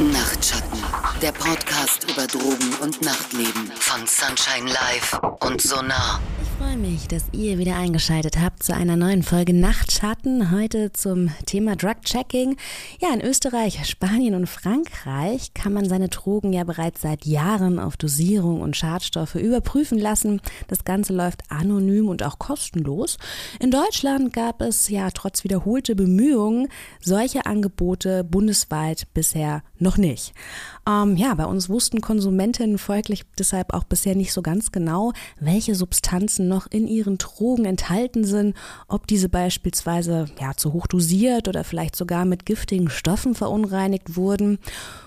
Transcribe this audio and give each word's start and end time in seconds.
Nachtschatten, 0.00 0.80
der 1.22 1.30
Podcast 1.30 2.10
über 2.10 2.26
Drogen 2.26 2.74
und 2.82 3.00
Nachtleben 3.00 3.70
von 3.76 4.00
Sunshine 4.08 4.68
Live 4.68 5.20
und 5.38 5.60
Sonar. 5.62 6.20
Ich 6.42 6.48
freue 6.64 6.76
mich, 6.76 7.06
dass 7.06 7.24
ihr 7.32 7.58
wieder 7.58 7.76
eingeschaltet 7.76 8.40
habt 8.40 8.62
zu 8.62 8.74
einer 8.74 8.96
neuen 8.96 9.22
Folge 9.22 9.52
Nachtschatten. 9.52 10.50
Heute 10.50 10.92
zum 10.92 11.30
Thema 11.46 11.76
Drug 11.76 12.00
Checking. 12.04 12.56
Ja, 13.00 13.12
in 13.12 13.20
Österreich, 13.20 13.86
Spanien 13.86 14.34
und 14.34 14.48
Frankreich 14.48 15.54
kann 15.54 15.72
man 15.72 15.88
seine 15.88 16.08
Drogen 16.08 16.52
ja 16.52 16.64
bereits 16.64 17.02
seit 17.02 17.24
Jahren 17.24 17.78
auf 17.78 17.96
Dosierung 17.96 18.62
und 18.62 18.76
Schadstoffe 18.76 19.36
überprüfen 19.36 19.98
lassen. 19.98 20.40
Das 20.66 20.84
Ganze 20.84 21.12
läuft 21.12 21.42
anonym 21.50 22.08
und 22.08 22.22
auch 22.24 22.38
kostenlos. 22.38 23.18
In 23.60 23.70
Deutschland 23.70 24.32
gab 24.32 24.60
es 24.60 24.88
ja 24.88 25.10
trotz 25.10 25.44
wiederholter 25.44 25.94
Bemühungen 25.94 26.68
solche 27.00 27.46
Angebote 27.46 28.24
bundesweit 28.24 29.06
bisher 29.12 29.62
noch 29.84 29.96
nicht. 29.96 30.34
Ähm, 30.88 31.16
ja, 31.16 31.32
bei 31.34 31.44
uns 31.46 31.68
wussten 31.68 32.00
Konsumentinnen 32.00 32.78
folglich 32.78 33.24
deshalb 33.38 33.72
auch 33.72 33.84
bisher 33.84 34.16
nicht 34.16 34.32
so 34.32 34.42
ganz 34.42 34.72
genau, 34.72 35.12
welche 35.38 35.76
Substanzen 35.76 36.48
noch 36.48 36.66
in 36.66 36.88
ihren 36.88 37.18
Drogen 37.18 37.64
enthalten 37.64 38.24
sind, 38.24 38.56
ob 38.88 39.06
diese 39.06 39.28
beispielsweise 39.28 40.26
ja 40.40 40.54
zu 40.56 40.72
hoch 40.72 40.88
dosiert 40.88 41.46
oder 41.46 41.62
vielleicht 41.62 41.94
sogar 41.94 42.24
mit 42.24 42.44
giftigen 42.44 42.90
Stoffen 42.90 43.36
verunreinigt 43.36 44.16
wurden. 44.16 44.58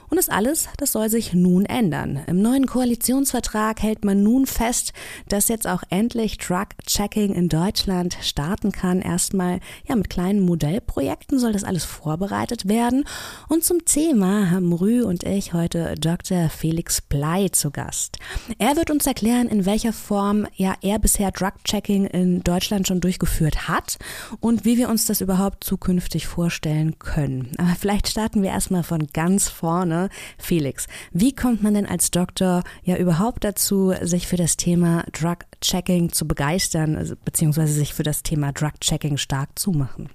Und 0.09 0.15
das 0.15 0.29
alles, 0.29 0.69
das 0.77 0.93
soll 0.93 1.09
sich 1.09 1.33
nun 1.33 1.65
ändern. 1.65 2.21
Im 2.27 2.41
neuen 2.41 2.65
Koalitionsvertrag 2.65 3.81
hält 3.81 4.05
man 4.05 4.23
nun 4.23 4.45
fest, 4.45 4.93
dass 5.27 5.49
jetzt 5.49 5.67
auch 5.67 5.83
endlich 5.89 6.37
Drug-Checking 6.37 7.33
in 7.33 7.49
Deutschland 7.49 8.17
starten 8.21 8.71
kann. 8.71 9.01
Erstmal 9.01 9.59
ja 9.85 9.97
mit 9.97 10.09
kleinen 10.09 10.39
Modellprojekten 10.39 11.39
soll 11.39 11.51
das 11.51 11.65
alles 11.65 11.83
vorbereitet 11.83 12.69
werden. 12.69 13.03
Und 13.49 13.65
zum 13.65 13.83
Thema 13.83 14.49
haben 14.49 14.71
Rü 14.71 15.03
und 15.03 15.23
ich 15.23 15.53
heute 15.53 15.95
Dr. 15.99 16.49
Felix 16.49 17.01
Blei 17.01 17.49
zu 17.49 17.71
Gast. 17.71 18.17
Er 18.59 18.77
wird 18.77 18.89
uns 18.89 19.05
erklären, 19.05 19.49
in 19.49 19.65
welcher 19.65 19.91
Form 19.91 20.47
ja 20.55 20.75
er 20.81 20.99
bisher 20.99 21.31
Drug-Checking 21.31 22.05
in 22.05 22.43
Deutschland 22.43 22.87
schon 22.87 23.01
durchgeführt 23.01 23.67
hat 23.67 23.97
und 24.39 24.63
wie 24.63 24.77
wir 24.77 24.87
uns 24.87 25.05
das 25.05 25.19
überhaupt 25.19 25.65
zukünftig 25.65 26.27
vorstellen 26.27 26.97
können. 26.97 27.51
Aber 27.57 27.75
vielleicht 27.77 28.07
starten 28.07 28.41
wir 28.41 28.51
erstmal 28.51 28.83
von 28.83 29.07
ganz 29.07 29.49
vorne 29.49 29.96
ne? 29.97 30.09
Felix, 30.37 30.87
wie 31.11 31.33
kommt 31.33 31.63
man 31.63 31.73
denn 31.73 31.85
als 31.85 32.11
Doktor 32.11 32.63
ja 32.83 32.97
überhaupt 32.97 33.43
dazu, 33.43 33.93
sich 34.01 34.27
für 34.27 34.37
das 34.37 34.57
Thema 34.57 35.03
Drug 35.11 35.37
Checking 35.61 36.11
zu 36.11 36.27
begeistern, 36.27 36.95
also, 36.95 37.15
beziehungsweise 37.15 37.73
sich 37.73 37.93
für 37.93 38.03
das 38.03 38.23
Thema 38.23 38.51
Drug 38.51 38.79
Checking 38.79 39.17
stark 39.17 39.57
zu 39.57 39.71
machen? 39.71 40.09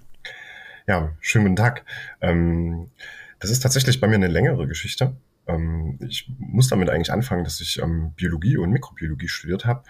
Ja, 0.86 1.12
schönen 1.20 1.46
guten 1.46 1.56
Tag. 1.56 1.84
Ähm, 2.20 2.90
das 3.38 3.50
ist 3.50 3.60
tatsächlich 3.60 4.00
bei 4.00 4.08
mir 4.08 4.16
eine 4.16 4.28
längere 4.28 4.66
Geschichte. 4.66 5.16
Ähm, 5.46 5.98
ich 6.06 6.30
muss 6.38 6.68
damit 6.68 6.90
eigentlich 6.90 7.12
anfangen, 7.12 7.44
dass 7.44 7.60
ich 7.60 7.80
ähm, 7.80 8.12
Biologie 8.16 8.56
und 8.56 8.70
Mikrobiologie 8.70 9.28
studiert 9.28 9.64
habe 9.64 9.82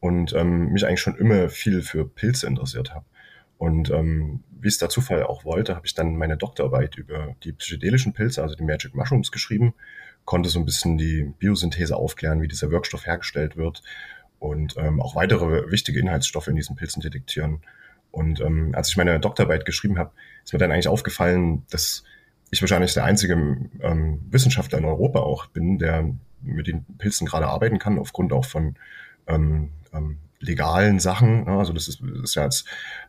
und 0.00 0.32
ähm, 0.32 0.72
mich 0.72 0.86
eigentlich 0.86 1.00
schon 1.00 1.16
immer 1.16 1.48
viel 1.48 1.82
für 1.82 2.08
Pilze 2.08 2.46
interessiert 2.46 2.94
habe. 2.94 3.04
Und 3.60 3.90
ähm, 3.90 4.42
wie 4.58 4.68
es 4.68 4.78
der 4.78 4.88
Zufall 4.88 5.22
auch 5.22 5.44
wollte, 5.44 5.76
habe 5.76 5.86
ich 5.86 5.94
dann 5.94 6.16
meine 6.16 6.38
Doktorarbeit 6.38 6.96
über 6.96 7.36
die 7.44 7.52
psychedelischen 7.52 8.14
Pilze, 8.14 8.42
also 8.42 8.54
die 8.54 8.64
Magic 8.64 8.94
Mushrooms, 8.94 9.30
geschrieben, 9.30 9.74
konnte 10.24 10.48
so 10.48 10.58
ein 10.58 10.64
bisschen 10.64 10.96
die 10.96 11.24
Biosynthese 11.38 11.94
aufklären, 11.94 12.40
wie 12.40 12.48
dieser 12.48 12.70
Wirkstoff 12.70 13.04
hergestellt 13.04 13.58
wird 13.58 13.82
und 14.38 14.78
ähm, 14.78 15.02
auch 15.02 15.14
weitere 15.14 15.70
wichtige 15.70 16.00
Inhaltsstoffe 16.00 16.48
in 16.48 16.56
diesen 16.56 16.74
Pilzen 16.74 17.02
detektieren. 17.02 17.60
Und 18.10 18.40
ähm, 18.40 18.74
als 18.74 18.88
ich 18.88 18.96
meine 18.96 19.20
Doktorarbeit 19.20 19.66
geschrieben 19.66 19.98
habe, 19.98 20.12
ist 20.42 20.54
mir 20.54 20.58
dann 20.58 20.72
eigentlich 20.72 20.88
aufgefallen, 20.88 21.66
dass 21.68 22.02
ich 22.50 22.62
wahrscheinlich 22.62 22.94
der 22.94 23.04
einzige 23.04 23.34
ähm, 23.34 24.20
Wissenschaftler 24.30 24.78
in 24.78 24.86
Europa 24.86 25.20
auch 25.20 25.48
bin, 25.48 25.78
der 25.78 26.10
mit 26.40 26.66
den 26.66 26.86
Pilzen 26.96 27.26
gerade 27.26 27.48
arbeiten 27.48 27.78
kann, 27.78 27.98
aufgrund 27.98 28.32
auch 28.32 28.46
von 28.46 28.76
ähm, 29.26 29.68
ähm, 29.92 30.16
legalen 30.40 30.98
Sachen. 30.98 31.46
Also 31.48 31.72
das 31.72 31.86
ist, 31.88 32.00
das 32.00 32.22
ist 32.22 32.34
ja 32.34 32.44
jetzt 32.44 32.66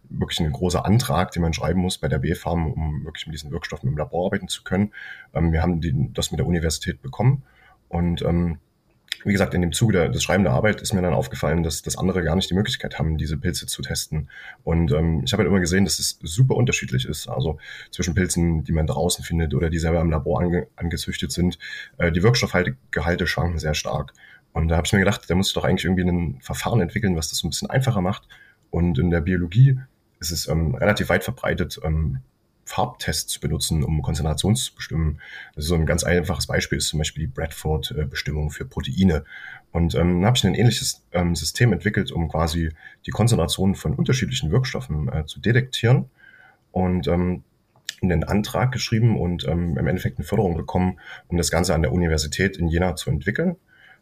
wirklich 0.09 0.39
ein 0.39 0.51
großer 0.51 0.85
Antrag, 0.85 1.31
den 1.31 1.41
man 1.41 1.53
schreiben 1.53 1.79
muss 1.79 1.97
bei 1.97 2.07
der 2.07 2.19
B-Farm, 2.19 2.71
um 2.71 3.05
wirklich 3.05 3.25
mit 3.25 3.33
diesen 3.33 3.51
Wirkstoffen 3.51 3.89
im 3.89 3.97
Labor 3.97 4.27
arbeiten 4.27 4.47
zu 4.47 4.63
können. 4.63 4.93
Ähm, 5.33 5.51
wir 5.51 5.61
haben 5.61 5.81
die, 5.81 6.13
das 6.13 6.31
mit 6.31 6.39
der 6.39 6.47
Universität 6.47 7.01
bekommen 7.01 7.43
und 7.87 8.21
ähm, 8.21 8.59
wie 9.23 9.33
gesagt, 9.33 9.53
in 9.53 9.61
dem 9.61 9.71
Zuge 9.71 9.93
der, 9.93 10.09
des 10.09 10.23
Schreiben 10.23 10.43
der 10.43 10.53
Arbeit 10.53 10.81
ist 10.81 10.93
mir 10.93 11.01
dann 11.01 11.13
aufgefallen, 11.13 11.63
dass, 11.63 11.81
dass 11.81 11.97
andere 11.97 12.23
gar 12.23 12.35
nicht 12.35 12.49
die 12.49 12.55
Möglichkeit 12.55 12.97
haben, 12.97 13.17
diese 13.17 13.37
Pilze 13.37 13.67
zu 13.67 13.81
testen. 13.81 14.29
Und 14.63 14.91
ähm, 14.91 15.21
ich 15.23 15.33
habe 15.33 15.43
halt 15.43 15.49
immer 15.49 15.59
gesehen, 15.59 15.85
dass 15.85 15.99
es 15.99 16.17
super 16.23 16.55
unterschiedlich 16.55 17.05
ist. 17.05 17.27
Also 17.27 17.59
zwischen 17.91 18.15
Pilzen, 18.15 18.63
die 18.63 18.71
man 18.71 18.87
draußen 18.87 19.23
findet 19.23 19.53
oder 19.53 19.69
die 19.69 19.79
selber 19.79 20.01
im 20.01 20.09
Labor 20.09 20.41
ange, 20.41 20.67
angezüchtet 20.75 21.31
sind. 21.31 21.59
Äh, 21.97 22.11
die 22.11 22.23
Wirkstoffgehalte 22.23 23.27
schwanken 23.27 23.59
sehr 23.59 23.75
stark. 23.75 24.13
Und 24.53 24.67
da 24.67 24.77
habe 24.77 24.85
ich 24.85 24.93
mir 24.93 24.99
gedacht, 24.99 25.29
da 25.29 25.35
muss 25.35 25.49
ich 25.49 25.53
doch 25.53 25.63
eigentlich 25.63 25.85
irgendwie 25.85 26.03
ein 26.03 26.39
Verfahren 26.41 26.81
entwickeln, 26.81 27.15
was 27.15 27.29
das 27.29 27.39
so 27.39 27.47
ein 27.47 27.51
bisschen 27.51 27.69
einfacher 27.69 28.01
macht. 28.01 28.27
Und 28.69 28.99
in 28.99 29.09
der 29.09 29.21
Biologie 29.21 29.79
ist 30.19 30.31
es 30.31 30.47
ähm, 30.47 30.75
relativ 30.75 31.09
weit 31.09 31.23
verbreitet, 31.23 31.79
ähm, 31.83 32.19
Farbtests 32.65 33.33
zu 33.33 33.39
benutzen, 33.39 33.83
um 33.83 34.01
Konzentration 34.01 34.55
zu 34.55 34.73
bestimmen. 34.75 35.19
Ist 35.55 35.67
so 35.67 35.75
ein 35.75 35.85
ganz 35.85 36.03
einfaches 36.03 36.47
Beispiel, 36.47 36.77
ist 36.77 36.87
zum 36.87 36.99
Beispiel 36.99 37.25
die 37.25 37.31
Bradford-Bestimmung 37.31 38.51
für 38.51 38.65
Proteine. 38.65 39.23
Und 39.71 39.95
ähm, 39.95 40.19
dann 40.19 40.25
habe 40.25 40.37
ich 40.37 40.45
ein 40.45 40.53
ähnliches 40.53 41.03
ähm, 41.11 41.35
System 41.35 41.73
entwickelt, 41.73 42.11
um 42.11 42.29
quasi 42.29 42.69
die 43.05 43.11
Konzentration 43.11 43.75
von 43.75 43.95
unterschiedlichen 43.95 44.51
Wirkstoffen 44.51 45.11
äh, 45.11 45.25
zu 45.25 45.39
detektieren. 45.39 46.09
Und 46.71 47.07
ähm, 47.07 47.43
einen 48.01 48.23
Antrag 48.23 48.71
geschrieben 48.71 49.19
und 49.19 49.47
ähm, 49.47 49.77
im 49.77 49.87
Endeffekt 49.87 50.17
eine 50.17 50.25
Förderung 50.25 50.55
bekommen, 50.55 50.99
um 51.27 51.37
das 51.37 51.51
Ganze 51.51 51.75
an 51.75 51.83
der 51.83 51.91
Universität 51.91 52.57
in 52.57 52.67
Jena 52.67 52.95
zu 52.95 53.11
entwickeln 53.11 53.57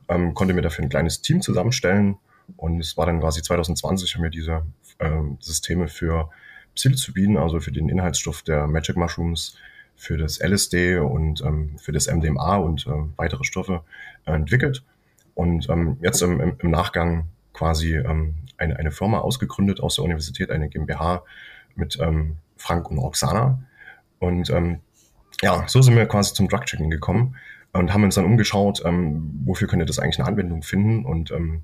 ähm, 0.10 0.34
konnte 0.34 0.54
mir 0.54 0.62
dafür 0.62 0.84
ein 0.84 0.90
kleines 0.90 1.22
Team 1.22 1.42
zusammenstellen 1.42 2.18
und 2.58 2.80
es 2.80 2.98
war 2.98 3.06
dann 3.06 3.20
quasi 3.20 3.42
2020 3.42 4.16
haben 4.16 4.24
wir 4.24 4.30
diese 4.30 4.66
ähm, 5.00 5.38
Systeme 5.40 5.88
für 5.88 6.30
Psilocybin, 6.76 7.38
also 7.38 7.60
für 7.60 7.72
den 7.72 7.90
Inhaltsstoff 7.90 8.42
der 8.42 8.68
Magic 8.68 8.98
Mushrooms, 8.98 9.56
für 9.96 10.18
das 10.18 10.40
LSD 10.40 10.98
und 10.98 11.42
ähm, 11.42 11.78
für 11.78 11.92
das 11.92 12.08
MDMA 12.08 12.56
und 12.58 12.88
äh, 12.88 12.92
weitere 13.18 13.44
Stoffe 13.44 13.84
äh, 14.26 14.32
entwickelt. 14.32 14.84
Und 15.34 15.70
ähm, 15.70 15.98
jetzt 16.02 16.22
im, 16.22 16.40
im, 16.40 16.56
im 16.60 16.72
Nachgang 16.72 17.28
quasi 17.54 17.96
ähm, 17.96 18.36
eine, 18.58 18.78
eine 18.78 18.92
Firma 18.92 19.20
ausgegründet 19.20 19.82
aus 19.82 19.96
der 19.96 20.06
Universität, 20.06 20.52
eine 20.52 20.70
GmbH 20.70 21.24
mit 21.76 21.98
ähm, 22.00 22.38
Frank 22.56 22.90
und 22.90 22.98
Roxana. 22.98 23.62
Und 24.20 24.50
ähm, 24.50 24.80
ja, 25.42 25.66
so 25.68 25.82
sind 25.82 25.96
wir 25.96 26.06
quasi 26.06 26.34
zum 26.34 26.48
Drug-Checking 26.48 26.90
gekommen 26.90 27.36
und 27.74 27.94
haben 27.94 28.04
uns 28.04 28.16
dann 28.16 28.26
umgeschaut, 28.26 28.82
ähm, 28.86 29.42
wofür 29.46 29.68
könnte 29.68 29.86
das 29.86 30.00
eigentlich 30.00 30.20
eine 30.20 30.28
Anwendung 30.28 30.64
finden 30.64 31.06
und 31.06 31.32
ähm, 31.32 31.64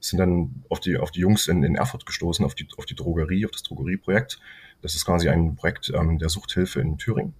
sind 0.00 0.18
dann 0.18 0.64
auf 0.68 0.80
die, 0.80 0.96
auf 0.96 1.10
die 1.10 1.20
Jungs 1.20 1.48
in, 1.48 1.62
in 1.62 1.76
Erfurt 1.76 2.06
gestoßen, 2.06 2.44
auf 2.44 2.54
die, 2.54 2.68
auf 2.76 2.86
die 2.86 2.94
Drogerie, 2.94 3.46
auf 3.46 3.52
das 3.52 3.62
Drogerieprojekt. 3.62 4.38
Das 4.82 4.94
ist 4.94 5.06
quasi 5.06 5.28
ein 5.28 5.56
Projekt 5.56 5.90
ähm, 5.94 6.18
der 6.18 6.28
Suchthilfe 6.28 6.80
in 6.80 6.98
Thüringen. 6.98 7.34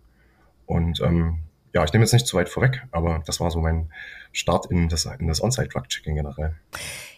Und 0.64 1.00
ähm, 1.00 1.40
ja, 1.76 1.84
ich 1.84 1.92
nehme 1.92 2.04
jetzt 2.04 2.14
nicht 2.14 2.26
zu 2.26 2.38
weit 2.38 2.48
vorweg, 2.48 2.82
aber 2.90 3.22
das 3.26 3.38
war 3.38 3.50
so 3.50 3.60
mein 3.60 3.92
Start 4.32 4.64
in 4.70 4.88
das, 4.88 5.04
in 5.04 5.28
das 5.28 5.42
On-Site-Drug-Checking 5.42 6.14
generell. 6.14 6.56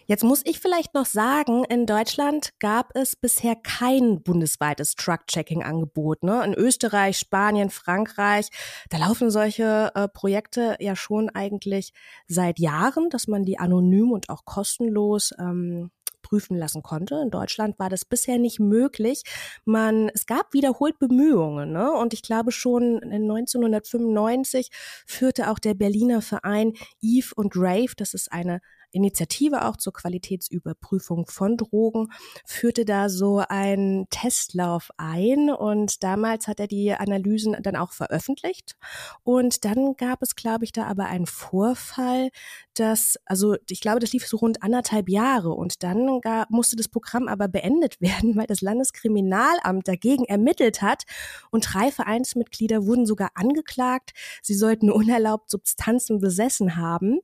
Jetzt 0.05 0.25
muss 0.25 0.41
ich 0.45 0.59
vielleicht 0.59 0.93
noch 0.93 1.05
sagen, 1.05 1.63
in 1.63 1.85
Deutschland 1.85 2.49
gab 2.59 2.93
es 2.93 3.15
bisher 3.15 3.55
kein 3.55 4.21
bundesweites 4.21 4.95
Truck-Checking-Angebot. 4.95 6.23
Ne? 6.23 6.43
In 6.43 6.55
Österreich, 6.55 7.17
Spanien, 7.17 7.69
Frankreich, 7.69 8.49
da 8.89 8.97
laufen 8.97 9.31
solche 9.31 9.91
äh, 9.95 10.09
Projekte 10.09 10.75
ja 10.81 10.97
schon 10.97 11.29
eigentlich 11.29 11.93
seit 12.27 12.59
Jahren, 12.59 13.09
dass 13.09 13.29
man 13.29 13.45
die 13.45 13.59
anonym 13.59 14.11
und 14.11 14.29
auch 14.29 14.43
kostenlos 14.43 15.31
ähm, 15.39 15.89
prüfen 16.29 16.57
lassen 16.57 16.83
konnte. 16.83 17.15
In 17.21 17.31
Deutschland 17.31 17.79
war 17.79 17.89
das 17.89 18.05
bisher 18.05 18.37
nicht 18.37 18.59
möglich. 18.59 19.23
Man, 19.65 20.09
es 20.13 20.25
gab 20.25 20.53
wiederholt 20.53 20.99
Bemühungen, 20.99 21.71
ne? 21.71 21.91
Und 21.91 22.13
ich 22.13 22.21
glaube 22.21 22.51
schon 22.51 22.99
in 22.99 23.23
1995 23.23 24.69
führte 25.05 25.49
auch 25.49 25.59
der 25.59 25.73
Berliner 25.73 26.21
Verein 26.21 26.73
Eve 27.01 27.33
und 27.35 27.53
Rave, 27.55 27.93
das 27.97 28.13
ist 28.13 28.31
eine 28.31 28.61
Initiative 28.91 29.65
auch 29.65 29.77
zur 29.77 29.93
Qualitätsüberprüfung 29.93 31.27
von 31.27 31.57
Drogen, 31.57 32.07
führte 32.45 32.85
da 32.85 33.09
so 33.09 33.43
einen 33.47 34.07
Testlauf 34.09 34.89
ein 34.97 35.49
und 35.51 36.03
damals 36.03 36.47
hat 36.47 36.59
er 36.59 36.67
die 36.67 36.93
Analysen 36.93 37.55
dann 37.61 37.75
auch 37.75 37.91
veröffentlicht. 37.91 38.75
Und 39.23 39.65
dann 39.65 39.95
gab 39.95 40.21
es, 40.21 40.35
glaube 40.35 40.65
ich, 40.65 40.71
da 40.71 40.85
aber 40.85 41.05
einen 41.05 41.25
Vorfall, 41.25 42.29
dass, 42.73 43.17
also 43.25 43.55
ich 43.69 43.81
glaube, 43.81 43.99
das 43.99 44.13
lief 44.13 44.27
so 44.27 44.37
rund 44.37 44.63
anderthalb 44.63 45.09
Jahre 45.09 45.51
und 45.51 45.83
dann 45.83 46.21
gab, 46.21 46.49
musste 46.49 46.75
das 46.75 46.87
Programm 46.87 47.27
aber 47.27 47.47
beendet 47.47 47.99
werden, 48.01 48.35
weil 48.35 48.47
das 48.47 48.61
Landeskriminalamt 48.61 49.87
dagegen 49.87 50.25
ermittelt 50.25 50.81
hat. 50.81 51.03
Und 51.51 51.73
drei 51.73 51.91
Vereinsmitglieder 51.91 52.85
wurden 52.85 53.05
sogar 53.05 53.29
angeklagt, 53.35 54.11
sie 54.41 54.55
sollten 54.55 54.91
unerlaubt 54.91 55.49
Substanzen 55.49 56.19
besessen 56.19 56.75
haben. 56.75 57.19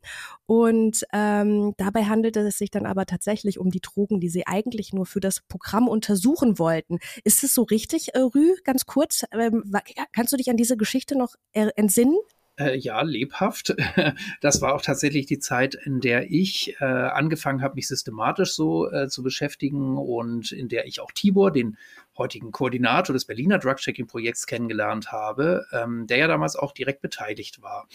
Und 0.45 1.05
ähm, 1.13 1.54
dabei 1.77 2.05
handelte 2.05 2.41
es 2.41 2.57
sich 2.57 2.71
dann 2.71 2.85
aber 2.85 3.05
tatsächlich 3.05 3.59
um 3.59 3.69
die 3.69 3.81
Drogen, 3.81 4.19
die 4.19 4.29
sie 4.29 4.47
eigentlich 4.47 4.93
nur 4.93 5.05
für 5.05 5.19
das 5.19 5.41
Programm 5.47 5.87
untersuchen 5.87 6.59
wollten. 6.59 6.99
Ist 7.23 7.43
es 7.43 7.53
so 7.53 7.63
richtig, 7.63 8.15
äh, 8.15 8.19
Rü, 8.19 8.55
ganz 8.63 8.85
kurz? 8.85 9.23
Ähm, 9.31 9.71
kannst 10.13 10.33
du 10.33 10.37
dich 10.37 10.49
an 10.49 10.57
diese 10.57 10.77
Geschichte 10.77 11.17
noch 11.17 11.35
entsinnen? 11.51 12.17
Äh, 12.57 12.77
ja, 12.77 13.01
lebhaft. 13.01 13.75
Das 14.41 14.61
war 14.61 14.75
auch 14.75 14.81
tatsächlich 14.81 15.25
die 15.25 15.39
Zeit, 15.39 15.75
in 15.75 15.99
der 15.99 16.31
ich 16.31 16.75
äh, 16.79 16.85
angefangen 16.85 17.61
habe, 17.61 17.75
mich 17.75 17.87
systematisch 17.87 18.53
so 18.53 18.89
äh, 18.89 19.07
zu 19.07 19.23
beschäftigen 19.23 19.97
und 19.97 20.51
in 20.51 20.69
der 20.69 20.85
ich 20.85 21.01
auch 21.01 21.11
Tibor, 21.11 21.51
den 21.51 21.77
heutigen 22.17 22.51
Koordinator 22.51 23.13
des 23.13 23.25
Berliner 23.25 23.59
Drug-Checking-Projekts 23.59 24.45
kennengelernt 24.47 25.11
habe, 25.11 25.65
ähm, 25.73 26.07
der 26.07 26.17
ja 26.17 26.27
damals 26.27 26.55
auch 26.55 26.71
direkt 26.71 27.01
beteiligt 27.01 27.61
war. 27.61 27.87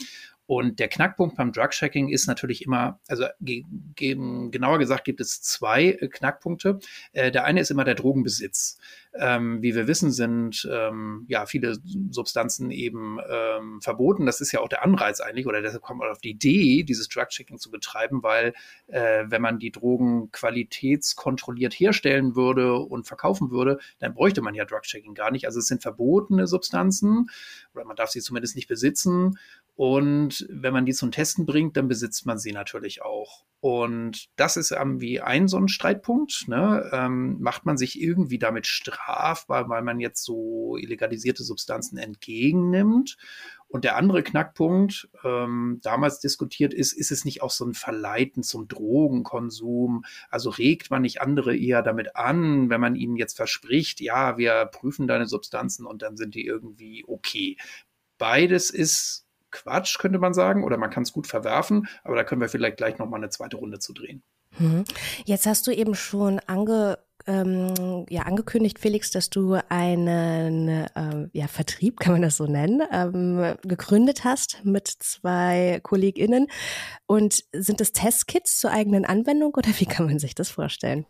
Und 0.51 0.81
der 0.81 0.89
Knackpunkt 0.89 1.37
beim 1.37 1.53
Drug-Checking 1.53 2.09
ist 2.09 2.27
natürlich 2.27 2.65
immer, 2.67 2.99
also 3.07 3.25
ge 3.41 3.63
ge 3.95 4.17
genauer 4.51 4.81
gesagt 4.81 5.05
gibt 5.05 5.21
es 5.21 5.41
zwei 5.41 5.93
äh, 5.93 6.09
Knackpunkte. 6.09 6.81
Äh, 7.13 7.31
der 7.31 7.45
eine 7.45 7.61
ist 7.61 7.71
immer 7.71 7.85
der 7.85 7.95
Drogenbesitz. 7.95 8.77
Ähm, 9.15 9.63
wie 9.63 9.77
wir 9.77 9.87
wissen, 9.87 10.11
sind 10.11 10.69
ähm, 10.69 11.25
ja 11.29 11.47
viele 11.47 11.79
Substanzen 12.11 12.73
eben 12.73 13.19
ähm, 13.29 13.81
verboten. 13.81 14.27
Das 14.27 14.41
ist 14.41 14.51
ja 14.51 14.59
auch 14.59 14.69
der 14.69 14.83
Anreiz 14.83 15.21
eigentlich, 15.21 15.47
oder 15.47 15.63
deshalb 15.63 15.83
kommt 15.83 16.01
man 16.01 16.11
auf 16.11 16.19
die 16.19 16.31
Idee, 16.31 16.83
dieses 16.83 17.09
Drug-Checking 17.09 17.59
zu 17.59 17.71
betreiben, 17.71 18.25
weil 18.25 18.53
äh, 18.89 19.25
wenn 19.29 19.43
man 19.43 19.61
die 19.61 19.71
Drogen 19.71 20.33
qualitätskontrolliert 20.33 21.75
herstellen 21.75 22.35
würde 22.35 22.75
und 22.75 23.07
verkaufen 23.07 23.53
würde, 23.53 23.79
dann 24.01 24.15
bräuchte 24.15 24.43
man 24.43 24.55
ja 24.55 24.65
Drug-Checking 24.65 25.15
gar 25.15 25.31
nicht. 25.31 25.47
Also 25.47 25.61
es 25.61 25.67
sind 25.67 25.83
verbotene 25.83 26.49
Substanzen 26.49 27.31
oder 27.73 27.85
man 27.85 27.95
darf 27.95 28.11
sie 28.11 28.21
zumindest 28.21 28.57
nicht 28.57 28.67
besitzen 28.67 29.39
und 29.77 30.47
wenn 30.51 30.73
man 30.73 30.87
die 30.87 30.93
zum 30.93 31.11
Testen 31.11 31.47
bringt, 31.47 31.77
dann 31.77 31.89
besitzt 31.89 32.27
man 32.27 32.39
sie 32.39 32.53
natürlich 32.53 33.03
auch. 33.03 33.45
Und 33.61 34.29
das 34.37 34.57
ist 34.57 34.73
irgendwie 34.73 35.21
ein 35.21 35.47
so 35.47 35.59
ein 35.59 35.69
Streitpunkt. 35.69 36.49
Ne? 36.49 36.89
Ähm, 36.93 37.39
macht 37.41 37.67
man 37.67 37.77
sich 37.77 38.01
irgendwie 38.01 38.39
damit 38.39 38.67
strafbar, 38.67 39.69
weil 39.69 39.83
man 39.83 40.01
jetzt 40.01 40.25
so 40.25 40.77
illegalisierte 40.79 41.45
Substanzen 41.45 41.99
entgegennimmt? 41.99 43.19
Und 43.69 43.85
der 43.85 43.97
andere 43.97 44.23
Knackpunkt, 44.23 45.09
ähm, 45.25 45.79
damals 45.83 46.21
diskutiert 46.21 46.75
ist, 46.75 46.93
ist 46.93 47.13
es 47.13 47.25
nicht 47.25 47.43
auch 47.43 47.51
so 47.51 47.65
ein 47.67 47.75
Verleiten 47.75 48.43
zum 48.43 48.67
Drogenkonsum? 48.67 50.05
Also 50.29 50.51
regt 50.51 50.91
man 50.91 51.03
nicht 51.03 51.21
andere 51.21 51.55
eher 51.57 51.83
damit 51.83 52.17
an, 52.17 52.71
wenn 52.71 52.81
man 52.81 52.97
ihnen 52.97 53.17
jetzt 53.17 53.37
verspricht, 53.37 54.01
ja, 54.01 54.39
wir 54.39 54.67
prüfen 54.67 55.07
deine 55.07 55.27
Substanzen 55.27 55.87
und 55.87 56.03
dann 56.03 56.17
sind 56.17 56.35
die 56.35 56.47
irgendwie 56.47 57.05
okay. 57.07 57.59
Beides 58.19 58.71
ist 58.71 59.27
Quatsch, 59.51 59.99
könnte 59.99 60.19
man 60.19 60.35
sagen, 60.35 60.65
oder 60.65 60.77
man 60.77 60.91
kann 60.91 61.03
es 61.03 61.13
gut 61.13 61.27
verwerfen, 61.27 61.89
aber 62.05 62.17
da 62.17 62.25
können 62.25 62.41
wir 62.41 62.49
vielleicht 62.49 62.77
gleich 62.77 62.99
nochmal 62.99 63.21
eine 63.21 63.31
zweite 63.31 63.57
Runde 63.57 63.79
zu 63.79 63.93
drehen. 63.93 64.23
Mhm. 64.59 64.85
Jetzt 65.25 65.47
hast 65.47 65.67
du 65.67 65.71
eben 65.71 65.95
schon 65.95 66.41
ange, 66.47 66.99
ähm, 67.27 68.07
ja, 68.09 68.23
angekündigt, 68.23 68.79
Felix, 68.79 69.11
dass 69.11 69.31
du 69.31 69.59
einen 69.69 70.69
äh, 70.69 71.29
ja, 71.33 71.47
Vertrieb, 71.47 72.01
kann 72.01 72.15
man 72.15 72.23
das 72.23 72.37
so 72.37 72.47
nennen, 72.47 72.83
ähm, 72.91 73.57
gegründet 73.63 74.25
hast 74.25 74.65
mit 74.65 74.89
zwei 74.89 75.81
KollegInnen. 75.83 76.49
Und 77.07 77.45
sind 77.53 77.81
das 77.81 77.93
Testkits 77.93 78.59
zur 78.59 78.73
eigenen 78.73 79.05
Anwendung 79.05 79.55
oder 79.55 79.69
wie 79.79 79.87
kann 79.87 80.07
man 80.07 80.19
sich 80.19 80.35
das 80.35 80.51
vorstellen? 80.51 81.07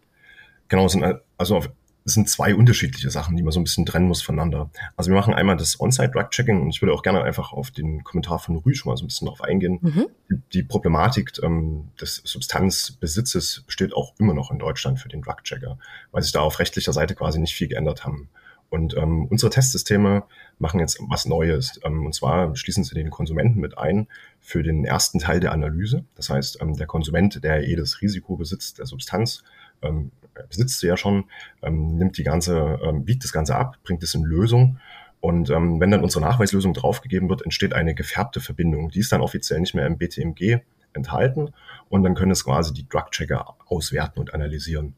Genau, 0.69 0.87
sind 0.87 1.05
also 1.37 1.57
auf 1.57 1.71
es 2.11 2.15
sind 2.15 2.29
zwei 2.29 2.57
unterschiedliche 2.57 3.09
Sachen, 3.09 3.37
die 3.37 3.43
man 3.45 3.53
so 3.53 3.61
ein 3.61 3.65
bisschen 3.65 3.87
trennen 3.87 4.09
muss 4.09 4.21
voneinander. 4.21 4.69
Also 4.97 5.13
wir 5.13 5.17
machen 5.17 5.33
einmal 5.33 5.57
das 5.57 5.79
On-Site-Drug-Checking 5.79 6.61
und 6.61 6.71
ich 6.71 6.83
würde 6.83 6.93
auch 6.93 7.05
gerne 7.05 7.23
einfach 7.23 7.53
auf 7.53 7.71
den 7.71 8.03
Kommentar 8.03 8.41
von 8.41 8.57
Rü 8.57 8.75
schon 8.75 8.91
mal 8.91 8.97
so 8.97 9.05
ein 9.05 9.07
bisschen 9.07 9.29
drauf 9.29 9.41
eingehen. 9.43 9.79
Mhm. 9.81 10.07
Die, 10.29 10.43
die, 10.53 10.63
Problematik 10.65 11.33
ähm, 11.43 11.91
des 12.01 12.17
Substanzbesitzes 12.25 13.63
besteht 13.65 13.95
auch 13.95 14.15
immer 14.19 14.35
noch 14.35 14.51
in 14.51 14.59
Deutschland 14.59 14.99
für 14.99 15.09
den 15.09 15.23
Drug-Checker, 15.23 15.79
weil 16.11 16.23
sich 16.23 16.33
da 16.33 16.41
auf 16.41 16.59
rechtlicher 16.59 16.93
Seite 16.93 17.15
quasi 17.15 17.39
nicht 17.39 17.55
viel 17.55 17.69
geändert 17.69 18.05
haben. 18.05 18.29
Und 18.71 18.97
ähm, 18.97 19.27
unsere 19.27 19.51
Testsysteme 19.51 20.25
machen 20.59 20.81
jetzt 20.81 20.99
was 21.09 21.27
Neues. 21.27 21.81
Ähm, 21.85 22.07
und 22.07 22.15
zwar 22.15 22.57
schließen 22.57 22.83
sie 22.83 22.95
den 22.95 23.11
Konsumenten 23.11 23.61
mit 23.61 23.79
ein 23.79 24.09
für 24.41 24.65
den 24.65 24.85
ersten 24.85 25.21
Teil 25.21 25.39
der 25.39 25.53
Analyse. 25.53 26.05
Das 26.17 26.31
heißt, 26.31 26.59
ähm, 26.61 26.77
der 26.77 26.87
Konsument, 26.87 27.43
der 27.45 27.69
eh 27.69 27.77
das 27.77 28.01
Risiko 28.01 28.37
besitzt 28.37 28.79
der 28.79 28.87
Substanz, 28.87 29.45
ähm, 29.83 30.11
besitzt 30.49 30.81
sie 30.81 30.87
ja 30.87 30.97
schon, 30.97 31.25
ähm, 31.63 31.97
nimmt 31.97 32.17
die 32.19 32.25
ganze, 32.25 32.79
ähm, 32.83 33.07
wiegt 33.07 33.25
das 33.25 33.33
Ganze 33.33 33.57
ab, 33.57 33.79
bringt 33.83 34.03
es 34.03 34.15
in 34.15 34.23
Lösung. 34.23 34.79
Und 35.21 35.51
ähm, 35.51 35.81
wenn 35.81 35.91
dann 35.91 36.03
unsere 36.03 36.25
Nachweislösung 36.25 36.73
draufgegeben 36.73 37.29
wird, 37.29 37.43
entsteht 37.43 37.75
eine 37.75 37.95
gefärbte 37.95 38.41
Verbindung. 38.41 38.91
Die 38.91 39.01
ist 39.01 39.13
dann 39.13 39.21
offiziell 39.21 39.61
nicht 39.61 39.75
mehr 39.75 39.87
im 39.87 39.99
BTMG 39.99 40.59
enthalten 40.93 41.53
und 41.89 42.03
dann 42.03 42.15
können 42.15 42.33
es 42.33 42.45
quasi 42.45 42.73
die 42.73 42.89
Drug-Checker 42.89 43.57
auswerten 43.67 44.19
und 44.19 44.35
analysieren. 44.35 44.95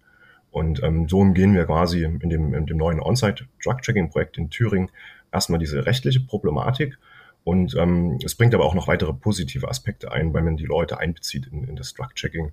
Und 0.50 0.82
ähm, 0.82 1.08
so 1.08 1.18
umgehen 1.18 1.54
wir 1.54 1.64
quasi 1.64 2.04
in 2.04 2.28
dem, 2.28 2.54
in 2.54 2.66
dem 2.66 2.76
neuen 2.76 3.00
On-Site-Drug-Checking-Projekt 3.00 4.38
in 4.38 4.50
Thüringen 4.50 4.90
erstmal 5.32 5.58
diese 5.58 5.86
rechtliche 5.86 6.20
Problematik 6.20 6.98
und 7.44 7.74
ähm, 7.74 8.18
es 8.24 8.34
bringt 8.36 8.54
aber 8.54 8.64
auch 8.64 8.74
noch 8.74 8.86
weitere 8.86 9.12
positive 9.12 9.68
Aspekte 9.68 10.12
ein, 10.12 10.32
weil 10.32 10.42
man 10.42 10.56
die 10.56 10.64
Leute 10.64 10.98
einbezieht 10.98 11.48
in, 11.48 11.64
in 11.64 11.76
das 11.76 11.94
Drug-Checking. 11.94 12.52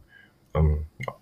Ähm, 0.56 0.86
ja. 1.06 1.16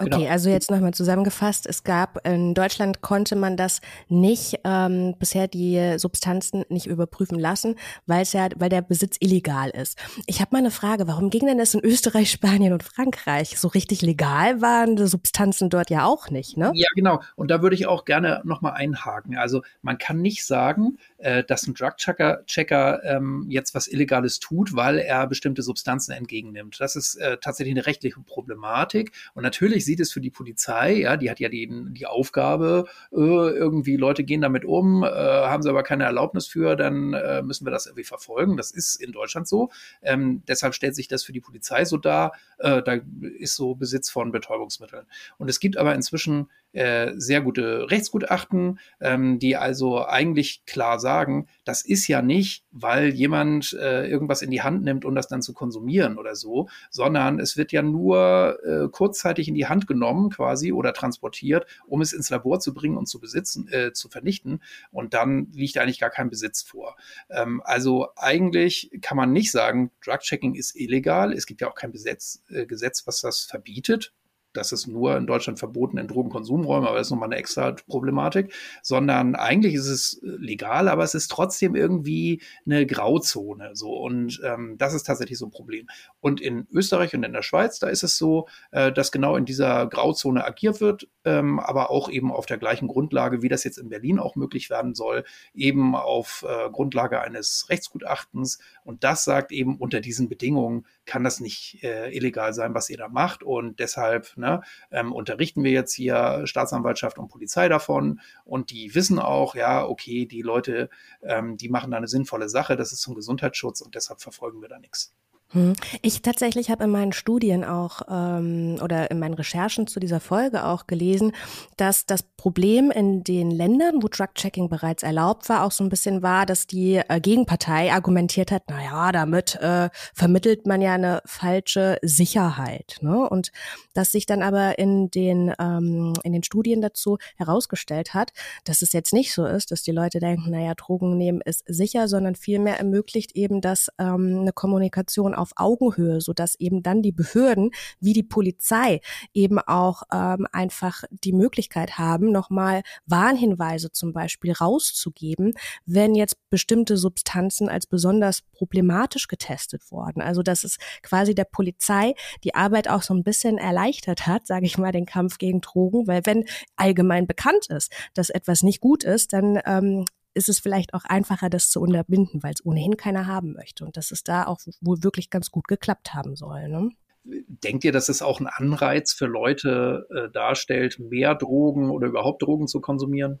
Okay, 0.00 0.10
genau. 0.10 0.30
also 0.30 0.50
jetzt 0.50 0.70
nochmal 0.70 0.94
zusammengefasst. 0.94 1.66
Es 1.66 1.84
gab, 1.84 2.26
in 2.26 2.54
Deutschland 2.54 3.02
konnte 3.02 3.36
man 3.36 3.56
das 3.56 3.80
nicht, 4.08 4.60
ähm, 4.64 5.14
bisher 5.18 5.48
die 5.48 5.98
Substanzen 5.98 6.64
nicht 6.68 6.86
überprüfen 6.86 7.38
lassen, 7.38 7.76
weil 8.06 8.22
es 8.22 8.32
ja, 8.32 8.48
weil 8.56 8.68
der 8.68 8.82
Besitz 8.82 9.16
illegal 9.20 9.70
ist. 9.70 9.98
Ich 10.26 10.40
habe 10.40 10.50
mal 10.52 10.58
eine 10.58 10.70
Frage, 10.70 11.06
warum 11.06 11.30
ging 11.30 11.46
denn 11.46 11.58
das 11.58 11.74
in 11.74 11.84
Österreich, 11.84 12.30
Spanien 12.40 12.72
und 12.72 12.82
Frankreich? 12.82 13.58
So 13.58 13.68
richtig 13.68 14.02
legal 14.02 14.62
waren 14.62 14.96
die 14.96 15.06
Substanzen 15.06 15.70
dort 15.70 15.90
ja 15.90 16.04
auch 16.04 16.30
nicht, 16.30 16.56
ne? 16.56 16.72
Ja, 16.74 16.88
genau. 16.94 17.20
Und 17.36 17.50
da 17.50 17.62
würde 17.62 17.76
ich 17.76 17.86
auch 17.86 18.04
gerne 18.04 18.40
nochmal 18.44 18.72
einhaken. 18.72 19.36
Also 19.36 19.62
man 19.82 19.98
kann 19.98 20.20
nicht 20.20 20.44
sagen, 20.44 20.98
äh, 21.20 21.44
dass 21.44 21.66
ein 21.66 21.74
Drug-Checker 21.74 22.44
Checker, 22.46 23.02
ähm, 23.04 23.46
jetzt 23.48 23.74
was 23.74 23.88
Illegales 23.88 24.40
tut, 24.40 24.74
weil 24.74 24.98
er 24.98 25.26
bestimmte 25.26 25.62
Substanzen 25.62 26.12
entgegennimmt. 26.12 26.80
Das 26.80 26.96
ist 26.96 27.16
äh, 27.16 27.38
tatsächlich 27.38 27.74
eine 27.74 27.86
rechtliche 27.86 28.20
Problematik. 28.20 29.12
Und 29.34 29.42
natürlich 29.42 29.84
sieht 29.84 30.00
es 30.00 30.12
für 30.12 30.20
die 30.20 30.30
Polizei, 30.30 30.94
ja, 30.94 31.16
die 31.16 31.30
hat 31.30 31.40
ja 31.40 31.48
die, 31.48 31.68
die 31.70 32.06
Aufgabe, 32.06 32.86
äh, 33.12 33.16
irgendwie 33.16 33.96
Leute 33.96 34.24
gehen 34.24 34.40
damit 34.40 34.64
um, 34.64 35.04
äh, 35.04 35.08
haben 35.08 35.62
sie 35.62 35.68
aber 35.70 35.82
keine 35.82 36.04
Erlaubnis 36.04 36.46
für, 36.46 36.76
dann 36.76 37.14
äh, 37.14 37.42
müssen 37.42 37.66
wir 37.66 37.70
das 37.70 37.86
irgendwie 37.86 38.04
verfolgen. 38.04 38.56
Das 38.56 38.70
ist 38.70 38.96
in 38.96 39.12
Deutschland 39.12 39.48
so. 39.48 39.70
Ähm, 40.02 40.42
deshalb 40.48 40.74
stellt 40.74 40.94
sich 40.94 41.08
das 41.08 41.22
für 41.22 41.32
die 41.32 41.40
Polizei 41.40 41.84
so 41.84 41.96
dar. 41.96 42.32
Äh, 42.58 42.82
da 42.82 42.98
ist 43.38 43.56
so 43.56 43.74
Besitz 43.74 44.10
von 44.10 44.32
Betäubungsmitteln. 44.32 45.06
Und 45.38 45.48
es 45.48 45.60
gibt 45.60 45.76
aber 45.76 45.94
inzwischen 45.94 46.48
äh, 46.72 47.12
sehr 47.16 47.40
gute 47.40 47.90
Rechtsgutachten, 47.90 48.78
ähm, 49.00 49.38
die 49.38 49.56
also 49.56 50.04
eigentlich 50.06 50.64
klar 50.66 51.00
sagen, 51.00 51.48
das 51.64 51.82
ist 51.82 52.06
ja 52.08 52.22
nicht, 52.22 52.64
weil 52.70 53.08
jemand 53.08 53.72
äh, 53.72 54.06
irgendwas 54.06 54.42
in 54.42 54.50
die 54.50 54.62
Hand 54.62 54.84
nimmt, 54.84 55.04
um 55.04 55.14
das 55.14 55.28
dann 55.28 55.42
zu 55.42 55.52
konsumieren 55.52 56.18
oder 56.18 56.36
so, 56.36 56.68
sondern 56.90 57.40
es 57.40 57.56
wird 57.56 57.72
ja 57.72 57.82
nur 57.82 58.58
äh, 58.64 58.88
kurzzeitig 58.88 59.48
in 59.48 59.54
die 59.54 59.66
Hand 59.66 59.86
genommen 59.86 60.30
quasi 60.30 60.72
oder 60.72 60.92
transportiert, 60.92 61.66
um 61.86 62.00
es 62.00 62.12
ins 62.12 62.30
Labor 62.30 62.60
zu 62.60 62.72
bringen 62.74 62.96
und 62.96 63.06
zu 63.06 63.20
besitzen, 63.20 63.68
äh, 63.68 63.92
zu 63.92 64.08
vernichten. 64.08 64.62
Und 64.90 65.14
dann 65.14 65.48
liegt 65.52 65.78
eigentlich 65.78 66.00
gar 66.00 66.10
kein 66.10 66.30
Besitz 66.30 66.62
vor. 66.62 66.96
Ähm, 67.30 67.62
also 67.64 68.08
eigentlich 68.16 68.90
kann 69.00 69.16
man 69.16 69.32
nicht 69.32 69.50
sagen, 69.50 69.90
Drug-Checking 70.04 70.54
ist 70.54 70.76
illegal. 70.76 71.32
Es 71.32 71.46
gibt 71.46 71.60
ja 71.60 71.68
auch 71.68 71.74
kein 71.74 71.92
Gesetz, 71.92 72.42
äh, 72.48 72.66
Gesetz, 72.66 73.06
was 73.06 73.20
das 73.20 73.40
verbietet 73.40 74.12
das 74.52 74.72
ist 74.72 74.86
nur 74.86 75.16
in 75.16 75.26
Deutschland 75.26 75.58
verboten 75.58 75.98
in 75.98 76.08
Drogenkonsumräumen, 76.08 76.86
aber 76.86 76.96
das 76.96 77.08
ist 77.08 77.10
nochmal 77.10 77.28
eine 77.28 77.36
extra 77.36 77.72
Problematik, 77.86 78.52
sondern 78.82 79.34
eigentlich 79.34 79.74
ist 79.74 79.86
es 79.86 80.20
legal, 80.22 80.88
aber 80.88 81.04
es 81.04 81.14
ist 81.14 81.30
trotzdem 81.30 81.74
irgendwie 81.74 82.42
eine 82.66 82.86
Grauzone. 82.86 83.70
So 83.74 83.96
und 83.96 84.40
ähm, 84.44 84.76
das 84.78 84.94
ist 84.94 85.04
tatsächlich 85.04 85.38
so 85.38 85.46
ein 85.46 85.50
Problem. 85.50 85.88
Und 86.20 86.40
in 86.40 86.66
Österreich 86.72 87.14
und 87.14 87.22
in 87.22 87.32
der 87.32 87.42
Schweiz, 87.42 87.78
da 87.78 87.88
ist 87.88 88.02
es 88.02 88.16
so, 88.16 88.48
äh, 88.72 88.92
dass 88.92 89.12
genau 89.12 89.36
in 89.36 89.44
dieser 89.44 89.86
Grauzone 89.86 90.44
agiert 90.44 90.80
wird, 90.80 91.08
ähm, 91.24 91.60
aber 91.60 91.90
auch 91.90 92.10
eben 92.10 92.32
auf 92.32 92.46
der 92.46 92.58
gleichen 92.58 92.88
Grundlage, 92.88 93.42
wie 93.42 93.48
das 93.48 93.64
jetzt 93.64 93.78
in 93.78 93.88
Berlin 93.88 94.18
auch 94.18 94.36
möglich 94.36 94.70
werden 94.70 94.94
soll, 94.94 95.24
eben 95.54 95.94
auf 95.94 96.44
äh, 96.48 96.70
Grundlage 96.70 97.20
eines 97.20 97.66
Rechtsgutachtens. 97.68 98.58
Und 98.84 99.04
das 99.04 99.24
sagt 99.24 99.52
eben 99.52 99.76
unter 99.76 100.00
diesen 100.00 100.28
Bedingungen 100.28 100.86
kann 101.06 101.24
das 101.24 101.40
nicht 101.40 101.82
äh, 101.82 102.10
illegal 102.16 102.54
sein, 102.54 102.74
was 102.74 102.88
ihr 102.88 102.96
da 102.96 103.08
macht. 103.08 103.42
Und 103.42 103.80
deshalb 103.80 104.36
ne, 104.40 104.62
ähm, 104.90 105.12
unterrichten 105.12 105.62
wir 105.62 105.70
jetzt 105.70 105.94
hier 105.94 106.42
Staatsanwaltschaft 106.44 107.18
und 107.18 107.28
Polizei 107.28 107.68
davon. 107.68 108.20
Und 108.44 108.70
die 108.70 108.94
wissen 108.94 109.18
auch, 109.18 109.54
ja, 109.54 109.86
okay, 109.86 110.26
die 110.26 110.42
Leute, 110.42 110.90
ähm, 111.22 111.56
die 111.56 111.68
machen 111.68 111.90
da 111.90 111.96
eine 111.96 112.08
sinnvolle 112.08 112.48
Sache, 112.48 112.76
das 112.76 112.92
ist 112.92 113.02
zum 113.02 113.14
Gesundheitsschutz 113.14 113.80
und 113.80 113.94
deshalb 113.94 114.20
verfolgen 114.20 114.60
wir 114.60 114.68
da 114.68 114.78
nichts. 114.78 115.14
Hm. 115.52 115.74
Ich 116.02 116.22
tatsächlich 116.22 116.70
habe 116.70 116.84
in 116.84 116.90
meinen 116.90 117.12
Studien 117.12 117.64
auch 117.64 118.02
ähm, 118.08 118.78
oder 118.82 119.10
in 119.10 119.18
meinen 119.18 119.34
Recherchen 119.34 119.86
zu 119.86 119.98
dieser 119.98 120.20
Folge 120.20 120.64
auch 120.64 120.86
gelesen, 120.86 121.32
dass 121.76 122.06
das 122.06 122.22
Problem 122.22 122.90
in 122.90 123.22
den 123.24 123.50
Ländern, 123.50 124.02
wo 124.02 124.08
Drug-Checking 124.08 124.68
bereits 124.68 125.02
erlaubt 125.02 125.48
war, 125.48 125.64
auch 125.64 125.72
so 125.72 125.84
ein 125.84 125.90
bisschen 125.90 126.22
war, 126.22 126.46
dass 126.46 126.66
die 126.66 126.96
äh, 126.96 127.20
Gegenpartei 127.20 127.92
argumentiert 127.92 128.50
hat, 128.50 128.62
na 128.68 128.82
ja, 128.82 129.12
damit 129.12 129.56
äh, 129.56 129.90
vermittelt 130.14 130.66
man 130.66 130.80
ja 130.80 130.94
eine 130.94 131.20
falsche 131.26 131.98
Sicherheit. 132.00 132.96
Ne? 133.00 133.28
Und 133.28 133.50
dass 133.92 134.12
sich 134.12 134.24
dann 134.26 134.42
aber 134.42 134.78
in 134.78 135.10
den, 135.10 135.52
ähm, 135.58 136.14
in 136.22 136.32
den 136.32 136.42
Studien 136.42 136.80
dazu 136.80 137.18
herausgestellt 137.36 138.14
hat, 138.14 138.30
dass 138.64 138.82
es 138.82 138.92
jetzt 138.92 139.12
nicht 139.12 139.34
so 139.34 139.44
ist, 139.44 139.70
dass 139.70 139.82
die 139.82 139.92
Leute 139.92 140.20
denken, 140.20 140.50
naja, 140.50 140.74
Drogen 140.74 141.18
nehmen 141.18 141.40
ist 141.44 141.64
sicher, 141.66 142.08
sondern 142.08 142.36
vielmehr 142.36 142.78
ermöglicht 142.78 143.32
eben 143.36 143.60
das 143.60 143.90
ähm, 143.98 144.38
eine 144.40 144.52
Kommunikation 144.52 145.34
auf 145.40 145.52
Augenhöhe, 145.56 146.20
so 146.20 146.32
dass 146.32 146.54
eben 146.56 146.82
dann 146.82 147.02
die 147.02 147.12
Behörden 147.12 147.70
wie 147.98 148.12
die 148.12 148.22
Polizei 148.22 149.00
eben 149.34 149.58
auch 149.58 150.02
ähm, 150.12 150.46
einfach 150.52 151.04
die 151.10 151.32
Möglichkeit 151.32 151.98
haben, 151.98 152.30
nochmal 152.30 152.82
Warnhinweise 153.06 153.90
zum 153.90 154.12
Beispiel 154.12 154.52
rauszugeben, 154.52 155.54
wenn 155.86 156.14
jetzt 156.14 156.36
bestimmte 156.50 156.96
Substanzen 156.96 157.68
als 157.68 157.86
besonders 157.86 158.42
problematisch 158.52 159.28
getestet 159.28 159.90
wurden. 159.90 160.20
Also 160.20 160.42
dass 160.42 160.64
es 160.64 160.78
quasi 161.02 161.34
der 161.34 161.44
Polizei 161.44 162.14
die 162.44 162.54
Arbeit 162.54 162.88
auch 162.88 163.02
so 163.02 163.14
ein 163.14 163.24
bisschen 163.24 163.58
erleichtert 163.58 164.26
hat, 164.26 164.46
sage 164.46 164.66
ich 164.66 164.78
mal, 164.78 164.92
den 164.92 165.06
Kampf 165.06 165.38
gegen 165.38 165.60
Drogen, 165.60 166.06
weil 166.06 166.26
wenn 166.26 166.44
allgemein 166.76 167.26
bekannt 167.26 167.66
ist, 167.68 167.92
dass 168.14 168.30
etwas 168.30 168.62
nicht 168.62 168.80
gut 168.80 169.04
ist, 169.04 169.32
dann 169.32 169.58
ähm, 169.64 170.04
ist 170.34 170.48
es 170.48 170.60
vielleicht 170.60 170.94
auch 170.94 171.04
einfacher, 171.04 171.50
das 171.50 171.70
zu 171.70 171.80
unterbinden, 171.80 172.42
weil 172.42 172.52
es 172.52 172.64
ohnehin 172.64 172.96
keiner 172.96 173.26
haben 173.26 173.52
möchte. 173.52 173.84
Und 173.84 173.96
dass 173.96 174.10
es 174.10 174.22
da 174.22 174.46
auch 174.46 174.60
wohl 174.80 175.02
wirklich 175.02 175.30
ganz 175.30 175.50
gut 175.50 175.68
geklappt 175.68 176.14
haben 176.14 176.36
soll. 176.36 176.68
Ne? 176.68 176.90
Denkt 177.24 177.84
ihr, 177.84 177.92
dass 177.92 178.08
es 178.08 178.22
auch 178.22 178.38
einen 178.38 178.48
Anreiz 178.48 179.12
für 179.12 179.26
Leute 179.26 180.06
äh, 180.14 180.30
darstellt, 180.30 180.98
mehr 180.98 181.34
Drogen 181.34 181.90
oder 181.90 182.06
überhaupt 182.06 182.42
Drogen 182.42 182.68
zu 182.68 182.80
konsumieren? 182.80 183.40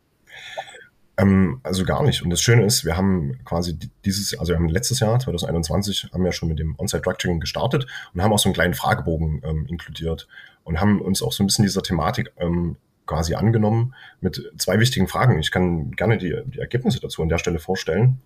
Ähm, 1.16 1.60
also 1.62 1.84
gar 1.84 2.02
nicht. 2.02 2.22
Und 2.22 2.30
das 2.30 2.40
Schöne 2.40 2.64
ist, 2.64 2.84
wir 2.84 2.96
haben 2.96 3.38
quasi 3.44 3.78
dieses, 4.04 4.38
also 4.38 4.52
wir 4.52 4.58
haben 4.58 4.68
letztes 4.68 5.00
Jahr, 5.00 5.18
2021, 5.18 6.10
haben 6.12 6.24
wir 6.24 6.32
schon 6.32 6.48
mit 6.48 6.58
dem 6.58 6.74
On-Site 6.78 7.02
Drug 7.02 7.18
Checking 7.18 7.40
gestartet 7.40 7.86
und 8.14 8.22
haben 8.22 8.32
auch 8.32 8.38
so 8.38 8.48
einen 8.48 8.54
kleinen 8.54 8.74
Fragebogen 8.74 9.42
ähm, 9.44 9.66
inkludiert 9.66 10.28
und 10.64 10.80
haben 10.80 11.00
uns 11.00 11.22
auch 11.22 11.32
so 11.32 11.42
ein 11.42 11.46
bisschen 11.46 11.64
dieser 11.64 11.82
Thematik 11.82 12.32
ähm, 12.38 12.76
quasi 13.10 13.34
angenommen 13.34 13.92
mit 14.20 14.52
zwei 14.56 14.78
wichtigen 14.78 15.08
Fragen. 15.08 15.40
Ich 15.40 15.50
kann 15.50 15.90
gerne 15.90 16.16
die, 16.16 16.34
die 16.46 16.60
Ergebnisse 16.60 17.00
dazu 17.00 17.22
an 17.22 17.28
der 17.28 17.38
Stelle 17.38 17.58
vorstellen. 17.58 18.20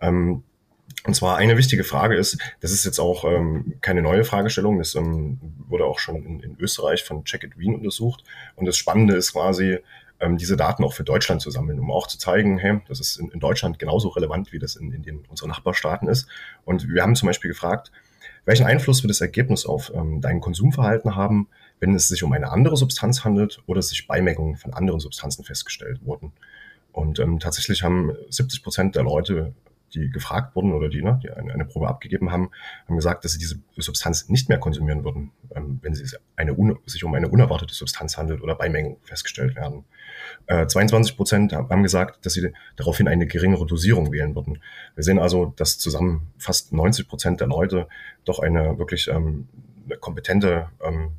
Ähm, 0.00 0.44
und 1.04 1.14
zwar 1.14 1.36
eine 1.36 1.56
wichtige 1.56 1.82
Frage 1.82 2.14
ist, 2.14 2.38
das 2.60 2.70
ist 2.70 2.84
jetzt 2.84 3.00
auch 3.00 3.24
ähm, 3.24 3.74
keine 3.80 4.02
neue 4.02 4.22
Fragestellung, 4.22 4.78
das 4.78 4.94
ähm, 4.94 5.40
wurde 5.66 5.84
auch 5.84 5.98
schon 5.98 6.24
in, 6.24 6.40
in 6.40 6.56
Österreich 6.60 7.02
von 7.02 7.24
Check 7.24 7.42
It 7.42 7.58
Wien 7.58 7.74
untersucht. 7.74 8.22
Und 8.54 8.66
das 8.66 8.76
Spannende 8.76 9.16
ist 9.16 9.32
quasi, 9.32 9.78
ähm, 10.20 10.36
diese 10.36 10.56
Daten 10.56 10.84
auch 10.84 10.92
für 10.92 11.02
Deutschland 11.02 11.42
zu 11.42 11.50
sammeln, 11.50 11.80
um 11.80 11.90
auch 11.90 12.06
zu 12.06 12.18
zeigen, 12.18 12.56
hey, 12.58 12.80
das 12.86 13.00
ist 13.00 13.16
in, 13.16 13.30
in 13.30 13.40
Deutschland 13.40 13.80
genauso 13.80 14.10
relevant, 14.10 14.52
wie 14.52 14.60
das 14.60 14.76
in, 14.76 14.92
in 14.92 15.02
den, 15.02 15.24
unseren 15.28 15.48
Nachbarstaaten 15.48 16.08
ist. 16.08 16.28
Und 16.64 16.88
wir 16.88 17.02
haben 17.02 17.16
zum 17.16 17.26
Beispiel 17.26 17.50
gefragt, 17.50 17.90
welchen 18.44 18.66
Einfluss 18.66 19.02
wird 19.02 19.10
das 19.10 19.20
Ergebnis 19.20 19.66
auf 19.66 19.92
ähm, 19.92 20.20
dein 20.20 20.40
Konsumverhalten 20.40 21.16
haben, 21.16 21.48
wenn 21.82 21.94
es 21.96 22.06
sich 22.06 22.22
um 22.22 22.32
eine 22.32 22.52
andere 22.52 22.76
Substanz 22.76 23.24
handelt 23.24 23.60
oder 23.66 23.82
sich 23.82 24.06
Beimengungen 24.06 24.56
von 24.56 24.72
anderen 24.72 25.00
Substanzen 25.00 25.44
festgestellt 25.44 26.00
wurden? 26.04 26.32
Und 26.92 27.18
ähm, 27.18 27.40
tatsächlich 27.40 27.82
haben 27.82 28.12
70 28.30 28.62
Prozent 28.62 28.94
der 28.94 29.02
Leute 29.02 29.52
die 29.94 30.10
gefragt 30.10 30.56
wurden 30.56 30.72
oder 30.72 30.88
die, 30.88 31.02
ne, 31.02 31.20
die 31.22 31.30
eine, 31.30 31.52
eine 31.52 31.64
Probe 31.64 31.88
abgegeben 31.88 32.32
haben, 32.32 32.50
haben 32.86 32.96
gesagt, 32.96 33.24
dass 33.24 33.32
sie 33.32 33.38
diese 33.38 33.56
Substanz 33.76 34.30
nicht 34.30 34.48
mehr 34.48 34.56
konsumieren 34.56 35.04
würden, 35.04 35.32
ähm, 35.54 35.80
wenn 35.82 35.94
sie 35.94 36.16
eine, 36.36 36.56
sich 36.86 37.04
um 37.04 37.12
eine 37.12 37.28
unerwartete 37.28 37.74
Substanz 37.74 38.16
handelt 38.16 38.42
oder 38.42 38.54
Beimengen 38.54 38.96
festgestellt 39.02 39.54
werden. 39.54 39.84
Äh, 40.46 40.66
22 40.66 41.16
Prozent 41.16 41.52
haben 41.52 41.82
gesagt, 41.82 42.24
dass 42.24 42.32
sie 42.32 42.52
daraufhin 42.76 43.08
eine 43.08 43.26
geringere 43.26 43.66
Dosierung 43.66 44.12
wählen 44.12 44.34
würden. 44.34 44.62
Wir 44.94 45.04
sehen 45.04 45.18
also, 45.18 45.52
dass 45.56 45.78
zusammen 45.78 46.32
fast 46.38 46.72
90 46.72 47.06
Prozent 47.06 47.40
der 47.40 47.48
Leute 47.48 47.86
doch 48.24 48.38
eine 48.38 48.78
wirklich 48.78 49.08
ähm, 49.08 49.48
eine 49.84 49.98
kompetente 49.98 50.68
ähm, 50.82 51.10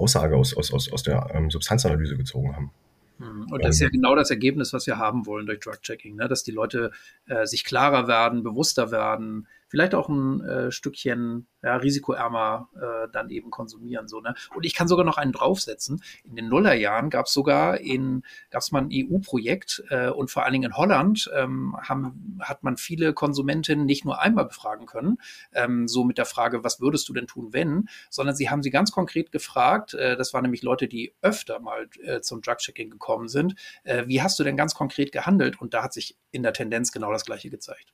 Aussage 0.00 0.36
aus, 0.36 0.56
aus, 0.56 0.72
aus, 0.72 0.90
aus 0.92 1.02
der 1.02 1.28
ähm, 1.34 1.50
Substanzanalyse 1.50 2.16
gezogen 2.16 2.54
haben. 2.54 2.70
Hm. 3.18 3.46
Und 3.50 3.64
das 3.64 3.76
ist 3.76 3.80
ja 3.80 3.86
ähm. 3.86 3.92
genau 3.92 4.16
das 4.16 4.30
Ergebnis, 4.30 4.72
was 4.72 4.86
wir 4.86 4.98
haben 4.98 5.26
wollen 5.26 5.46
durch 5.46 5.60
Drug-Checking, 5.60 6.16
ne? 6.16 6.28
dass 6.28 6.42
die 6.42 6.52
Leute 6.52 6.90
äh, 7.26 7.46
sich 7.46 7.64
klarer 7.64 8.08
werden, 8.08 8.42
bewusster 8.42 8.90
werden, 8.90 9.46
vielleicht 9.68 9.94
auch 9.94 10.08
ein 10.08 10.40
äh, 10.40 10.72
Stückchen 10.72 11.46
ja, 11.62 11.76
risikoärmer 11.76 12.68
äh, 12.74 13.08
dann 13.12 13.30
eben 13.30 13.50
konsumieren. 13.50 14.08
So, 14.08 14.20
ne? 14.20 14.34
Und 14.54 14.64
ich 14.64 14.74
kann 14.74 14.88
sogar 14.88 15.04
noch 15.04 15.18
einen 15.18 15.32
draufsetzen. 15.32 16.02
In 16.24 16.36
den 16.36 16.48
Nullerjahren 16.48 17.10
gab 17.10 17.26
es 17.26 17.32
sogar 17.32 17.78
in, 17.78 18.22
gab 18.50 18.62
es 18.62 18.72
mal 18.72 18.82
ein 18.82 18.90
EU-Projekt 18.92 19.82
äh, 19.90 20.08
und 20.08 20.30
vor 20.30 20.44
allen 20.44 20.52
Dingen 20.52 20.70
in 20.70 20.76
Holland 20.76 21.30
ähm, 21.34 21.76
haben, 21.82 22.38
hat 22.40 22.62
man 22.62 22.76
viele 22.76 23.12
Konsumentinnen 23.12 23.86
nicht 23.86 24.04
nur 24.04 24.20
einmal 24.20 24.46
befragen 24.46 24.86
können, 24.86 25.18
ähm, 25.52 25.88
so 25.88 26.04
mit 26.04 26.18
der 26.18 26.26
Frage, 26.26 26.64
was 26.64 26.80
würdest 26.80 27.08
du 27.08 27.12
denn 27.12 27.26
tun, 27.26 27.52
wenn, 27.52 27.88
sondern 28.08 28.34
sie 28.34 28.50
haben 28.50 28.62
sie 28.62 28.70
ganz 28.70 28.90
konkret 28.90 29.32
gefragt, 29.32 29.94
äh, 29.94 30.16
das 30.16 30.32
waren 30.32 30.42
nämlich 30.42 30.62
Leute, 30.62 30.88
die 30.88 31.14
öfter 31.22 31.60
mal 31.60 31.88
äh, 32.02 32.20
zum 32.20 32.40
Drug-Checking 32.40 32.90
gekommen 32.90 33.28
sind, 33.28 33.54
äh, 33.84 34.04
wie 34.06 34.22
hast 34.22 34.38
du 34.38 34.44
denn 34.44 34.56
ganz 34.56 34.74
konkret 34.74 35.12
gehandelt? 35.12 35.60
Und 35.60 35.74
da 35.74 35.82
hat 35.82 35.92
sich 35.92 36.16
in 36.30 36.42
der 36.42 36.52
Tendenz 36.52 36.92
genau 36.92 37.12
das 37.12 37.24
Gleiche 37.24 37.50
gezeigt. 37.50 37.92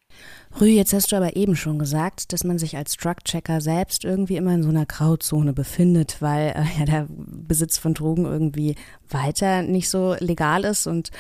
Rü, 0.61 0.67
jetzt 0.67 0.93
hast 0.93 1.13
du 1.13 1.17
aber 1.17 1.37
eben 1.37 1.57
schon 1.57 1.79
gesagt, 1.79 2.33
dass 2.33 2.45
man 2.45 2.59
sich 2.59 2.77
als 2.77 2.97
Drug-Checker 2.97 3.56
selbst 3.61 4.05
irgendwie 4.05 4.37
immer 4.37 4.55
in 4.55 4.63
so 4.63 4.69
einer 4.69 4.87
Grauzone 4.87 5.53
befindet, 5.53 6.17
weil 6.21 6.49
äh, 6.49 6.79
ja 6.79 6.85
der 6.85 7.07
Besitz 7.09 7.79
von 7.79 7.95
Drogen 7.95 8.25
irgendwie 8.25 8.75
weiter 9.09 9.63
nicht 9.63 9.89
so 9.89 10.15
legal 10.21 10.65
ist 10.65 10.87
und 10.87 11.11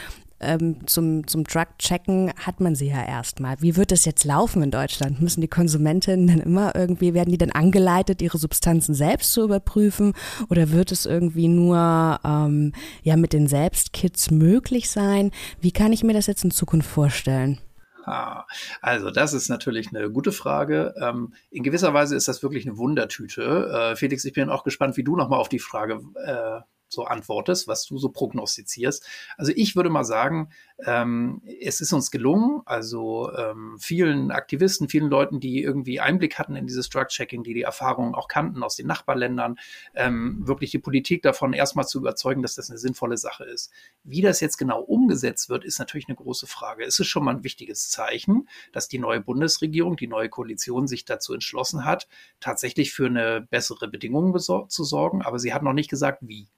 ähm, 0.40 0.86
zum, 0.86 1.26
zum 1.26 1.44
Drug-Checken 1.44 2.32
hat 2.36 2.60
man 2.60 2.74
sie 2.74 2.88
ja 2.88 3.02
erstmal. 3.02 3.56
Wie 3.60 3.76
wird 3.76 3.90
das 3.90 4.04
jetzt 4.04 4.24
laufen 4.24 4.62
in 4.62 4.70
Deutschland? 4.70 5.22
Müssen 5.22 5.40
die 5.40 5.48
Konsumentinnen 5.48 6.26
dann 6.26 6.40
immer 6.40 6.74
irgendwie, 6.74 7.14
werden 7.14 7.30
die 7.30 7.38
dann 7.38 7.52
angeleitet, 7.52 8.20
ihre 8.20 8.38
Substanzen 8.38 8.94
selbst 8.94 9.32
zu 9.32 9.44
überprüfen? 9.44 10.12
Oder 10.50 10.70
wird 10.72 10.92
es 10.92 11.06
irgendwie 11.06 11.48
nur 11.48 12.20
ähm, 12.24 12.72
ja 13.02 13.16
mit 13.16 13.32
den 13.32 13.46
Selbstkits 13.46 14.30
möglich 14.30 14.90
sein? 14.90 15.30
Wie 15.60 15.72
kann 15.72 15.92
ich 15.92 16.04
mir 16.04 16.12
das 16.12 16.26
jetzt 16.26 16.44
in 16.44 16.50
Zukunft 16.50 16.88
vorstellen? 16.88 17.58
Also 18.06 19.10
das 19.10 19.32
ist 19.32 19.48
natürlich 19.48 19.88
eine 19.88 20.10
gute 20.10 20.32
Frage. 20.32 20.94
Ähm, 21.00 21.34
in 21.50 21.62
gewisser 21.62 21.92
Weise 21.92 22.14
ist 22.16 22.28
das 22.28 22.42
wirklich 22.42 22.66
eine 22.66 22.78
Wundertüte. 22.78 23.92
Äh, 23.92 23.96
Felix, 23.96 24.24
ich 24.24 24.32
bin 24.32 24.48
auch 24.48 24.64
gespannt, 24.64 24.96
wie 24.96 25.04
du 25.04 25.16
nochmal 25.16 25.40
auf 25.40 25.48
die 25.48 25.58
Frage 25.58 26.00
äh, 26.24 26.60
so 26.96 27.04
antwortest, 27.04 27.68
was 27.68 27.86
du 27.86 27.98
so 27.98 28.08
prognostizierst. 28.08 29.06
Also 29.36 29.52
ich 29.54 29.76
würde 29.76 29.90
mal 29.90 30.04
sagen, 30.04 30.50
ähm, 30.84 31.40
es 31.60 31.80
ist 31.80 31.92
uns 31.92 32.10
gelungen, 32.10 32.62
also 32.66 33.32
ähm, 33.34 33.76
vielen 33.78 34.30
Aktivisten, 34.30 34.88
vielen 34.88 35.08
Leuten, 35.08 35.40
die 35.40 35.62
irgendwie 35.62 36.00
Einblick 36.00 36.38
hatten 36.38 36.56
in 36.56 36.66
dieses 36.66 36.88
Drug-Checking, 36.90 37.44
die 37.44 37.54
die 37.54 37.62
Erfahrungen 37.62 38.14
auch 38.14 38.28
kannten 38.28 38.62
aus 38.62 38.76
den 38.76 38.86
Nachbarländern, 38.86 39.56
ähm, 39.94 40.46
wirklich 40.46 40.70
die 40.70 40.78
Politik 40.78 41.22
davon 41.22 41.52
erstmal 41.52 41.86
zu 41.86 41.98
überzeugen, 41.98 42.42
dass 42.42 42.56
das 42.56 42.70
eine 42.70 42.78
sinnvolle 42.78 43.16
Sache 43.16 43.44
ist. 43.44 43.70
Wie 44.02 44.20
das 44.20 44.40
jetzt 44.40 44.56
genau 44.56 44.80
umgesetzt 44.80 45.48
wird, 45.48 45.64
ist 45.64 45.78
natürlich 45.78 46.08
eine 46.08 46.16
große 46.16 46.46
Frage. 46.46 46.84
Es 46.84 46.98
ist 46.98 47.06
schon 47.06 47.24
mal 47.24 47.36
ein 47.36 47.44
wichtiges 47.44 47.88
Zeichen, 47.90 48.48
dass 48.72 48.88
die 48.88 48.98
neue 48.98 49.20
Bundesregierung, 49.20 49.96
die 49.96 50.08
neue 50.08 50.28
Koalition 50.28 50.88
sich 50.88 51.04
dazu 51.04 51.32
entschlossen 51.32 51.84
hat, 51.84 52.08
tatsächlich 52.40 52.92
für 52.92 53.06
eine 53.06 53.46
bessere 53.50 53.88
Bedingungen 53.88 54.36
zu 54.38 54.84
sorgen, 54.84 55.22
aber 55.22 55.38
sie 55.38 55.54
hat 55.54 55.62
noch 55.62 55.72
nicht 55.72 55.90
gesagt, 55.90 56.20
wie. 56.22 56.48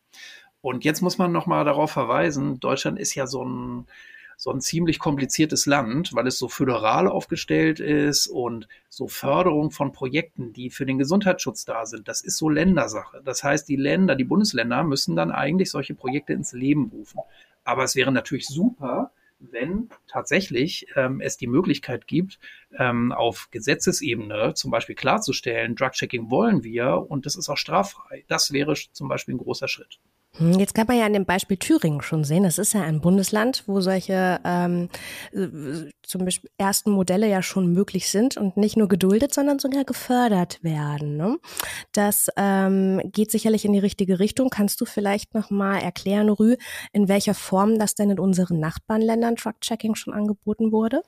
Und 0.60 0.84
jetzt 0.84 1.02
muss 1.02 1.18
man 1.18 1.32
nochmal 1.32 1.64
darauf 1.64 1.90
verweisen, 1.90 2.60
Deutschland 2.60 2.98
ist 2.98 3.14
ja 3.14 3.26
so 3.26 3.44
ein, 3.44 3.86
so 4.36 4.50
ein 4.52 4.60
ziemlich 4.60 4.98
kompliziertes 4.98 5.66
Land, 5.66 6.14
weil 6.14 6.26
es 6.26 6.38
so 6.38 6.48
föderal 6.48 7.08
aufgestellt 7.08 7.80
ist 7.80 8.26
und 8.28 8.68
so 8.88 9.08
Förderung 9.08 9.70
von 9.70 9.92
Projekten, 9.92 10.52
die 10.52 10.70
für 10.70 10.86
den 10.86 10.98
Gesundheitsschutz 10.98 11.64
da 11.64 11.86
sind, 11.86 12.08
das 12.08 12.22
ist 12.22 12.38
so 12.38 12.48
Ländersache. 12.48 13.20
Das 13.24 13.42
heißt, 13.42 13.68
die 13.68 13.76
Länder, 13.76 14.14
die 14.14 14.24
Bundesländer 14.24 14.82
müssen 14.84 15.16
dann 15.16 15.30
eigentlich 15.30 15.70
solche 15.70 15.94
Projekte 15.94 16.32
ins 16.32 16.52
Leben 16.52 16.90
rufen. 16.92 17.20
Aber 17.64 17.84
es 17.84 17.96
wäre 17.96 18.12
natürlich 18.12 18.46
super, 18.46 19.10
wenn 19.40 19.88
tatsächlich 20.08 20.86
ähm, 20.96 21.20
es 21.20 21.36
die 21.36 21.46
Möglichkeit 21.46 22.06
gibt, 22.06 22.38
ähm, 22.76 23.12
auf 23.12 23.48
Gesetzesebene 23.50 24.54
zum 24.54 24.70
Beispiel 24.70 24.94
klarzustellen, 24.94 25.76
Drug-Checking 25.76 26.30
wollen 26.30 26.64
wir 26.64 27.06
und 27.08 27.26
das 27.26 27.36
ist 27.36 27.48
auch 27.48 27.56
straffrei. 27.56 28.24
Das 28.28 28.52
wäre 28.52 28.74
zum 28.74 29.08
Beispiel 29.08 29.34
ein 29.34 29.38
großer 29.38 29.68
Schritt. 29.68 30.00
Hm, 30.38 30.58
jetzt 30.58 30.74
kann 30.74 30.86
man 30.86 30.96
ja 30.96 31.06
an 31.06 31.12
dem 31.12 31.24
Beispiel 31.24 31.56
Thüringen 31.56 32.00
schon 32.00 32.24
sehen, 32.24 32.44
das 32.44 32.58
ist 32.58 32.72
ja 32.72 32.82
ein 32.82 33.00
Bundesland, 33.00 33.64
wo 33.66 33.80
solche 33.80 34.40
ähm, 34.44 34.88
zum 36.02 36.24
Beispiel 36.24 36.50
ersten 36.58 36.92
Modelle 36.92 37.28
ja 37.28 37.42
schon 37.42 37.72
möglich 37.72 38.08
sind 38.08 38.36
und 38.36 38.56
nicht 38.56 38.76
nur 38.76 38.88
geduldet, 38.88 39.34
sondern 39.34 39.58
sogar 39.58 39.84
gefördert 39.84 40.62
werden. 40.62 41.16
Ne? 41.16 41.38
Das 41.92 42.28
ähm, 42.36 43.00
geht 43.12 43.30
sicherlich 43.30 43.64
in 43.64 43.72
die 43.72 43.78
richtige 43.78 44.18
Richtung. 44.20 44.48
Kannst 44.50 44.80
du 44.80 44.84
vielleicht 44.84 45.34
nochmal 45.34 45.82
erklären, 45.82 46.28
Rü, 46.28 46.56
in 46.92 47.08
welcher 47.08 47.34
Form 47.34 47.78
das 47.78 47.94
denn 47.94 48.10
in 48.10 48.18
unseren 48.18 48.60
Nachbarländern 48.60 49.36
Truck-Checking 49.36 49.96
schon 49.96 50.14
angeboten 50.14 50.72
wurde? 50.72 51.02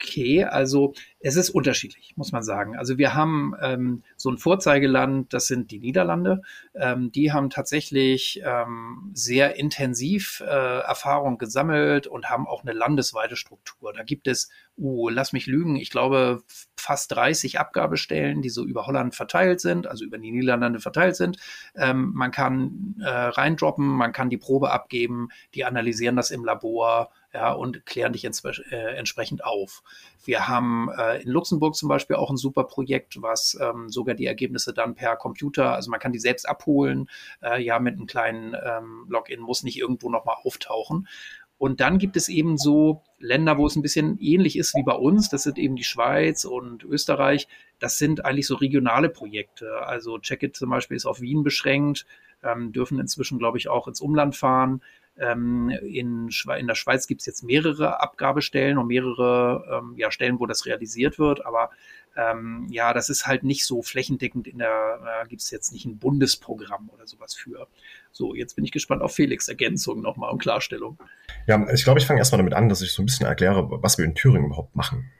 Okay, 0.00 0.44
also 0.44 0.92
es 1.24 1.36
ist 1.36 1.48
unterschiedlich, 1.48 2.12
muss 2.16 2.32
man 2.32 2.42
sagen. 2.42 2.76
Also 2.76 2.98
wir 2.98 3.14
haben 3.14 3.54
ähm, 3.62 4.02
so 4.14 4.30
ein 4.30 4.36
Vorzeigeland, 4.36 5.32
das 5.32 5.46
sind 5.46 5.70
die 5.70 5.78
Niederlande. 5.78 6.42
Ähm, 6.74 7.12
die 7.12 7.32
haben 7.32 7.48
tatsächlich 7.48 8.42
ähm, 8.44 9.10
sehr 9.14 9.56
intensiv 9.56 10.42
äh, 10.46 10.80
Erfahrung 10.80 11.38
gesammelt 11.38 12.06
und 12.06 12.28
haben 12.28 12.46
auch 12.46 12.62
eine 12.62 12.74
landesweite 12.74 13.36
Struktur. 13.36 13.94
Da 13.94 14.02
gibt 14.02 14.28
es, 14.28 14.50
uh, 14.76 15.08
lass 15.08 15.32
mich 15.32 15.46
lügen, 15.46 15.76
ich 15.76 15.88
glaube 15.88 16.42
fast 16.76 17.12
30 17.12 17.58
Abgabestellen, 17.58 18.42
die 18.42 18.50
so 18.50 18.62
über 18.62 18.86
Holland 18.86 19.14
verteilt 19.14 19.62
sind, 19.62 19.86
also 19.86 20.04
über 20.04 20.18
die 20.18 20.30
Niederlande 20.30 20.80
verteilt 20.80 21.16
sind. 21.16 21.38
Ähm, 21.74 22.12
man 22.14 22.32
kann 22.32 22.96
äh, 23.00 23.08
reindroppen, 23.08 23.86
man 23.86 24.12
kann 24.12 24.28
die 24.28 24.36
Probe 24.36 24.70
abgeben, 24.72 25.30
die 25.54 25.64
analysieren 25.64 26.16
das 26.16 26.30
im 26.30 26.44
Labor 26.44 27.10
ja, 27.34 27.52
und 27.52 27.84
klären 27.84 28.12
dich 28.12 28.24
äh, 28.24 28.96
entsprechend 28.96 29.44
auf. 29.44 29.82
Wir 30.24 30.46
haben 30.46 30.88
äh, 30.96 31.13
in 31.22 31.30
Luxemburg 31.30 31.74
zum 31.74 31.88
Beispiel 31.88 32.16
auch 32.16 32.30
ein 32.30 32.36
super 32.36 32.64
Projekt, 32.64 33.20
was 33.22 33.58
ähm, 33.60 33.88
sogar 33.88 34.14
die 34.14 34.26
Ergebnisse 34.26 34.72
dann 34.72 34.94
per 34.94 35.16
Computer, 35.16 35.74
also 35.74 35.90
man 35.90 36.00
kann 36.00 36.12
die 36.12 36.18
selbst 36.18 36.48
abholen, 36.48 37.08
äh, 37.42 37.62
ja, 37.62 37.78
mit 37.78 37.94
einem 37.94 38.06
kleinen 38.06 38.54
ähm, 38.54 39.06
Login, 39.08 39.40
muss 39.40 39.62
nicht 39.62 39.78
irgendwo 39.78 40.10
nochmal 40.10 40.36
auftauchen. 40.42 41.08
Und 41.56 41.80
dann 41.80 41.98
gibt 41.98 42.16
es 42.16 42.28
eben 42.28 42.58
so 42.58 43.02
Länder, 43.18 43.58
wo 43.58 43.66
es 43.66 43.76
ein 43.76 43.82
bisschen 43.82 44.18
ähnlich 44.18 44.58
ist 44.58 44.74
wie 44.74 44.82
bei 44.82 44.94
uns. 44.94 45.28
Das 45.28 45.44
sind 45.44 45.56
eben 45.56 45.76
die 45.76 45.84
Schweiz 45.84 46.44
und 46.44 46.82
Österreich. 46.84 47.48
Das 47.78 47.96
sind 47.96 48.24
eigentlich 48.24 48.46
so 48.46 48.56
regionale 48.56 49.08
Projekte. 49.08 49.86
Also 49.86 50.18
Checkit 50.18 50.56
zum 50.56 50.70
Beispiel 50.70 50.96
ist 50.96 51.06
auf 51.06 51.20
Wien 51.20 51.42
beschränkt, 51.42 52.06
ähm, 52.42 52.72
dürfen 52.72 52.98
inzwischen, 52.98 53.38
glaube 53.38 53.58
ich, 53.58 53.68
auch 53.68 53.88
ins 53.88 54.00
Umland 54.00 54.36
fahren. 54.36 54.82
Ähm, 55.16 55.70
in, 55.70 56.28
in, 56.58 56.66
der 56.66 56.74
Schweiz 56.74 57.06
gibt 57.06 57.20
es 57.20 57.26
jetzt 57.26 57.44
mehrere 57.44 58.00
Abgabestellen 58.00 58.78
und 58.78 58.88
mehrere 58.88 59.64
ähm, 59.70 59.94
ja, 59.96 60.10
Stellen, 60.10 60.40
wo 60.40 60.46
das 60.46 60.66
realisiert 60.66 61.18
wird. 61.18 61.46
Aber 61.46 61.70
ähm, 62.16 62.66
ja, 62.70 62.92
das 62.92 63.10
ist 63.10 63.26
halt 63.26 63.44
nicht 63.44 63.64
so 63.64 63.82
flächendeckend. 63.82 64.48
In 64.48 64.58
der 64.58 65.22
äh, 65.22 65.28
gibt 65.28 65.42
es 65.42 65.50
jetzt 65.50 65.72
nicht 65.72 65.84
ein 65.84 65.98
Bundesprogramm 65.98 66.88
oder 66.90 67.06
sowas 67.06 67.34
für. 67.34 67.68
So, 68.10 68.34
jetzt 68.34 68.56
bin 68.56 68.64
ich 68.64 68.72
gespannt 68.72 69.02
auf 69.02 69.14
Felix 69.14 69.48
Ergänzung 69.48 70.00
nochmal 70.00 70.30
und 70.30 70.38
Klarstellung. 70.38 70.98
Ja, 71.46 71.64
ich 71.72 71.84
glaube, 71.84 72.00
ich 72.00 72.06
fange 72.06 72.18
erstmal 72.18 72.38
damit 72.38 72.54
an, 72.54 72.68
dass 72.68 72.82
ich 72.82 72.92
so 72.92 73.02
ein 73.02 73.06
bisschen 73.06 73.26
erkläre, 73.26 73.68
was 73.82 73.98
wir 73.98 74.04
in 74.04 74.14
Thüringen 74.14 74.46
überhaupt 74.46 74.74
machen. 74.74 75.10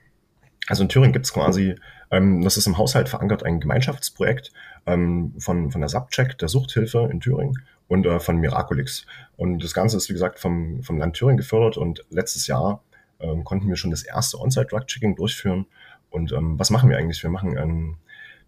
Also 0.67 0.83
in 0.83 0.89
Thüringen 0.89 1.13
gibt 1.13 1.25
es 1.25 1.33
quasi, 1.33 1.75
ähm, 2.11 2.41
das 2.41 2.57
ist 2.57 2.67
im 2.67 2.77
Haushalt 2.77 3.07
verankert, 3.07 3.43
ein 3.43 3.59
Gemeinschaftsprojekt 3.59 4.51
ähm, 4.85 5.35
von, 5.37 5.71
von 5.71 5.81
der 5.81 5.89
Subcheck, 5.89 6.37
der 6.37 6.49
Suchthilfe 6.49 7.07
in 7.11 7.19
Thüringen 7.19 7.63
und 7.87 8.05
äh, 8.05 8.19
von 8.19 8.37
Miraculix. 8.37 9.05
Und 9.37 9.63
das 9.63 9.73
Ganze 9.73 9.97
ist, 9.97 10.09
wie 10.09 10.13
gesagt, 10.13 10.39
vom, 10.39 10.81
vom 10.83 10.97
Land 10.97 11.15
Thüringen 11.15 11.37
gefördert 11.37 11.77
und 11.77 12.05
letztes 12.09 12.47
Jahr 12.47 12.83
ähm, 13.19 13.43
konnten 13.43 13.67
wir 13.67 13.75
schon 13.75 13.91
das 13.91 14.03
erste 14.03 14.39
On-Site-Drug-Checking 14.39 15.15
durchführen. 15.15 15.65
Und 16.09 16.31
ähm, 16.31 16.57
was 16.59 16.69
machen 16.69 16.89
wir 16.89 16.97
eigentlich? 16.97 17.21
Wir 17.23 17.29
machen 17.29 17.57
ähm, 17.57 17.97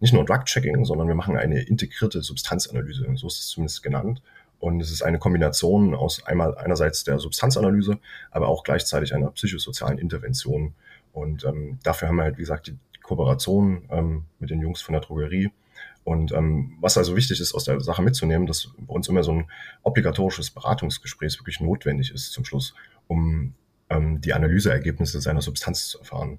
nicht 0.00 0.12
nur 0.12 0.24
Drug-Checking, 0.24 0.84
sondern 0.84 1.08
wir 1.08 1.14
machen 1.14 1.36
eine 1.36 1.60
integrierte 1.62 2.22
Substanzanalyse, 2.22 3.06
so 3.14 3.26
ist 3.26 3.40
es 3.40 3.48
zumindest 3.48 3.82
genannt. 3.82 4.22
Und 4.60 4.80
es 4.80 4.90
ist 4.90 5.02
eine 5.02 5.18
Kombination 5.18 5.94
aus 5.94 6.26
einmal 6.26 6.56
einerseits 6.56 7.04
der 7.04 7.18
Substanzanalyse, 7.20 7.98
aber 8.30 8.48
auch 8.48 8.64
gleichzeitig 8.64 9.14
einer 9.14 9.30
psychosozialen 9.30 9.98
Intervention. 9.98 10.74
Und 11.12 11.44
ähm, 11.44 11.78
dafür 11.84 12.08
haben 12.08 12.16
wir 12.16 12.24
halt, 12.24 12.38
wie 12.38 12.42
gesagt, 12.42 12.66
die 12.66 12.76
Kooperation 13.02 13.86
ähm, 13.90 14.24
mit 14.40 14.50
den 14.50 14.60
Jungs 14.60 14.82
von 14.82 14.94
der 14.94 15.02
Drogerie 15.02 15.52
und 16.04 16.32
ähm, 16.32 16.76
was 16.80 16.96
also 16.96 17.16
wichtig 17.16 17.40
ist, 17.40 17.54
aus 17.54 17.64
der 17.64 17.80
Sache 17.80 18.02
mitzunehmen, 18.02 18.46
dass 18.46 18.70
bei 18.78 18.94
uns 18.94 19.08
immer 19.08 19.22
so 19.22 19.32
ein 19.32 19.50
obligatorisches 19.82 20.50
Beratungsgespräch 20.50 21.38
wirklich 21.38 21.60
notwendig 21.60 22.12
ist 22.12 22.32
zum 22.32 22.44
Schluss, 22.44 22.74
um 23.06 23.54
ähm, 23.90 24.20
die 24.20 24.32
Analyseergebnisse 24.32 25.20
seiner 25.20 25.42
Substanz 25.42 25.88
zu 25.88 25.98
erfahren. 25.98 26.38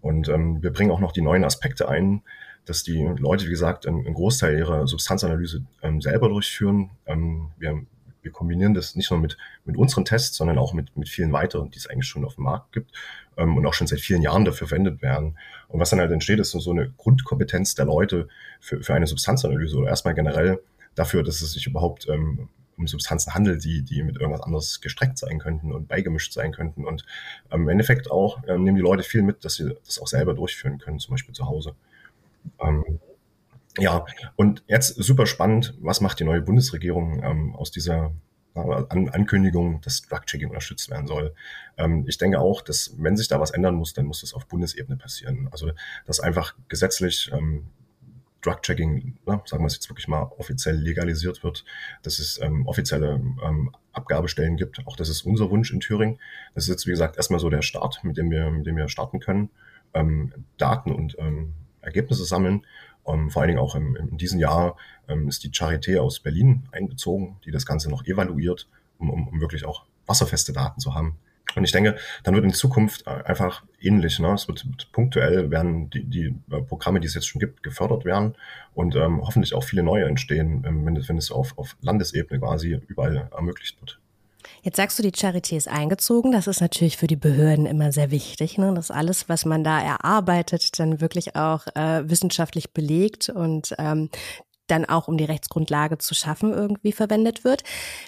Und 0.00 0.28
ähm, 0.28 0.62
wir 0.62 0.72
bringen 0.72 0.90
auch 0.90 1.00
noch 1.00 1.12
die 1.12 1.22
neuen 1.22 1.44
Aspekte 1.44 1.88
ein, 1.88 2.22
dass 2.64 2.82
die 2.82 3.02
Leute, 3.18 3.46
wie 3.46 3.50
gesagt, 3.50 3.86
einen, 3.86 4.14
Großteil 4.14 4.58
ihrer 4.58 4.86
Substanzanalyse 4.86 5.64
ähm, 5.82 6.00
selber 6.00 6.28
durchführen. 6.28 6.90
Ähm, 7.06 7.50
wir 7.58 7.82
wir 8.22 8.32
kombinieren 8.32 8.74
das 8.74 8.96
nicht 8.96 9.10
nur 9.10 9.20
mit, 9.20 9.36
mit 9.64 9.76
unseren 9.76 10.04
Tests, 10.04 10.36
sondern 10.36 10.58
auch 10.58 10.72
mit, 10.72 10.96
mit 10.96 11.08
vielen 11.08 11.32
weiteren, 11.32 11.70
die 11.70 11.78
es 11.78 11.86
eigentlich 11.86 12.08
schon 12.08 12.24
auf 12.24 12.34
dem 12.34 12.44
Markt 12.44 12.72
gibt 12.72 12.92
ähm, 13.36 13.56
und 13.56 13.66
auch 13.66 13.74
schon 13.74 13.86
seit 13.86 14.00
vielen 14.00 14.22
Jahren 14.22 14.44
dafür 14.44 14.68
verwendet 14.68 15.02
werden. 15.02 15.38
Und 15.68 15.80
was 15.80 15.90
dann 15.90 16.00
halt 16.00 16.10
entsteht, 16.10 16.38
ist 16.38 16.50
so 16.50 16.70
eine 16.70 16.90
Grundkompetenz 16.90 17.74
der 17.74 17.86
Leute 17.86 18.28
für, 18.60 18.82
für 18.82 18.94
eine 18.94 19.06
Substanzanalyse 19.06 19.76
oder 19.76 19.88
erstmal 19.88 20.14
generell 20.14 20.60
dafür, 20.94 21.22
dass 21.22 21.42
es 21.42 21.52
sich 21.52 21.66
überhaupt 21.66 22.08
ähm, 22.08 22.48
um 22.76 22.86
Substanzen 22.86 23.34
handelt, 23.34 23.64
die, 23.64 23.82
die 23.82 24.02
mit 24.02 24.16
irgendwas 24.16 24.42
anderes 24.42 24.80
gestreckt 24.80 25.18
sein 25.18 25.38
könnten 25.38 25.72
und 25.72 25.88
beigemischt 25.88 26.32
sein 26.32 26.52
könnten. 26.52 26.84
Und 26.84 27.04
ähm, 27.50 27.62
im 27.62 27.68
Endeffekt 27.68 28.10
auch 28.10 28.42
ähm, 28.46 28.64
nehmen 28.64 28.76
die 28.76 28.82
Leute 28.82 29.02
viel 29.02 29.22
mit, 29.22 29.44
dass 29.44 29.54
sie 29.54 29.74
das 29.84 29.98
auch 29.98 30.06
selber 30.06 30.34
durchführen 30.34 30.78
können, 30.78 30.98
zum 30.98 31.12
Beispiel 31.12 31.34
zu 31.34 31.46
Hause. 31.46 31.74
Ähm, 32.60 33.00
ja, 33.78 34.04
und 34.36 34.62
jetzt 34.66 34.94
super 34.96 35.26
spannend, 35.26 35.74
was 35.80 36.00
macht 36.00 36.20
die 36.20 36.24
neue 36.24 36.42
Bundesregierung 36.42 37.22
ähm, 37.22 37.54
aus 37.54 37.70
dieser 37.70 38.12
An 38.54 39.08
Ankündigung, 39.08 39.80
dass 39.82 40.02
Drug-Checking 40.02 40.48
unterstützt 40.48 40.90
werden 40.90 41.06
soll. 41.06 41.34
Ähm, 41.76 42.04
ich 42.08 42.18
denke 42.18 42.40
auch, 42.40 42.62
dass 42.62 42.94
wenn 42.98 43.16
sich 43.16 43.28
da 43.28 43.40
was 43.40 43.50
ändern 43.50 43.74
muss, 43.74 43.92
dann 43.94 44.06
muss 44.06 44.20
das 44.22 44.34
auf 44.34 44.46
Bundesebene 44.46 44.96
passieren. 44.96 45.48
Also 45.52 45.70
dass 46.06 46.20
einfach 46.20 46.54
gesetzlich 46.68 47.30
ähm, 47.32 47.66
Drug-Checking, 48.42 49.18
ne, 49.26 49.42
sagen 49.44 49.62
wir 49.62 49.66
es 49.66 49.74
jetzt 49.74 49.90
wirklich 49.90 50.08
mal, 50.08 50.22
offiziell 50.38 50.76
legalisiert 50.76 51.42
wird, 51.42 51.64
dass 52.02 52.18
es 52.18 52.40
ähm, 52.40 52.66
offizielle 52.66 53.20
ähm, 53.44 53.70
Abgabestellen 53.92 54.56
gibt. 54.56 54.86
Auch 54.86 54.96
das 54.96 55.08
ist 55.08 55.22
unser 55.22 55.50
Wunsch 55.50 55.72
in 55.72 55.80
Thüringen. 55.80 56.18
Das 56.54 56.64
ist 56.64 56.70
jetzt, 56.70 56.86
wie 56.86 56.90
gesagt, 56.90 57.16
erstmal 57.16 57.40
so 57.40 57.50
der 57.50 57.62
Start, 57.62 58.02
mit 58.04 58.16
dem 58.16 58.30
wir, 58.30 58.50
mit 58.50 58.66
dem 58.66 58.76
wir 58.76 58.88
starten 58.88 59.20
können. 59.20 59.50
Ähm, 59.94 60.32
Daten 60.56 60.92
und 60.92 61.16
ähm, 61.18 61.54
Ergebnisse 61.80 62.24
sammeln 62.24 62.64
ähm, 63.08 63.30
vor 63.30 63.42
allen 63.42 63.48
Dingen 63.48 63.60
auch 63.60 63.74
im, 63.74 63.96
in 63.96 64.18
diesem 64.18 64.38
Jahr 64.38 64.76
ähm, 65.08 65.28
ist 65.28 65.44
die 65.44 65.50
Charité 65.50 65.98
aus 65.98 66.20
Berlin 66.20 66.68
einbezogen, 66.72 67.36
die 67.44 67.50
das 67.50 67.66
Ganze 67.66 67.90
noch 67.90 68.04
evaluiert, 68.04 68.68
um, 68.98 69.10
um, 69.10 69.28
um 69.28 69.40
wirklich 69.40 69.64
auch 69.64 69.84
wasserfeste 70.06 70.52
Daten 70.52 70.80
zu 70.80 70.94
haben. 70.94 71.16
Und 71.54 71.64
ich 71.64 71.72
denke, 71.72 71.96
dann 72.24 72.34
wird 72.34 72.44
in 72.44 72.52
Zukunft 72.52 73.06
äh, 73.06 73.10
einfach 73.24 73.64
ähnlich. 73.80 74.18
Ne? 74.18 74.32
Es 74.32 74.48
wird, 74.48 74.66
punktuell 74.92 75.50
werden 75.50 75.90
die, 75.90 76.04
die 76.04 76.34
äh, 76.50 76.60
Programme, 76.62 77.00
die 77.00 77.06
es 77.06 77.14
jetzt 77.14 77.26
schon 77.26 77.40
gibt, 77.40 77.62
gefördert 77.62 78.04
werden 78.04 78.34
und 78.74 78.96
ähm, 78.96 79.22
hoffentlich 79.22 79.54
auch 79.54 79.64
viele 79.64 79.82
neue 79.82 80.04
entstehen, 80.04 80.64
ähm, 80.66 80.84
wenn, 80.84 81.08
wenn 81.08 81.16
es 81.16 81.30
auf, 81.30 81.56
auf 81.56 81.76
Landesebene 81.80 82.40
quasi 82.40 82.80
überall 82.86 83.28
ermöglicht 83.34 83.80
wird. 83.80 83.98
Jetzt 84.62 84.76
sagst 84.76 84.98
du, 84.98 85.02
die 85.02 85.12
Charité 85.12 85.56
ist 85.56 85.68
eingezogen. 85.68 86.32
Das 86.32 86.46
ist 86.46 86.60
natürlich 86.60 86.96
für 86.96 87.06
die 87.06 87.16
Behörden 87.16 87.66
immer 87.66 87.92
sehr 87.92 88.10
wichtig, 88.10 88.58
ne? 88.58 88.74
dass 88.74 88.90
alles, 88.90 89.28
was 89.28 89.44
man 89.44 89.64
da 89.64 89.80
erarbeitet, 89.80 90.78
dann 90.78 91.00
wirklich 91.00 91.36
auch 91.36 91.66
äh, 91.74 92.08
wissenschaftlich 92.08 92.72
belegt 92.72 93.28
und 93.28 93.74
ähm, 93.78 94.10
dann 94.70 94.84
auch 94.84 95.08
um 95.08 95.16
die 95.16 95.24
Rechtsgrundlage 95.24 95.98
zu 95.98 96.14
schaffen 96.14 96.52
irgendwie 96.52 96.92
verwendet 96.92 97.44
wird. 97.44 97.62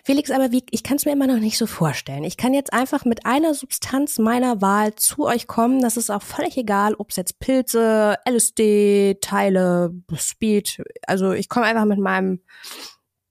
Felix, 0.05 0.31
aber 0.31 0.53
wie, 0.53 0.65
ich 0.71 0.83
kann 0.83 0.97
es 0.97 1.05
mir 1.05 1.13
immer 1.13 1.27
noch 1.27 1.39
nicht 1.39 1.59
so 1.59 1.67
vorstellen. 1.67 2.25
Ich 2.25 2.37
kann 2.37 2.55
jetzt 2.55 2.73
einfach 2.73 3.05
mit 3.05 3.27
einer 3.27 3.55
Substanz 3.55 4.19
meiner 4.19 4.61
Wahl 4.61 4.95
zu 4.95 5.27
euch 5.27 5.47
kommen. 5.47 5.81
Das 5.81 5.97
ist 5.97 6.11
auch 6.11 6.23
völlig 6.23 6.57
egal, 6.57 6.95
ob 6.95 7.11
es 7.11 7.17
jetzt 7.17 7.39
Pilze, 7.41 8.17
LSD, 8.29 9.19
Teile, 9.21 9.93
Speed. 10.17 10.83
Also 11.07 11.33
ich 11.33 11.49
komme 11.49 11.67
einfach 11.67 11.87
mit 11.87 11.99
meinem 11.99 12.41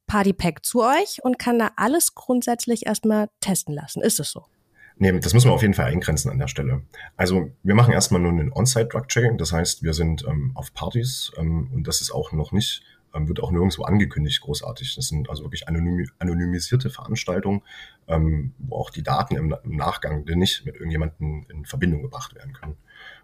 Partypack 0.09 0.65
zu 0.65 0.81
euch 0.83 1.19
und 1.23 1.37
kann 1.37 1.59
da 1.59 1.71
alles 1.77 2.15
grundsätzlich 2.15 2.87
erstmal 2.87 3.29
testen 3.39 3.75
lassen. 3.75 4.01
Ist 4.01 4.19
es 4.19 4.31
so? 4.31 4.45
Nee, 4.97 5.17
das 5.19 5.33
müssen 5.33 5.49
wir 5.49 5.53
auf 5.53 5.61
jeden 5.61 5.75
Fall 5.75 5.85
eingrenzen 5.85 6.29
an 6.29 6.39
der 6.39 6.47
Stelle. 6.47 6.81
Also 7.15 7.51
wir 7.63 7.75
machen 7.75 7.93
erstmal 7.93 8.19
nur 8.19 8.31
einen 8.31 8.51
On-Site-Drug-Checking. 8.51 9.37
Das 9.37 9.53
heißt, 9.53 9.83
wir 9.83 9.93
sind 9.93 10.25
ähm, 10.27 10.51
auf 10.55 10.73
Partys 10.73 11.31
ähm, 11.37 11.69
und 11.73 11.87
das 11.87 12.01
ist 12.01 12.11
auch 12.11 12.33
noch 12.33 12.51
nicht, 12.51 12.83
ähm, 13.13 13.29
wird 13.29 13.39
auch 13.39 13.51
nirgendwo 13.51 13.83
angekündigt 13.83 14.41
großartig. 14.41 14.95
Das 14.95 15.07
sind 15.07 15.29
also 15.29 15.43
wirklich 15.43 15.67
anonym, 15.67 16.09
anonymisierte 16.17 16.89
Veranstaltungen, 16.89 17.61
ähm, 18.07 18.53
wo 18.57 18.77
auch 18.77 18.89
die 18.89 19.03
Daten 19.03 19.37
im, 19.37 19.55
im 19.63 19.75
Nachgang 19.75 20.25
nicht 20.25 20.65
mit 20.65 20.75
irgendjemandem 20.75 21.45
in 21.49 21.65
Verbindung 21.65 22.01
gebracht 22.01 22.35
werden 22.35 22.51
können. 22.53 22.75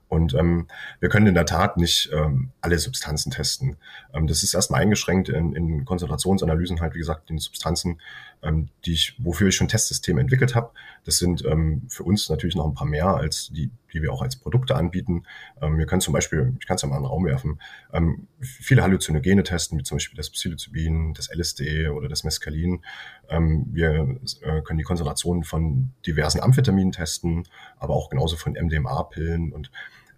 Und 0.08 0.34
ähm, 0.36 0.68
wir 1.00 1.10
können 1.10 1.28
in 1.28 1.34
der 1.34 1.46
Tat 1.46 1.78
nicht 1.78 2.10
ähm, 2.14 2.52
alle 2.62 2.78
Substanzen 2.78 3.32
testen. 3.32 3.78
Ähm, 4.14 4.28
das 4.28 4.44
ist 4.44 4.54
erstmal 4.54 4.82
eingeschränkt 4.82 5.30
in, 5.30 5.54
in 5.54 5.86
Konzentrationsanalysen 5.86 6.80
halt, 6.80 6.94
wie 6.94 7.00
gesagt, 7.00 7.30
die 7.30 7.38
Substanzen, 7.40 8.00
ähm, 8.46 8.70
die 8.86 8.94
ich, 8.94 9.16
wofür 9.18 9.48
ich 9.50 9.56
schon 9.56 9.68
Testsysteme 9.68 10.22
entwickelt 10.22 10.56
habe. 10.56 10.72
Das 11.04 11.18
sind 11.18 11.44
ähm, 11.46 11.84
für 11.90 12.04
uns 12.04 12.30
natürlich 12.30 12.56
noch 12.56 12.66
ein 12.66 12.74
paar 12.74 12.88
mehr 12.88 13.08
als 13.08 13.50
die, 13.50 13.72
die 13.94 14.02
wir 14.02 14.14
auch 14.14 14.22
als 14.22 14.36
Produkte 14.36 14.76
anbieten. 14.76 15.24
Ähm, 15.62 15.78
wir 15.78 15.86
können 15.86 16.02
zum 16.02 16.14
Beispiel, 16.14 16.56
ich 16.60 16.68
kann 16.68 16.76
es 16.76 16.82
ja 16.82 16.88
mal 16.88 16.98
in 16.98 17.04
den 17.04 17.10
Raum 17.10 17.26
werfen, 17.26 17.60
ähm, 17.92 18.28
viele 18.40 18.84
Halluzinogene 18.84 19.44
testen, 19.44 19.80
wie 19.80 19.84
zum 19.84 19.96
Beispiel 19.96 20.18
das 20.18 20.30
Psilocybin, 20.30 21.14
das 21.14 21.30
LSD 21.34 21.90
oder 21.90 22.08
das 22.08 22.24
Mescalin. 22.24 22.84
Ähm, 23.30 23.66
wir 23.72 24.18
äh, 24.42 24.62
können 24.62 24.78
die 24.78 24.84
Konzentration 24.84 25.44
von 25.44 25.92
diversen 26.06 26.42
Amphetaminen 26.42 26.92
testen, 26.92 27.48
aber 27.78 27.96
auch 27.96 28.10
genauso 28.10 28.38
von 28.38 28.54
MDMA-Pillen 28.54 29.52
und 29.52 29.72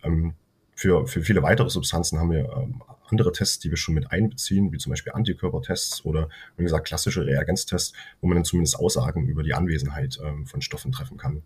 ähm, 0.03 0.33
für, 0.77 1.07
für 1.07 1.23
viele 1.23 1.41
weitere 1.41 1.69
Substanzen 1.69 2.19
haben 2.19 2.29
wir 2.29 2.49
ähm, 2.55 2.83
andere 3.07 3.31
Tests, 3.31 3.57
die 3.57 3.71
wir 3.71 3.77
schon 3.77 3.95
mit 3.95 4.11
einbeziehen, 4.11 4.71
wie 4.71 4.77
zum 4.77 4.91
Beispiel 4.91 5.11
Antikörpertests 5.11 6.05
oder, 6.05 6.29
wie 6.55 6.63
gesagt, 6.63 6.87
klassische 6.87 7.25
Reagenztests, 7.25 7.93
wo 8.21 8.27
man 8.27 8.35
dann 8.35 8.45
zumindest 8.45 8.77
Aussagen 8.77 9.27
über 9.27 9.41
die 9.41 9.55
Anwesenheit 9.55 10.19
ähm, 10.23 10.45
von 10.45 10.61
Stoffen 10.61 10.91
treffen 10.91 11.17
kann. 11.17 11.41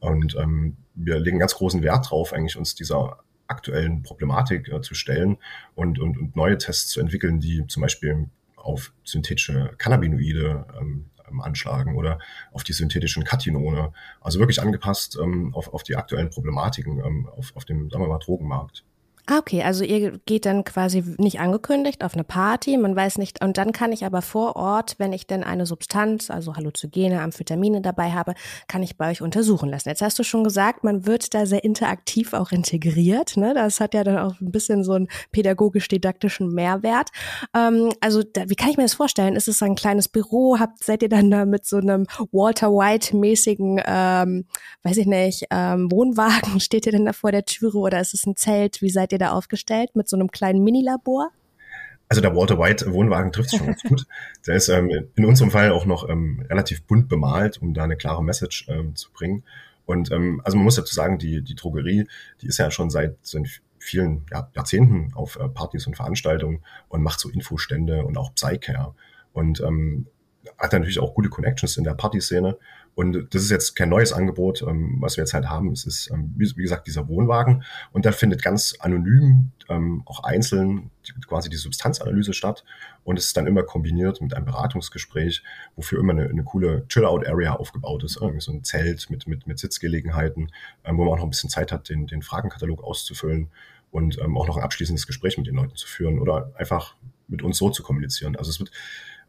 Und 0.00 0.36
ähm, 0.36 0.76
wir 0.94 1.18
legen 1.18 1.38
ganz 1.38 1.54
großen 1.54 1.82
Wert 1.82 2.10
drauf, 2.10 2.34
eigentlich 2.34 2.58
uns 2.58 2.74
dieser 2.74 3.20
aktuellen 3.46 4.02
Problematik 4.02 4.68
äh, 4.68 4.82
zu 4.82 4.94
stellen 4.94 5.38
und, 5.74 5.98
und, 5.98 6.18
und 6.18 6.36
neue 6.36 6.58
Tests 6.58 6.90
zu 6.90 7.00
entwickeln, 7.00 7.40
die 7.40 7.66
zum 7.66 7.80
Beispiel 7.80 8.28
auf 8.56 8.92
synthetische 9.02 9.72
Cannabinoide 9.78 10.66
ähm, 10.78 11.06
anschlagen 11.40 11.96
oder 11.96 12.18
auf 12.52 12.64
die 12.64 12.72
synthetischen 12.72 13.24
Katinone. 13.24 13.92
Also 14.20 14.38
wirklich 14.38 14.60
angepasst 14.60 15.18
ähm, 15.20 15.54
auf, 15.54 15.72
auf 15.72 15.82
die 15.82 15.96
aktuellen 15.96 16.30
Problematiken 16.30 16.98
ähm, 17.04 17.28
auf, 17.36 17.54
auf 17.56 17.64
dem, 17.64 17.90
sagen 17.90 18.04
wir 18.04 18.08
mal, 18.08 18.18
Drogenmarkt. 18.18 18.84
Ah, 19.26 19.38
okay, 19.38 19.62
also 19.62 19.84
ihr 19.84 20.18
geht 20.26 20.44
dann 20.44 20.64
quasi 20.64 21.02
nicht 21.16 21.40
angekündigt 21.40 22.04
auf 22.04 22.12
eine 22.12 22.24
Party, 22.24 22.76
man 22.76 22.94
weiß 22.94 23.16
nicht, 23.16 23.42
und 23.42 23.56
dann 23.56 23.72
kann 23.72 23.90
ich 23.90 24.04
aber 24.04 24.20
vor 24.20 24.54
Ort, 24.54 24.96
wenn 24.98 25.14
ich 25.14 25.26
denn 25.26 25.42
eine 25.42 25.64
Substanz, 25.64 26.28
also 26.28 26.56
Halluzogene, 26.56 27.22
Amphetamine 27.22 27.80
dabei 27.80 28.12
habe, 28.12 28.34
kann 28.68 28.82
ich 28.82 28.98
bei 28.98 29.10
euch 29.10 29.22
untersuchen 29.22 29.70
lassen. 29.70 29.88
Jetzt 29.88 30.02
hast 30.02 30.18
du 30.18 30.24
schon 30.24 30.44
gesagt, 30.44 30.84
man 30.84 31.06
wird 31.06 31.32
da 31.32 31.46
sehr 31.46 31.64
interaktiv 31.64 32.34
auch 32.34 32.52
integriert. 32.52 33.38
Ne? 33.38 33.54
Das 33.54 33.80
hat 33.80 33.94
ja 33.94 34.04
dann 34.04 34.18
auch 34.18 34.38
ein 34.42 34.52
bisschen 34.52 34.84
so 34.84 34.92
einen 34.92 35.08
pädagogisch-didaktischen 35.32 36.52
Mehrwert. 36.52 37.08
Ähm, 37.56 37.94
also 38.00 38.22
da, 38.22 38.50
wie 38.50 38.56
kann 38.56 38.68
ich 38.68 38.76
mir 38.76 38.84
das 38.84 38.92
vorstellen? 38.92 39.36
Ist 39.36 39.48
es 39.48 39.62
ein 39.62 39.74
kleines 39.74 40.08
Büro? 40.08 40.58
Habt, 40.58 40.84
seid 40.84 41.02
ihr 41.02 41.08
dann 41.08 41.30
da 41.30 41.46
mit 41.46 41.64
so 41.64 41.78
einem 41.78 42.06
Walter 42.30 42.70
White-mäßigen, 42.70 43.80
ähm, 43.86 44.44
weiß 44.82 44.98
ich 44.98 45.06
nicht, 45.06 45.46
ähm, 45.50 45.90
Wohnwagen? 45.90 46.60
Steht 46.60 46.84
ihr 46.84 46.92
denn 46.92 47.06
da 47.06 47.14
vor 47.14 47.32
der 47.32 47.46
Türe 47.46 47.78
oder 47.78 48.00
ist 48.00 48.12
es 48.12 48.26
ein 48.26 48.36
Zelt? 48.36 48.82
Wie 48.82 48.90
seid 48.90 49.13
ihr 49.13 49.13
da 49.18 49.30
aufgestellt 49.30 49.94
mit 49.94 50.08
so 50.08 50.16
einem 50.16 50.30
kleinen 50.30 50.62
Minilabor? 50.62 51.30
Also 52.08 52.20
der 52.20 52.36
Walter 52.36 52.58
White 52.58 52.92
Wohnwagen 52.92 53.32
trifft 53.32 53.52
es 53.52 53.58
schon 53.58 53.66
ganz 53.66 53.82
gut. 53.82 54.06
Der 54.46 54.56
ist 54.56 54.68
ähm, 54.68 55.08
in 55.14 55.24
unserem 55.24 55.50
Fall 55.50 55.72
auch 55.72 55.86
noch 55.86 56.08
ähm, 56.08 56.44
relativ 56.50 56.82
bunt 56.84 57.08
bemalt, 57.08 57.60
um 57.62 57.72
da 57.74 57.84
eine 57.84 57.96
klare 57.96 58.22
Message 58.22 58.68
ähm, 58.68 58.94
zu 58.94 59.10
bringen. 59.10 59.42
Und 59.86 60.12
ähm, 60.12 60.40
also 60.44 60.56
man 60.56 60.64
muss 60.64 60.76
dazu 60.76 60.94
sagen, 60.94 61.18
die, 61.18 61.42
die 61.42 61.54
Drogerie, 61.54 62.06
die 62.40 62.46
ist 62.46 62.58
ja 62.58 62.70
schon 62.70 62.90
seit, 62.90 63.16
seit 63.22 63.62
vielen 63.78 64.26
ja, 64.30 64.50
Jahrzehnten 64.54 65.12
auf 65.14 65.36
äh, 65.36 65.48
Partys 65.48 65.86
und 65.86 65.96
Veranstaltungen 65.96 66.62
und 66.88 67.02
macht 67.02 67.20
so 67.20 67.28
Infostände 67.28 68.04
und 68.04 68.16
auch 68.16 68.34
Psycare. 68.34 68.94
Und 69.32 69.60
ähm, 69.60 70.06
hat 70.58 70.72
natürlich 70.72 71.00
auch 71.00 71.14
gute 71.14 71.28
Connections 71.28 71.76
in 71.76 71.84
der 71.84 71.94
Partyszene 71.94 72.56
und 72.94 73.34
das 73.34 73.42
ist 73.42 73.50
jetzt 73.50 73.74
kein 73.74 73.88
neues 73.88 74.12
Angebot, 74.12 74.62
ähm, 74.62 74.98
was 75.00 75.16
wir 75.16 75.22
jetzt 75.22 75.34
halt 75.34 75.48
haben. 75.48 75.72
Es 75.72 75.84
ist, 75.84 76.10
ähm, 76.12 76.32
wie, 76.36 76.48
wie, 76.56 76.62
gesagt, 76.62 76.86
dieser 76.86 77.08
Wohnwagen. 77.08 77.64
Und 77.92 78.06
da 78.06 78.12
findet 78.12 78.42
ganz 78.42 78.76
anonym, 78.78 79.50
ähm, 79.68 80.02
auch 80.06 80.22
einzeln, 80.22 80.90
quasi 81.26 81.50
die 81.50 81.56
Substanzanalyse 81.56 82.32
statt. 82.34 82.64
Und 83.02 83.18
es 83.18 83.26
ist 83.26 83.36
dann 83.36 83.46
immer 83.46 83.64
kombiniert 83.64 84.20
mit 84.20 84.34
einem 84.34 84.46
Beratungsgespräch, 84.46 85.42
wofür 85.74 85.98
immer 85.98 86.12
eine, 86.12 86.28
eine 86.28 86.44
coole 86.44 86.86
Chill-Out-Area 86.88 87.54
aufgebaut 87.54 88.04
ist. 88.04 88.16
Irgendwie 88.16 88.40
so 88.40 88.52
ein 88.52 88.62
Zelt 88.62 89.10
mit, 89.10 89.26
mit, 89.26 89.46
mit 89.48 89.58
Sitzgelegenheiten, 89.58 90.52
ähm, 90.84 90.96
wo 90.96 91.04
man 91.04 91.14
auch 91.14 91.18
noch 91.18 91.24
ein 91.24 91.30
bisschen 91.30 91.50
Zeit 91.50 91.72
hat, 91.72 91.88
den, 91.88 92.06
den 92.06 92.22
Fragenkatalog 92.22 92.84
auszufüllen 92.84 93.50
und 93.90 94.18
ähm, 94.20 94.36
auch 94.38 94.46
noch 94.46 94.56
ein 94.56 94.62
abschließendes 94.62 95.06
Gespräch 95.06 95.36
mit 95.36 95.48
den 95.48 95.56
Leuten 95.56 95.74
zu 95.74 95.88
führen 95.88 96.20
oder 96.20 96.52
einfach 96.56 96.94
mit 97.26 97.42
uns 97.42 97.58
so 97.58 97.70
zu 97.70 97.82
kommunizieren. 97.82 98.36
Also 98.36 98.50
es 98.50 98.60
wird 98.60 98.70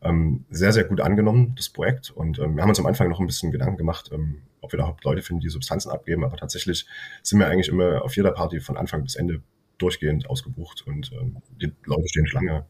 ähm, 0.06 0.46
sehr, 0.50 0.72
sehr 0.72 0.86
gut 0.86 1.02
angenommen, 1.02 1.54
das 1.56 1.70
Projekt. 1.70 2.12
Und 2.12 2.40
ähm, 2.40 2.56
wir 2.56 2.62
haben 2.62 2.70
uns 2.70 2.80
am 2.80 2.86
Anfang 2.86 3.10
noch 3.10 3.20
ein 3.20 3.28
bisschen 3.28 3.52
Gedanken 3.52 3.78
gemacht, 3.78 4.10
ähm, 4.14 4.44
ob 4.62 4.72
wir 4.72 4.80
überhaupt 4.80 5.04
Leute 5.04 5.22
finden, 5.22 5.42
die 5.42 5.50
Substanzen 5.50 5.90
abgeben. 5.90 6.24
Aber 6.24 6.38
tatsächlich 6.38 6.86
sind 7.24 7.40
wir 7.40 7.48
eigentlich 7.48 7.70
immer 7.70 8.04
auf 8.04 8.16
jeder 8.16 8.32
Party 8.32 8.60
von 8.60 8.78
Anfang 8.78 9.04
bis 9.04 9.16
Ende 9.16 9.42
durchgehend 9.78 10.30
ausgebucht 10.30 10.88
und 10.88 11.12
ähm, 11.12 11.38
die 11.62 11.74
Leute 11.86 12.08
stehen 12.08 12.28
Schlange. 12.28 12.66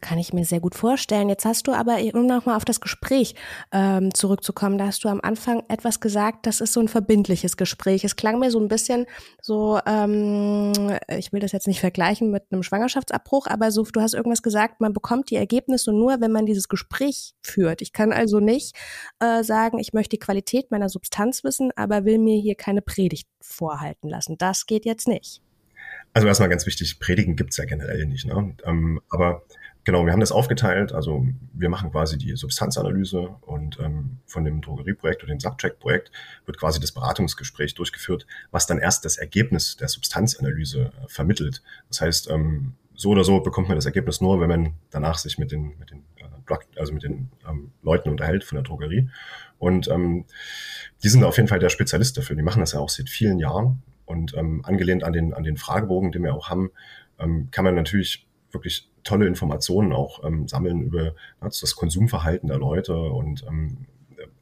Kann 0.00 0.18
ich 0.18 0.32
mir 0.32 0.44
sehr 0.44 0.60
gut 0.60 0.76
vorstellen. 0.76 1.28
Jetzt 1.28 1.44
hast 1.44 1.66
du 1.66 1.72
aber, 1.72 1.98
um 2.14 2.26
nochmal 2.26 2.56
auf 2.56 2.64
das 2.64 2.80
Gespräch 2.80 3.34
ähm, 3.72 4.14
zurückzukommen, 4.14 4.78
da 4.78 4.86
hast 4.86 5.02
du 5.02 5.08
am 5.08 5.20
Anfang 5.20 5.64
etwas 5.68 5.98
gesagt, 5.98 6.46
das 6.46 6.60
ist 6.60 6.72
so 6.72 6.80
ein 6.80 6.86
verbindliches 6.86 7.56
Gespräch. 7.56 8.04
Es 8.04 8.14
klang 8.14 8.38
mir 8.38 8.52
so 8.52 8.60
ein 8.60 8.68
bisschen 8.68 9.06
so, 9.42 9.80
ähm, 9.86 10.72
ich 11.08 11.32
will 11.32 11.40
das 11.40 11.50
jetzt 11.50 11.66
nicht 11.66 11.80
vergleichen 11.80 12.30
mit 12.30 12.44
einem 12.50 12.62
Schwangerschaftsabbruch, 12.62 13.48
aber 13.48 13.72
so, 13.72 13.82
du 13.82 14.00
hast 14.00 14.14
irgendwas 14.14 14.42
gesagt, 14.42 14.80
man 14.80 14.92
bekommt 14.92 15.30
die 15.30 15.36
Ergebnisse 15.36 15.92
nur, 15.92 16.20
wenn 16.20 16.30
man 16.30 16.46
dieses 16.46 16.68
Gespräch 16.68 17.34
führt. 17.42 17.82
Ich 17.82 17.92
kann 17.92 18.12
also 18.12 18.38
nicht 18.38 18.76
äh, 19.18 19.42
sagen, 19.42 19.80
ich 19.80 19.92
möchte 19.94 20.10
die 20.10 20.20
Qualität 20.20 20.70
meiner 20.70 20.88
Substanz 20.88 21.42
wissen, 21.42 21.72
aber 21.74 22.04
will 22.04 22.18
mir 22.18 22.40
hier 22.40 22.54
keine 22.54 22.82
Predigt 22.82 23.28
vorhalten 23.40 24.08
lassen. 24.08 24.38
Das 24.38 24.66
geht 24.66 24.84
jetzt 24.84 25.08
nicht. 25.08 25.42
Also 26.14 26.26
erstmal 26.26 26.48
ganz 26.48 26.66
wichtig, 26.66 27.00
Predigen 27.00 27.36
gibt's 27.36 27.56
ja 27.56 27.64
generell 27.64 28.06
nicht. 28.06 28.26
Ne? 28.26 28.56
Ähm, 28.64 29.00
aber 29.10 29.42
Genau, 29.88 30.04
wir 30.04 30.12
haben 30.12 30.20
das 30.20 30.32
aufgeteilt. 30.32 30.92
Also 30.92 31.26
wir 31.54 31.70
machen 31.70 31.90
quasi 31.92 32.18
die 32.18 32.36
Substanzanalyse 32.36 33.36
und 33.40 33.80
ähm, 33.80 34.18
von 34.26 34.44
dem 34.44 34.60
Drogerieprojekt 34.60 35.22
oder 35.22 35.32
dem 35.32 35.40
Subcheck-Projekt 35.40 36.12
wird 36.44 36.58
quasi 36.58 36.78
das 36.78 36.92
Beratungsgespräch 36.92 37.74
durchgeführt, 37.74 38.26
was 38.50 38.66
dann 38.66 38.76
erst 38.76 39.06
das 39.06 39.16
Ergebnis 39.16 39.78
der 39.78 39.88
Substanzanalyse 39.88 40.92
äh, 40.92 41.08
vermittelt. 41.08 41.62
Das 41.88 42.02
heißt, 42.02 42.28
ähm, 42.28 42.74
so 42.94 43.08
oder 43.08 43.24
so 43.24 43.40
bekommt 43.40 43.68
man 43.68 43.78
das 43.78 43.86
Ergebnis 43.86 44.20
nur, 44.20 44.42
wenn 44.42 44.50
man 44.50 44.74
danach 44.90 45.16
sich 45.16 45.38
mit 45.38 45.52
den, 45.52 45.78
mit 45.78 45.90
den, 45.90 46.04
äh, 46.18 46.54
also 46.76 46.92
mit 46.92 47.02
den 47.02 47.30
ähm, 47.48 47.70
Leuten 47.82 48.10
unterhält 48.10 48.44
von 48.44 48.56
der 48.56 48.64
Drogerie. 48.64 49.08
Und 49.58 49.88
ähm, 49.88 50.26
die 51.02 51.08
sind 51.08 51.24
auf 51.24 51.38
jeden 51.38 51.48
Fall 51.48 51.60
der 51.60 51.70
Spezialist 51.70 52.18
dafür. 52.18 52.36
Die 52.36 52.42
machen 52.42 52.60
das 52.60 52.72
ja 52.72 52.80
auch 52.80 52.90
seit 52.90 53.08
vielen 53.08 53.38
Jahren. 53.38 53.82
Und 54.04 54.36
ähm, 54.36 54.62
angelehnt 54.66 55.02
an 55.02 55.14
den, 55.14 55.32
an 55.32 55.44
den 55.44 55.56
Fragebogen, 55.56 56.12
den 56.12 56.24
wir 56.24 56.34
auch 56.34 56.50
haben, 56.50 56.72
ähm, 57.18 57.48
kann 57.50 57.64
man 57.64 57.74
natürlich 57.74 58.28
wirklich 58.52 58.90
tolle 59.04 59.26
Informationen 59.26 59.92
auch 59.92 60.24
ähm, 60.24 60.48
sammeln 60.48 60.82
über 60.82 61.14
das 61.40 61.74
Konsumverhalten 61.74 62.48
der 62.48 62.58
Leute 62.58 62.94
und 62.96 63.44
ähm, 63.48 63.86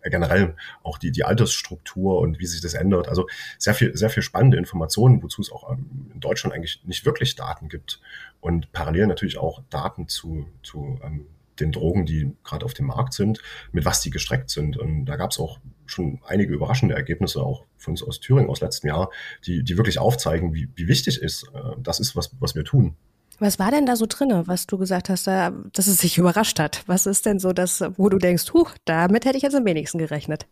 äh, 0.03 0.11
generell 0.11 0.55
auch 0.83 0.99
die, 0.99 1.11
die 1.11 1.25
Altersstruktur 1.25 2.19
und 2.21 2.39
wie 2.39 2.47
sich 2.47 2.61
das 2.61 2.75
ändert. 2.75 3.09
Also 3.09 3.27
sehr 3.59 3.75
viel, 3.75 3.97
sehr 3.97 4.11
viel 4.11 4.23
spannende 4.23 4.57
Informationen, 4.57 5.23
wozu 5.23 5.41
es 5.41 5.51
auch 5.51 5.71
ähm, 5.71 6.11
in 6.15 6.21
Deutschland 6.21 6.55
eigentlich 6.55 6.83
nicht 6.85 7.05
wirklich 7.05 7.35
Daten 7.35 7.69
gibt. 7.69 8.01
Und 8.41 8.73
parallel 8.73 9.07
natürlich 9.07 9.39
auch 9.39 9.63
Daten 9.71 10.09
zu, 10.09 10.47
zu 10.63 10.99
ähm, 11.03 11.27
den 11.61 11.73
Drogen, 11.73 12.07
die 12.07 12.33
gerade 12.45 12.65
auf 12.65 12.75
dem 12.75 12.87
Markt 12.87 13.15
sind, 13.15 13.41
mit 13.73 13.85
was 13.85 14.01
die 14.01 14.11
gestreckt 14.11 14.51
sind. 14.51 14.77
Und 14.77 15.07
da 15.07 15.17
gab 15.17 15.31
es 15.31 15.39
auch 15.39 15.59
schon 15.87 16.21
einige 16.27 16.53
überraschende 16.53 16.95
Ergebnisse, 16.95 17.43
auch 17.43 17.65
von 17.77 17.93
uns 17.93 18.03
aus 18.03 18.21
Thüringen 18.21 18.51
aus 18.51 18.61
letztem 18.61 18.89
Jahr, 18.89 19.11
die, 19.45 19.63
die 19.63 19.77
wirklich 19.77 19.99
aufzeigen, 19.99 20.55
wie, 20.55 20.69
wie 20.75 20.89
wichtig 20.89 21.21
ist, 21.21 21.45
äh, 21.55 21.77
das 21.79 22.01
ist, 22.01 22.17
was, 22.17 22.31
was 22.41 22.55
wir 22.55 22.65
tun. 22.65 22.97
Was 23.39 23.59
war 23.59 23.71
denn 23.71 23.87
da 23.87 23.97
so 23.97 24.07
drinne, 24.09 24.47
was 24.47 24.67
du 24.67 24.79
gesagt 24.79 25.11
hast, 25.11 25.27
dass 25.27 25.87
es 25.87 25.99
sich 25.99 26.17
überrascht 26.17 26.59
hat? 26.59 26.83
Was 26.87 27.07
ist 27.07 27.27
denn 27.27 27.39
so 27.39 27.53
das, 27.53 27.85
wo 27.97 28.09
du 28.09 28.19
denkst, 28.19 28.53
huch, 28.53 28.73
damit 28.85 29.25
hätte 29.25 29.37
ich 29.37 29.43
jetzt 29.43 29.55
am 29.55 29.65
wenigsten 29.65 29.99
gerechnet? 29.99 30.47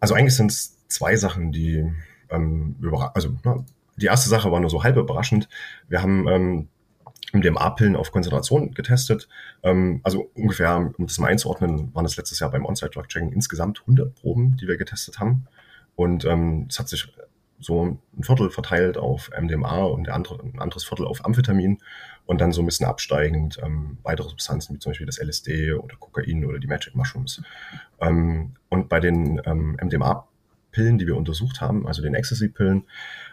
Also 0.00 0.14
eigentlich 0.14 0.34
sind 0.34 0.50
es 0.50 0.76
zwei 0.88 1.16
Sachen, 1.16 1.52
die 1.52 1.88
ähm, 2.30 2.76
überraschen. 2.80 3.12
Also 3.14 3.28
ne, 3.44 3.64
die 3.96 4.06
erste 4.06 4.28
Sache 4.28 4.50
war 4.50 4.60
nur 4.60 4.70
so 4.70 4.82
halb 4.82 4.96
überraschend. 4.96 5.48
Wir 5.88 6.02
haben 6.02 6.26
ähm, 6.26 6.68
MDMA-Pillen 7.32 7.96
auf 7.96 8.12
Konzentration 8.12 8.72
getestet. 8.72 9.28
Ähm, 9.62 10.00
also 10.02 10.30
ungefähr, 10.34 10.92
um 10.96 11.06
das 11.06 11.18
mal 11.18 11.28
einzuordnen, 11.28 11.94
waren 11.94 12.04
es 12.04 12.16
letztes 12.16 12.40
Jahr 12.40 12.50
beim 12.50 12.64
On-Site-Drug-Checking 12.64 13.32
insgesamt 13.32 13.80
100 13.82 14.14
Proben, 14.14 14.56
die 14.56 14.66
wir 14.66 14.76
getestet 14.76 15.20
haben. 15.20 15.46
Und 15.94 16.24
ähm, 16.24 16.66
es 16.68 16.78
hat 16.78 16.88
sich 16.88 17.12
so 17.60 17.84
ein 17.84 18.22
Viertel 18.22 18.50
verteilt 18.50 18.96
auf 18.96 19.30
MDMA 19.38 19.84
und 19.84 20.06
der 20.06 20.14
andere, 20.14 20.42
ein 20.42 20.60
anderes 20.60 20.84
Viertel 20.84 21.06
auf 21.06 21.24
Amphetamin 21.24 21.78
und 22.26 22.40
dann 22.40 22.52
so 22.52 22.62
ein 22.62 22.66
bisschen 22.66 22.86
absteigend 22.86 23.58
ähm, 23.62 23.98
weitere 24.02 24.28
Substanzen 24.28 24.74
wie 24.74 24.78
zum 24.78 24.90
Beispiel 24.90 25.06
das 25.06 25.18
LSD 25.18 25.72
oder 25.72 25.96
Kokain 25.96 26.44
oder 26.44 26.58
die 26.58 26.66
Magic 26.66 26.94
Mushrooms. 26.94 27.42
Ähm, 28.00 28.54
und 28.68 28.88
bei 28.88 29.00
den 29.00 29.40
ähm, 29.44 29.76
MDMA-Pillen, 29.82 30.98
die 30.98 31.06
wir 31.06 31.16
untersucht 31.16 31.60
haben, 31.60 31.86
also 31.86 32.02
den 32.02 32.14
Ecstasy-Pillen, 32.14 32.84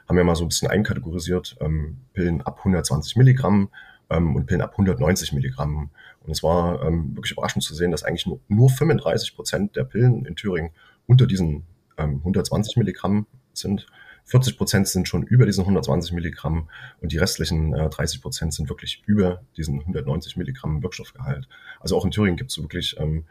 haben 0.08 0.18
wir 0.18 0.24
mal 0.24 0.36
so 0.36 0.44
ein 0.44 0.50
bisschen 0.50 0.70
einkategorisiert, 0.70 1.58
ähm, 1.62 1.98
Pillen 2.13 2.42
ab 2.42 2.58
120 2.60 3.16
Milligramm 3.16 3.70
ähm, 4.10 4.36
und 4.36 4.46
Pillen 4.46 4.62
ab 4.62 4.72
190 4.72 5.32
Milligramm. 5.34 5.90
Und 6.22 6.32
es 6.32 6.44
war 6.44 6.84
ähm, 6.84 7.16
wirklich 7.16 7.32
überraschend 7.32 7.63
zu 7.63 7.76
sehen, 7.76 7.92
dass 7.92 8.04
eigentlich 8.04 8.26
nur, 8.26 8.40
nur 8.50 8.70
35 8.70 9.36
Prozent 9.36 9.76
der 9.76 9.86
Pillen 9.86 10.26
in 10.26 10.36
Thüringen 10.36 10.72
unter 11.06 11.26
diesen 11.26 11.63
120 11.98 12.78
Milligramm 12.78 13.26
sind 13.54 13.88
40 14.28 14.58
Prozent 14.58 14.88
sind 14.88 15.08
schon 15.08 15.24
über 15.24 15.46
diesen 15.46 15.62
120 15.62 16.12
Milligramm 16.13 16.70
und 17.02 17.12
die 17.12 17.18
restlichen 17.18 17.74
äh, 17.74 17.90
30 17.90 18.22
Prozent 18.22 18.54
sind 18.54 18.70
wirklich 18.70 19.02
über 19.06 19.42
diesen 19.56 19.80
190 19.80 20.36
Milligramm 20.36 20.84
Wirkstoffgehalt. 20.84 21.48
Also 21.80 21.98
auch 21.98 22.06
in 22.06 22.12
Thüringen 22.12 22.38
gibt 22.38 22.52
es 22.52 22.62
wirklich 22.62 22.98
ähm, 23.00 23.24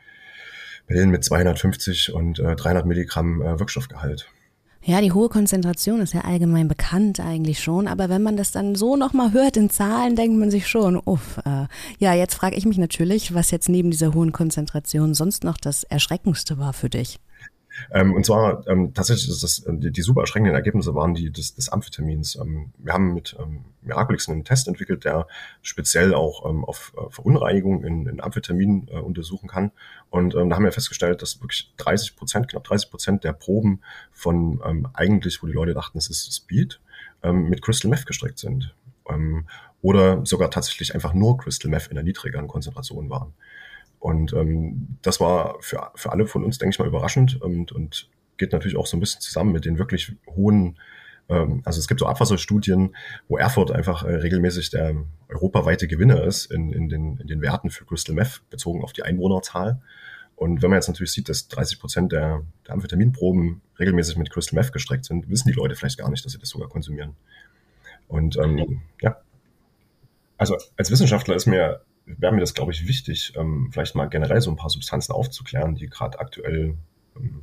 Pillen 0.86 1.10
mit 1.10 1.22
250 1.22 2.12
und 2.12 2.38
äh, 2.38 2.56
300 2.56 2.86
Milligramm 2.86 3.42
äh, 3.42 3.58
Wirkstoffgehalt. 3.58 4.26
Ja, 4.82 5.00
die 5.00 5.10
hohe 5.10 5.28
Konzentration 5.28 6.00
ist 6.00 6.14
ja 6.14 6.20
allgemein 6.20 6.68
bekannt 6.68 7.18
eigentlich 7.18 7.60
schon, 7.60 7.88
aber 7.88 8.08
wenn 8.08 8.22
man 8.22 8.36
das 8.36 8.52
dann 8.52 8.76
so 8.76 8.96
nochmal 8.96 9.32
hört 9.32 9.56
in 9.56 9.68
Zahlen, 9.68 10.14
denkt 10.14 10.38
man 10.38 10.50
sich 10.50 10.68
schon, 10.68 10.96
uff, 10.96 11.38
äh, 11.44 11.66
ja, 11.98 12.14
jetzt 12.14 12.34
frage 12.34 12.54
ich 12.54 12.64
mich 12.66 12.78
natürlich, 12.78 13.34
was 13.34 13.50
jetzt 13.50 13.68
neben 13.68 13.90
dieser 13.90 14.14
hohen 14.14 14.30
Konzentration 14.30 15.12
sonst 15.12 15.42
noch 15.42 15.58
das 15.58 15.82
Erschreckendste 15.82 16.58
war 16.58 16.72
für 16.72 16.88
dich. 16.88 17.18
Ähm, 17.90 18.14
und 18.14 18.24
zwar 18.24 18.66
ähm, 18.68 18.94
tatsächlich 18.94 19.40
das, 19.40 19.64
die, 19.66 19.90
die 19.90 20.02
super 20.02 20.22
erschreckenden 20.22 20.54
Ergebnisse 20.54 20.94
waren 20.94 21.14
die 21.14 21.30
des, 21.30 21.54
des 21.54 21.68
Amphetamins. 21.68 22.36
Ähm, 22.36 22.72
wir 22.78 22.92
haben 22.92 23.14
mit 23.14 23.36
ähm, 23.40 23.64
Miraculix 23.82 24.28
einen 24.28 24.44
Test 24.44 24.68
entwickelt, 24.68 25.04
der 25.04 25.26
speziell 25.62 26.14
auch 26.14 26.48
ähm, 26.48 26.64
auf 26.64 26.92
äh, 26.96 27.10
Verunreinigung 27.10 27.84
in, 27.84 28.06
in 28.06 28.20
Amphetamin 28.20 28.88
äh, 28.90 28.98
untersuchen 28.98 29.48
kann. 29.48 29.72
Und 30.10 30.34
ähm, 30.34 30.50
da 30.50 30.56
haben 30.56 30.64
wir 30.64 30.72
festgestellt, 30.72 31.22
dass 31.22 31.40
wirklich 31.40 31.72
30 31.78 32.16
Prozent, 32.16 32.48
knapp 32.48 32.64
30 32.64 32.90
Prozent 32.90 33.24
der 33.24 33.32
Proben 33.32 33.82
von 34.12 34.60
ähm, 34.64 34.88
eigentlich, 34.94 35.42
wo 35.42 35.46
die 35.46 35.52
Leute 35.52 35.74
dachten, 35.74 35.98
es 35.98 36.10
ist 36.10 36.34
Speed, 36.34 36.80
ähm, 37.22 37.48
mit 37.48 37.62
Crystal 37.62 37.90
Meth 37.90 38.06
gestreckt 38.06 38.38
sind. 38.38 38.74
Ähm, 39.08 39.46
oder 39.82 40.24
sogar 40.26 40.50
tatsächlich 40.50 40.94
einfach 40.94 41.14
nur 41.14 41.36
Crystal 41.36 41.70
Meth 41.70 41.88
in 41.88 41.94
der 41.94 42.04
niedrigeren 42.04 42.48
Konzentration 42.48 43.08
waren. 43.08 43.34
Und 44.06 44.32
ähm, 44.34 44.98
das 45.02 45.18
war 45.18 45.56
für, 45.58 45.90
für 45.96 46.12
alle 46.12 46.28
von 46.28 46.44
uns, 46.44 46.58
denke 46.58 46.74
ich 46.74 46.78
mal, 46.78 46.86
überraschend 46.86 47.42
und, 47.42 47.72
und 47.72 48.08
geht 48.36 48.52
natürlich 48.52 48.76
auch 48.76 48.86
so 48.86 48.96
ein 48.96 49.00
bisschen 49.00 49.20
zusammen 49.20 49.50
mit 49.50 49.64
den 49.64 49.78
wirklich 49.78 50.12
hohen, 50.28 50.78
ähm, 51.28 51.60
also 51.64 51.80
es 51.80 51.88
gibt 51.88 51.98
so 51.98 52.06
Abwasserstudien, 52.06 52.94
wo 53.26 53.36
Erfurt 53.36 53.72
einfach 53.72 54.04
äh, 54.04 54.14
regelmäßig 54.14 54.70
der 54.70 54.94
europaweite 55.28 55.88
Gewinner 55.88 56.22
ist 56.22 56.46
in, 56.52 56.72
in, 56.72 56.88
den, 56.88 57.16
in 57.16 57.26
den 57.26 57.42
Werten 57.42 57.68
für 57.68 57.84
Crystal 57.84 58.14
Meth 58.14 58.42
bezogen 58.48 58.84
auf 58.84 58.92
die 58.92 59.02
Einwohnerzahl. 59.02 59.82
Und 60.36 60.62
wenn 60.62 60.70
man 60.70 60.76
jetzt 60.76 60.86
natürlich 60.86 61.10
sieht, 61.10 61.28
dass 61.28 61.48
30 61.48 61.80
Prozent 61.80 62.12
der, 62.12 62.44
der 62.64 62.74
Amphetaminproben 62.74 63.60
regelmäßig 63.80 64.18
mit 64.18 64.30
Crystal 64.30 64.56
Meth 64.56 64.72
gestreckt 64.72 65.04
sind, 65.04 65.28
wissen 65.28 65.48
die 65.48 65.54
Leute 65.54 65.74
vielleicht 65.74 65.98
gar 65.98 66.10
nicht, 66.10 66.24
dass 66.24 66.30
sie 66.30 66.38
das 66.38 66.50
sogar 66.50 66.68
konsumieren. 66.68 67.16
Und 68.06 68.36
ähm, 68.36 68.82
ja, 69.02 69.16
also 70.38 70.56
als 70.76 70.92
Wissenschaftler 70.92 71.34
ist 71.34 71.46
mir 71.46 71.80
wäre 72.06 72.32
mir 72.32 72.40
das, 72.40 72.54
glaube 72.54 72.72
ich, 72.72 72.86
wichtig, 72.86 73.32
ähm, 73.36 73.68
vielleicht 73.72 73.94
mal 73.94 74.06
generell 74.06 74.40
so 74.40 74.50
ein 74.50 74.56
paar 74.56 74.70
Substanzen 74.70 75.12
aufzuklären, 75.12 75.74
die 75.74 75.88
gerade 75.88 76.18
aktuell 76.18 76.76
ähm, 77.16 77.42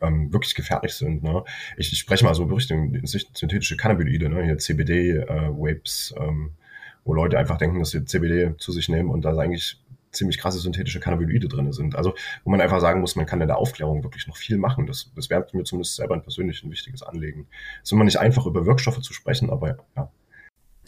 ähm, 0.00 0.32
wirklich 0.32 0.54
gefährlich 0.54 0.94
sind. 0.94 1.22
Ne? 1.22 1.42
Ich, 1.76 1.92
ich 1.92 1.98
spreche 1.98 2.24
mal 2.24 2.34
so 2.34 2.44
Richtung 2.44 2.98
synthetische 3.04 3.76
Cannabinoide, 3.76 4.28
ne? 4.28 4.44
hier 4.44 4.58
CBD, 4.58 5.18
äh, 5.18 5.48
Vapes, 5.50 6.14
ähm, 6.18 6.52
wo 7.04 7.14
Leute 7.14 7.38
einfach 7.38 7.58
denken, 7.58 7.78
dass 7.78 7.90
sie 7.90 8.04
CBD 8.04 8.56
zu 8.58 8.72
sich 8.72 8.88
nehmen 8.88 9.10
und 9.10 9.24
da 9.24 9.36
eigentlich 9.36 9.80
ziemlich 10.12 10.38
krasse 10.38 10.58
synthetische 10.58 11.00
Cannabinoide 11.00 11.48
drin 11.48 11.72
sind. 11.72 11.94
Also 11.94 12.14
wo 12.44 12.50
man 12.50 12.60
einfach 12.60 12.80
sagen 12.80 13.00
muss, 13.00 13.16
man 13.16 13.26
kann 13.26 13.40
in 13.40 13.48
der 13.48 13.58
Aufklärung 13.58 14.02
wirklich 14.02 14.26
noch 14.26 14.36
viel 14.36 14.56
machen. 14.56 14.86
Das, 14.86 15.12
das 15.14 15.28
wäre 15.28 15.46
mir 15.52 15.64
zumindest 15.64 15.96
selber 15.96 16.14
ein 16.14 16.22
persönlich 16.22 16.62
ein 16.64 16.70
wichtiges 16.70 17.02
Anliegen. 17.02 17.46
Es 17.82 17.88
ist 17.88 17.92
immer 17.92 18.04
nicht 18.04 18.18
einfach, 18.18 18.46
über 18.46 18.66
Wirkstoffe 18.66 19.00
zu 19.00 19.12
sprechen, 19.12 19.50
aber 19.50 19.76
ja, 19.96 20.10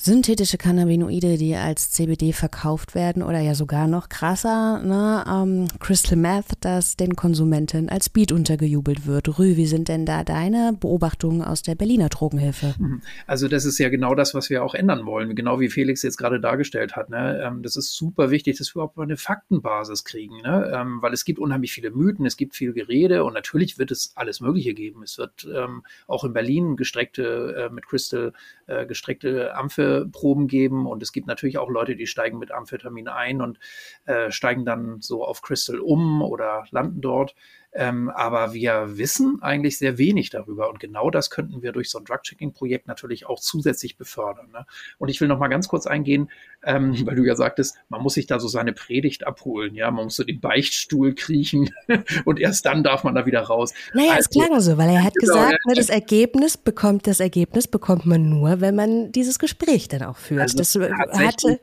synthetische 0.01 0.59
Cannabinoide, 0.59 1.37
die 1.37 1.57
als 1.57 1.91
CBD 1.91 2.33
verkauft 2.33 2.95
werden 2.95 3.23
oder 3.23 3.41
ja 3.41 3.55
sogar 3.55 3.89
noch 3.89 4.09
krasser, 4.09 4.81
ne, 4.81 5.25
ähm, 5.29 5.67
Crystal 5.81 6.17
Meth, 6.17 6.47
das 6.61 6.97
den 6.97 7.17
Konsumenten 7.17 7.89
als 7.89 8.07
Speed 8.07 8.31
untergejubelt 8.31 9.07
wird. 9.07 9.39
Rü, 9.39 9.57
wie 9.57 9.67
sind 9.67 9.89
denn 9.89 10.07
da 10.07 10.23
deine 10.23 10.73
Beobachtungen 10.79 11.43
aus 11.43 11.63
der 11.63 11.75
Berliner 11.75 12.09
Drogenhilfe? 12.09 12.77
Mhm. 12.79 13.03
Also 13.27 13.49
das 13.49 13.65
ist 13.65 13.79
ja 13.79 13.89
genau 13.89 14.15
das, 14.15 14.35
was 14.35 14.51
wir 14.51 14.63
auch 14.63 14.75
ändern 14.75 15.05
wollen, 15.05 15.35
genau 15.35 15.59
wie 15.59 15.69
Felix 15.69 16.03
jetzt 16.03 16.17
gerade 16.17 16.41
dargestellt 16.41 16.95
hat. 16.95 17.11
Ne? 17.11 17.43
Ähm, 17.45 17.63
das 17.65 17.75
ist 17.75 17.95
super 17.97 18.31
wichtig, 18.31 18.57
dass 18.57 18.69
wir 18.69 18.81
überhaupt 18.81 18.97
mal 18.97 19.03
eine 19.03 19.17
Faktenbasis 19.17 20.05
kriegen, 20.05 20.43
ne? 20.43 20.71
Ähm, 20.73 21.03
weil 21.03 21.13
es 21.13 21.25
gibt 21.25 21.41
unheimlich 21.41 21.73
viele 21.73 21.91
Mythen, 21.91 22.25
es 22.25 22.37
gibt 22.37 22.55
viel 22.55 22.73
Gerede 22.73 23.25
und 23.25 23.35
natürlich 23.35 23.79
wird 23.79 23.91
es 23.91 24.13
alles 24.15 24.41
Mögliche 24.41 24.75
geben. 24.75 25.03
Es 25.03 25.19
wird 25.19 25.49
ähm, 25.53 25.83
auch 26.07 26.23
in 26.23 26.33
Berlin 26.33 26.77
gestreckte, 26.77 27.69
äh, 27.69 27.75
mit 27.75 27.87
Crystal 27.87 28.33
äh, 28.69 28.87
gestreckte 28.87 29.55
Amphe 29.55 30.09
Proben 30.11 30.47
geben 30.47 30.87
und 30.87 31.03
es 31.03 31.13
gibt 31.13 31.27
natürlich 31.27 31.59
auch 31.59 31.69
Leute, 31.69 31.97
die 31.97 32.07
steigen 32.07 32.39
mit 32.39 32.53
Amphetamin 32.53 33.09
ein 33.09 33.43
und 33.43 33.59
äh, 34.05 34.31
steigen 34.31 34.65
dann 34.65 35.01
so 35.01 35.25
auf 35.25 35.43
Crystal 35.43 35.81
um 35.81 36.23
oder 36.23 36.65
landen 36.71 37.01
dort. 37.01 37.35
Ähm, 37.79 38.11
aber 38.11 38.55
wir 38.55 38.99
wissen 38.99 39.39
eigentlich 39.41 39.79
sehr 39.79 39.99
wenig 39.99 40.31
darüber. 40.31 40.69
Und 40.69 40.81
genau 40.81 41.11
das 41.11 41.31
könnten 41.31 41.63
wir 41.63 41.71
durch 41.71 41.91
so 41.91 41.99
ein 41.99 42.05
Drug-Checking-Projekt 42.05 42.89
natürlich 42.89 43.27
auch 43.27 43.39
zusätzlich 43.39 43.97
befördern. 43.97 44.51
Ne? 44.53 44.67
Und 44.99 45.11
ich 45.11 45.21
will 45.21 45.29
noch 45.29 45.39
mal 45.39 45.47
ganz 45.47 45.69
kurz 45.69 45.87
eingehen, 45.87 46.29
ähm, 46.65 46.93
weil 47.07 47.15
du 47.15 47.23
ja 47.23 47.37
sagtest, 47.37 47.77
man 47.89 48.03
muss 48.03 48.15
sich 48.15 48.27
da 48.27 48.41
so 48.41 48.49
seine 48.49 48.73
Predigt 48.73 49.25
abholen. 49.25 49.77
Ja, 49.77 49.93
man 49.93 50.07
muss 50.07 50.17
so 50.17 50.25
den 50.25 50.41
Beichtstuhl 50.41 51.15
kriechen 51.15 51.71
und 52.25 52.41
erst 52.41 52.67
dann 52.67 52.83
darf 52.83 53.05
man 53.05 53.15
da 53.15 53.27
wieder 53.27 53.43
raus. 53.43 53.73
Naja, 53.95 54.15
also, 54.15 54.29
es 54.29 54.31
klang 54.31 54.61
so, 54.61 54.77
weil 54.77 54.91
er 54.91 55.05
hat 55.05 55.15
genau, 55.15 55.35
gesagt, 55.35 55.53
ja, 55.53 55.59
ne, 55.69 55.75
das 55.77 55.89
Ergebnis 55.89 56.57
bekommt, 56.57 57.07
das 57.07 57.21
Ergebnis 57.21 57.69
bekommt 57.69 58.07
man 58.07 58.29
nur, 58.29 58.61
wenn 58.61 58.75
man 58.75 59.13
dieses 59.13 59.39
Gespräch 59.39 59.87
dann 59.87 60.03
auch 60.03 60.17
führt. 60.17 60.41
Also 60.41 60.59
das 60.59 60.75
hatte 60.75 61.61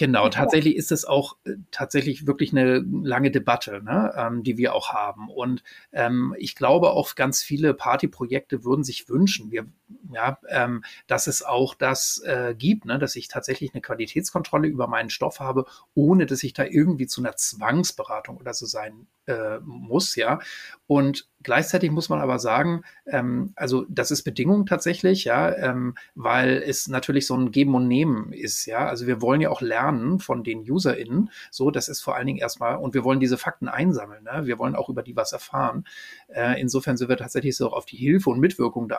Genau, 0.00 0.28
tatsächlich 0.28 0.76
ist 0.76 0.92
es 0.92 1.04
auch 1.04 1.36
äh, 1.44 1.54
tatsächlich 1.72 2.24
wirklich 2.24 2.52
eine 2.52 2.78
lange 3.02 3.32
Debatte, 3.32 3.82
ne, 3.82 4.12
ähm, 4.16 4.44
die 4.44 4.56
wir 4.56 4.72
auch 4.72 4.90
haben. 4.92 5.28
Und 5.28 5.64
ähm, 5.92 6.36
ich 6.38 6.54
glaube 6.54 6.90
auch 6.90 7.16
ganz 7.16 7.42
viele 7.42 7.74
Partyprojekte 7.74 8.62
würden 8.64 8.84
sich 8.84 9.08
wünschen, 9.08 9.50
wir, 9.50 9.66
ja, 10.12 10.38
ähm, 10.48 10.84
dass 11.08 11.26
es 11.26 11.42
auch 11.42 11.74
das 11.74 12.22
äh, 12.24 12.54
gibt, 12.56 12.84
ne, 12.84 13.00
dass 13.00 13.16
ich 13.16 13.26
tatsächlich 13.26 13.74
eine 13.74 13.80
Qualitätskontrolle 13.82 14.68
über 14.68 14.86
meinen 14.86 15.10
Stoff 15.10 15.40
habe, 15.40 15.66
ohne 15.94 16.26
dass 16.26 16.44
ich 16.44 16.52
da 16.52 16.64
irgendwie 16.64 17.08
zu 17.08 17.20
einer 17.20 17.34
Zwangsberatung 17.34 18.36
oder 18.36 18.54
so 18.54 18.66
sein 18.66 19.08
äh, 19.26 19.58
muss, 19.64 20.14
ja. 20.14 20.38
Und 20.86 21.28
gleichzeitig 21.42 21.90
muss 21.90 22.08
man 22.08 22.20
aber 22.20 22.38
sagen, 22.38 22.82
ähm, 23.06 23.52
also 23.56 23.84
das 23.88 24.10
ist 24.10 24.22
Bedingung 24.22 24.66
tatsächlich, 24.66 25.24
ja, 25.24 25.54
ähm, 25.54 25.94
weil 26.14 26.62
es 26.66 26.88
natürlich 26.88 27.26
so 27.26 27.36
ein 27.36 27.50
Geben 27.50 27.74
und 27.74 27.88
Nehmen 27.88 28.32
ist, 28.32 28.66
ja. 28.66 28.86
Also 28.86 29.06
wir 29.06 29.22
wollen 29.22 29.40
ja 29.40 29.50
auch 29.50 29.60
lernen 29.60 30.18
von 30.18 30.44
den 30.44 30.68
UserInnen, 30.68 31.30
so, 31.50 31.70
das 31.70 31.88
ist 31.88 32.00
vor 32.00 32.16
allen 32.16 32.26
Dingen 32.26 32.38
erstmal, 32.38 32.76
und 32.76 32.94
wir 32.94 33.04
wollen 33.04 33.20
diese 33.20 33.38
Fakten 33.38 33.68
einsammeln, 33.68 34.24
ne? 34.24 34.46
wir 34.46 34.58
wollen 34.58 34.74
auch 34.74 34.88
über 34.88 35.02
die 35.02 35.16
was 35.16 35.32
erfahren. 35.32 35.84
Äh, 36.28 36.60
insofern 36.60 36.96
sind 36.96 37.08
wir 37.08 37.16
tatsächlich 37.16 37.56
so 37.56 37.68
auch 37.68 37.72
auf 37.74 37.86
die 37.86 37.96
Hilfe 37.96 38.30
und 38.30 38.40
Mitwirkung 38.40 38.88
da 38.88 38.98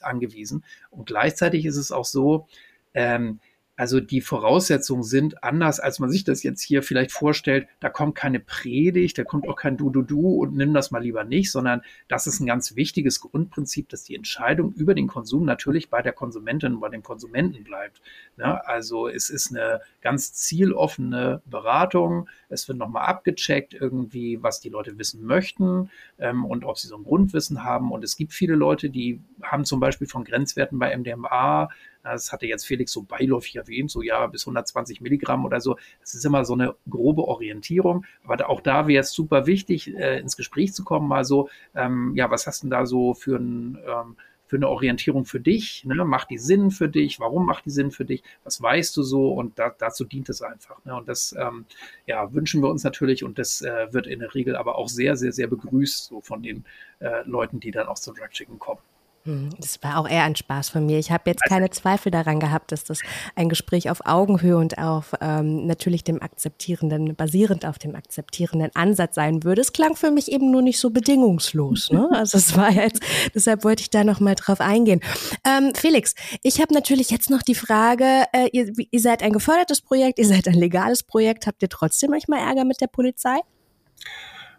angewiesen. 0.00 0.64
Und 0.90 1.06
gleichzeitig 1.06 1.64
ist 1.66 1.76
es 1.76 1.92
auch 1.92 2.04
so, 2.04 2.46
ähm, 2.94 3.40
also 3.76 4.00
die 4.00 4.22
Voraussetzungen 4.22 5.02
sind 5.02 5.44
anders, 5.44 5.80
als 5.80 5.98
man 5.98 6.10
sich 6.10 6.24
das 6.24 6.42
jetzt 6.42 6.62
hier 6.62 6.82
vielleicht 6.82 7.12
vorstellt. 7.12 7.68
Da 7.78 7.90
kommt 7.90 8.14
keine 8.14 8.40
Predigt, 8.40 9.18
da 9.18 9.24
kommt 9.24 9.46
auch 9.46 9.56
kein 9.56 9.76
Du-Du-Du 9.76 10.42
und 10.42 10.56
nimm 10.56 10.72
das 10.72 10.90
mal 10.90 11.02
lieber 11.02 11.24
nicht, 11.24 11.52
sondern 11.52 11.82
das 12.08 12.26
ist 12.26 12.40
ein 12.40 12.46
ganz 12.46 12.74
wichtiges 12.74 13.20
Grundprinzip, 13.20 13.90
dass 13.90 14.04
die 14.04 14.16
Entscheidung 14.16 14.72
über 14.72 14.94
den 14.94 15.08
Konsum 15.08 15.44
natürlich 15.44 15.90
bei 15.90 16.00
der 16.00 16.14
Konsumentin 16.14 16.74
und 16.74 16.80
bei 16.80 16.88
dem 16.88 17.02
Konsumenten 17.02 17.64
bleibt. 17.64 18.00
Ne? 18.38 18.66
Also 18.66 19.08
es 19.08 19.28
ist 19.28 19.50
eine 19.50 19.82
ganz 20.00 20.32
zieloffene 20.32 21.42
Beratung. 21.44 22.28
Es 22.48 22.66
wird 22.68 22.78
nochmal 22.78 23.06
abgecheckt, 23.06 23.74
irgendwie, 23.74 24.42
was 24.42 24.60
die 24.60 24.70
Leute 24.70 24.98
wissen 24.98 25.22
möchten 25.24 25.90
ähm, 26.18 26.46
und 26.46 26.64
ob 26.64 26.78
sie 26.78 26.88
so 26.88 26.96
ein 26.96 27.04
Grundwissen 27.04 27.62
haben. 27.62 27.92
Und 27.92 28.04
es 28.04 28.16
gibt 28.16 28.32
viele 28.32 28.54
Leute, 28.54 28.88
die 28.88 29.20
haben 29.42 29.66
zum 29.66 29.80
Beispiel 29.80 30.06
von 30.06 30.24
Grenzwerten 30.24 30.78
bei 30.78 30.96
MDMA 30.96 31.68
das 32.12 32.32
hatte 32.32 32.46
jetzt 32.46 32.66
Felix 32.66 32.92
so 32.92 33.02
beiläufig 33.02 33.56
erwähnt, 33.56 33.90
so 33.90 34.02
ja, 34.02 34.26
bis 34.26 34.42
120 34.46 35.00
Milligramm 35.00 35.44
oder 35.44 35.60
so. 35.60 35.76
Das 36.00 36.14
ist 36.14 36.24
immer 36.24 36.44
so 36.44 36.54
eine 36.54 36.74
grobe 36.88 37.22
Orientierung. 37.22 38.04
Aber 38.24 38.48
auch 38.48 38.60
da 38.60 38.86
wäre 38.86 39.02
es 39.02 39.12
super 39.12 39.46
wichtig, 39.46 39.94
äh, 39.96 40.18
ins 40.18 40.36
Gespräch 40.36 40.72
zu 40.74 40.84
kommen, 40.84 41.08
mal 41.08 41.24
so, 41.24 41.48
ähm, 41.74 42.12
ja, 42.14 42.30
was 42.30 42.46
hast 42.46 42.62
du 42.62 42.66
denn 42.66 42.70
da 42.70 42.86
so 42.86 43.14
für 43.14 43.36
ein, 43.36 43.78
ähm, 43.86 44.16
für 44.46 44.56
eine 44.56 44.68
Orientierung 44.68 45.24
für 45.24 45.40
dich? 45.40 45.84
Ne? 45.84 46.04
Macht 46.04 46.30
die 46.30 46.38
Sinn 46.38 46.70
für 46.70 46.88
dich? 46.88 47.18
Warum 47.20 47.46
macht 47.46 47.66
die 47.66 47.70
Sinn 47.70 47.90
für 47.90 48.04
dich? 48.04 48.22
Was 48.44 48.62
weißt 48.62 48.96
du 48.96 49.02
so? 49.02 49.32
Und 49.32 49.58
da, 49.58 49.74
dazu 49.76 50.04
dient 50.04 50.28
es 50.28 50.42
einfach. 50.42 50.84
Ne? 50.84 50.94
Und 50.94 51.08
das 51.08 51.34
ähm, 51.38 51.66
ja, 52.06 52.32
wünschen 52.32 52.62
wir 52.62 52.70
uns 52.70 52.84
natürlich 52.84 53.24
und 53.24 53.38
das 53.38 53.62
äh, 53.62 53.92
wird 53.92 54.06
in 54.06 54.20
der 54.20 54.34
Regel 54.34 54.56
aber 54.56 54.76
auch 54.76 54.88
sehr, 54.88 55.16
sehr, 55.16 55.32
sehr 55.32 55.48
begrüßt 55.48 56.06
so 56.06 56.20
von 56.20 56.42
den 56.42 56.64
äh, 57.00 57.22
Leuten, 57.24 57.60
die 57.60 57.70
dann 57.70 57.88
aus 57.88 58.02
zum 58.02 58.14
Drug 58.14 58.30
Chicken 58.30 58.58
kommen. 58.58 58.80
Hm, 59.26 59.50
das 59.58 59.82
war 59.82 59.98
auch 59.98 60.08
eher 60.08 60.22
ein 60.22 60.36
Spaß 60.36 60.68
von 60.68 60.86
mir. 60.86 61.00
Ich 61.00 61.10
habe 61.10 61.24
jetzt 61.26 61.42
keine 61.48 61.68
Zweifel 61.70 62.12
daran 62.12 62.38
gehabt, 62.38 62.70
dass 62.70 62.84
das 62.84 63.00
ein 63.34 63.48
Gespräch 63.48 63.90
auf 63.90 64.06
Augenhöhe 64.06 64.56
und 64.56 64.78
auf 64.78 65.14
ähm, 65.20 65.66
natürlich 65.66 66.04
dem 66.04 66.22
akzeptierenden, 66.22 67.16
basierend 67.16 67.66
auf 67.66 67.78
dem 67.78 67.96
akzeptierenden 67.96 68.70
Ansatz 68.74 69.16
sein 69.16 69.42
würde. 69.42 69.62
Es 69.62 69.72
klang 69.72 69.96
für 69.96 70.12
mich 70.12 70.30
eben 70.30 70.52
nur 70.52 70.62
nicht 70.62 70.78
so 70.78 70.90
bedingungslos. 70.90 71.90
Ne? 71.90 72.08
Also 72.16 72.38
es 72.38 72.56
war 72.56 72.70
jetzt, 72.70 73.02
deshalb 73.34 73.62
wollte 73.62 73.82
ich 73.82 73.90
da 73.90 74.02
noch 74.02 74.20
mal 74.20 74.36
drauf 74.36 74.60
eingehen. 74.60 75.00
Ähm, 75.44 75.72
Felix, 75.74 76.14
ich 76.42 76.60
habe 76.60 76.72
natürlich 76.72 77.10
jetzt 77.10 77.28
noch 77.28 77.42
die 77.42 77.54
Frage, 77.54 78.24
äh, 78.32 78.48
ihr, 78.52 78.72
ihr 78.90 79.00
seid 79.00 79.22
ein 79.22 79.32
gefördertes 79.32 79.82
Projekt, 79.82 80.18
ihr 80.18 80.26
seid 80.26 80.48
ein 80.48 80.54
legales 80.54 81.02
Projekt, 81.02 81.46
habt 81.46 81.62
ihr 81.62 81.68
trotzdem 81.68 82.10
manchmal 82.10 82.40
Ärger 82.40 82.64
mit 82.64 82.80
der 82.80 82.86
Polizei? 82.86 83.38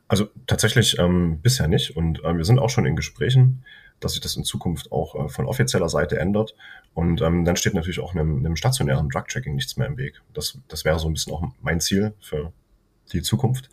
Also 0.07 0.27
tatsächlich 0.45 0.99
ähm, 0.99 1.41
bisher 1.41 1.67
nicht 1.67 1.95
und 1.95 2.23
äh, 2.23 2.35
wir 2.35 2.43
sind 2.43 2.59
auch 2.59 2.69
schon 2.69 2.85
in 2.85 2.95
Gesprächen 2.95 3.63
dass 3.99 4.13
sich 4.13 4.21
das 4.21 4.35
in 4.35 4.43
Zukunft 4.43 4.91
auch 4.91 5.15
äh, 5.15 5.29
von 5.29 5.45
offizieller 5.45 5.89
Seite 5.89 6.19
ändert. 6.19 6.55
Und 6.93 7.21
ähm, 7.21 7.45
dann 7.45 7.55
steht 7.55 7.73
natürlich 7.73 7.99
auch 7.99 8.13
einem, 8.13 8.37
einem 8.37 8.55
stationären 8.55 9.09
Drug-Checking 9.09 9.55
nichts 9.55 9.77
mehr 9.77 9.87
im 9.87 9.97
Weg. 9.97 10.21
Das, 10.33 10.59
das 10.67 10.85
wäre 10.85 10.99
so 10.99 11.07
ein 11.07 11.13
bisschen 11.13 11.33
auch 11.33 11.43
mein 11.61 11.79
Ziel 11.79 12.13
für 12.19 12.51
die 13.13 13.21
Zukunft, 13.21 13.69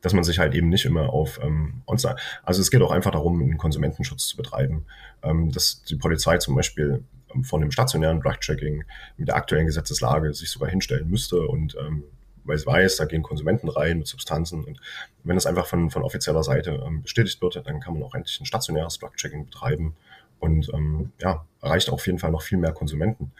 dass 0.00 0.12
man 0.12 0.24
sich 0.24 0.38
halt 0.38 0.54
eben 0.54 0.68
nicht 0.68 0.84
immer 0.84 1.10
auf 1.10 1.40
ähm, 1.42 1.82
on 1.86 1.98
Also 2.42 2.60
es 2.60 2.70
geht 2.70 2.82
auch 2.82 2.90
einfach 2.90 3.12
darum, 3.12 3.40
einen 3.40 3.58
Konsumentenschutz 3.58 4.26
zu 4.26 4.36
betreiben, 4.36 4.86
ähm, 5.22 5.52
dass 5.52 5.82
die 5.84 5.96
Polizei 5.96 6.38
zum 6.38 6.54
Beispiel 6.54 7.04
ähm, 7.34 7.44
von 7.44 7.60
dem 7.60 7.70
stationären 7.70 8.20
Drug-Checking 8.20 8.84
mit 9.16 9.28
der 9.28 9.36
aktuellen 9.36 9.66
Gesetzeslage 9.66 10.34
sich 10.34 10.50
sogar 10.50 10.68
hinstellen 10.68 11.08
müsste 11.08 11.46
und 11.46 11.76
ähm, 11.76 12.04
weil 12.44 12.56
es 12.56 12.66
weiß, 12.66 12.96
da 12.96 13.04
gehen 13.04 13.22
Konsumenten 13.22 13.68
rein 13.68 13.98
mit 13.98 14.06
Substanzen. 14.06 14.64
Und 14.64 14.80
wenn 15.24 15.36
es 15.36 15.46
einfach 15.46 15.66
von, 15.66 15.90
von 15.90 16.02
offizieller 16.02 16.42
Seite 16.42 16.82
ähm, 16.86 17.02
bestätigt 17.02 17.40
wird, 17.42 17.62
dann 17.64 17.80
kann 17.80 17.94
man 17.94 18.02
auch 18.02 18.14
endlich 18.14 18.40
ein 18.40 18.46
stationäres 18.46 18.98
Drug-Checking 18.98 19.46
betreiben 19.46 19.96
und 20.40 20.70
ähm, 20.74 21.12
ja, 21.20 21.44
erreicht 21.60 21.90
auf 21.90 22.06
jeden 22.06 22.18
Fall 22.18 22.32
noch 22.32 22.42
viel 22.42 22.58
mehr 22.58 22.72
Konsumenten. 22.72 23.32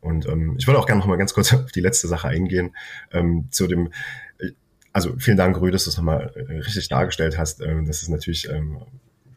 Und 0.00 0.26
ähm, 0.26 0.56
ich 0.58 0.66
würde 0.66 0.78
auch 0.78 0.86
gerne 0.86 1.00
noch 1.00 1.06
mal 1.06 1.16
ganz 1.16 1.34
kurz 1.34 1.52
auf 1.54 1.72
die 1.72 1.80
letzte 1.80 2.08
Sache 2.08 2.28
eingehen, 2.28 2.74
ähm, 3.12 3.48
zu 3.50 3.66
dem, 3.66 3.92
äh, 4.38 4.50
also 4.92 5.14
vielen 5.18 5.36
Dank, 5.36 5.60
Rü, 5.60 5.70
dass 5.70 5.84
du 5.84 5.90
es 5.90 5.96
nochmal 5.96 6.32
äh, 6.34 6.58
richtig 6.58 6.88
dargestellt 6.88 7.38
hast, 7.38 7.60
äh, 7.60 7.82
dass 7.84 8.02
es 8.02 8.08
natürlich 8.08 8.48
ähm, 8.50 8.82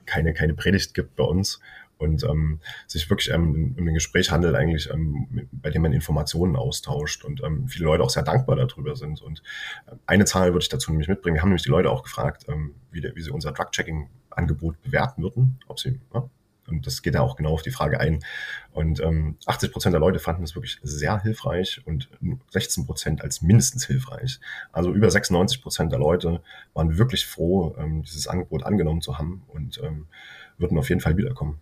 keine, 0.06 0.34
keine 0.34 0.54
Predigt 0.54 0.94
gibt 0.94 1.16
bei 1.16 1.24
uns 1.24 1.60
und 1.98 2.24
ähm, 2.24 2.60
sich 2.88 3.10
wirklich 3.10 3.32
ähm, 3.32 3.76
um 3.78 3.88
ein 3.88 3.94
Gespräch 3.94 4.32
handelt 4.32 4.56
eigentlich, 4.56 4.90
ähm, 4.92 5.48
bei 5.52 5.70
dem 5.70 5.82
man 5.82 5.94
Informationen 5.94 6.56
austauscht 6.56 7.24
und 7.24 7.42
ähm, 7.44 7.68
viele 7.68 7.86
Leute 7.86 8.04
auch 8.04 8.10
sehr 8.10 8.24
dankbar 8.24 8.56
darüber 8.56 8.96
sind. 8.96 9.22
Und 9.22 9.42
äh, 9.88 9.96
eine 10.06 10.26
Zahl 10.26 10.54
würde 10.54 10.64
ich 10.64 10.70
dazu 10.70 10.92
nämlich 10.92 11.08
mitbringen. 11.08 11.36
Wir 11.36 11.42
haben 11.42 11.50
nämlich 11.50 11.64
die 11.64 11.70
Leute 11.70 11.90
auch 11.90 12.04
gefragt, 12.04 12.46
ähm, 12.50 12.76
wie, 12.92 13.02
der, 13.02 13.16
wie 13.16 13.22
sie 13.22 13.32
unser 13.32 13.52
Drug-Checking-Angebot 13.52 14.82
bewerten 14.82 15.24
würden, 15.24 15.60
ob 15.68 15.80
sie 15.80 16.00
ja, 16.14 16.30
und 16.68 16.88
das 16.88 17.02
geht 17.02 17.14
ja 17.14 17.22
auch 17.22 17.36
genau 17.36 17.52
auf 17.52 17.62
die 17.62 17.72
Frage 17.72 18.00
ein. 18.00 18.20
Und 18.72 19.00
ähm, 19.02 19.38
80 19.46 19.72
Prozent 19.72 19.94
der 19.94 20.00
Leute 20.00 20.20
fanden 20.20 20.44
es 20.44 20.56
wirklich 20.56 20.80
sehr 20.82 21.22
hilfreich 21.22 21.82
und 21.86 22.10
16 22.52 22.86
Prozent 22.86 23.22
als 23.22 23.42
mindestens 23.42 23.86
hilfreich. 23.86 24.40
Also 24.72 24.94
über 24.94 25.10
96 25.10 25.62
Prozent 25.62 25.92
der 25.92 26.00
Leute 26.00 26.42
waren 26.74 26.98
wirklich 26.98 27.26
froh, 27.26 27.76
ähm, 27.78 28.04
dieses 28.04 28.28
Angebot 28.28 28.64
angenommen 28.64 29.02
zu 29.02 29.18
haben 29.18 29.44
und 29.48 29.82
ähm, 29.84 30.08
würden 30.58 30.78
auf 30.78 30.90
jeden 30.90 31.02
Fall 31.02 31.18
wiederkommen. 31.18 31.60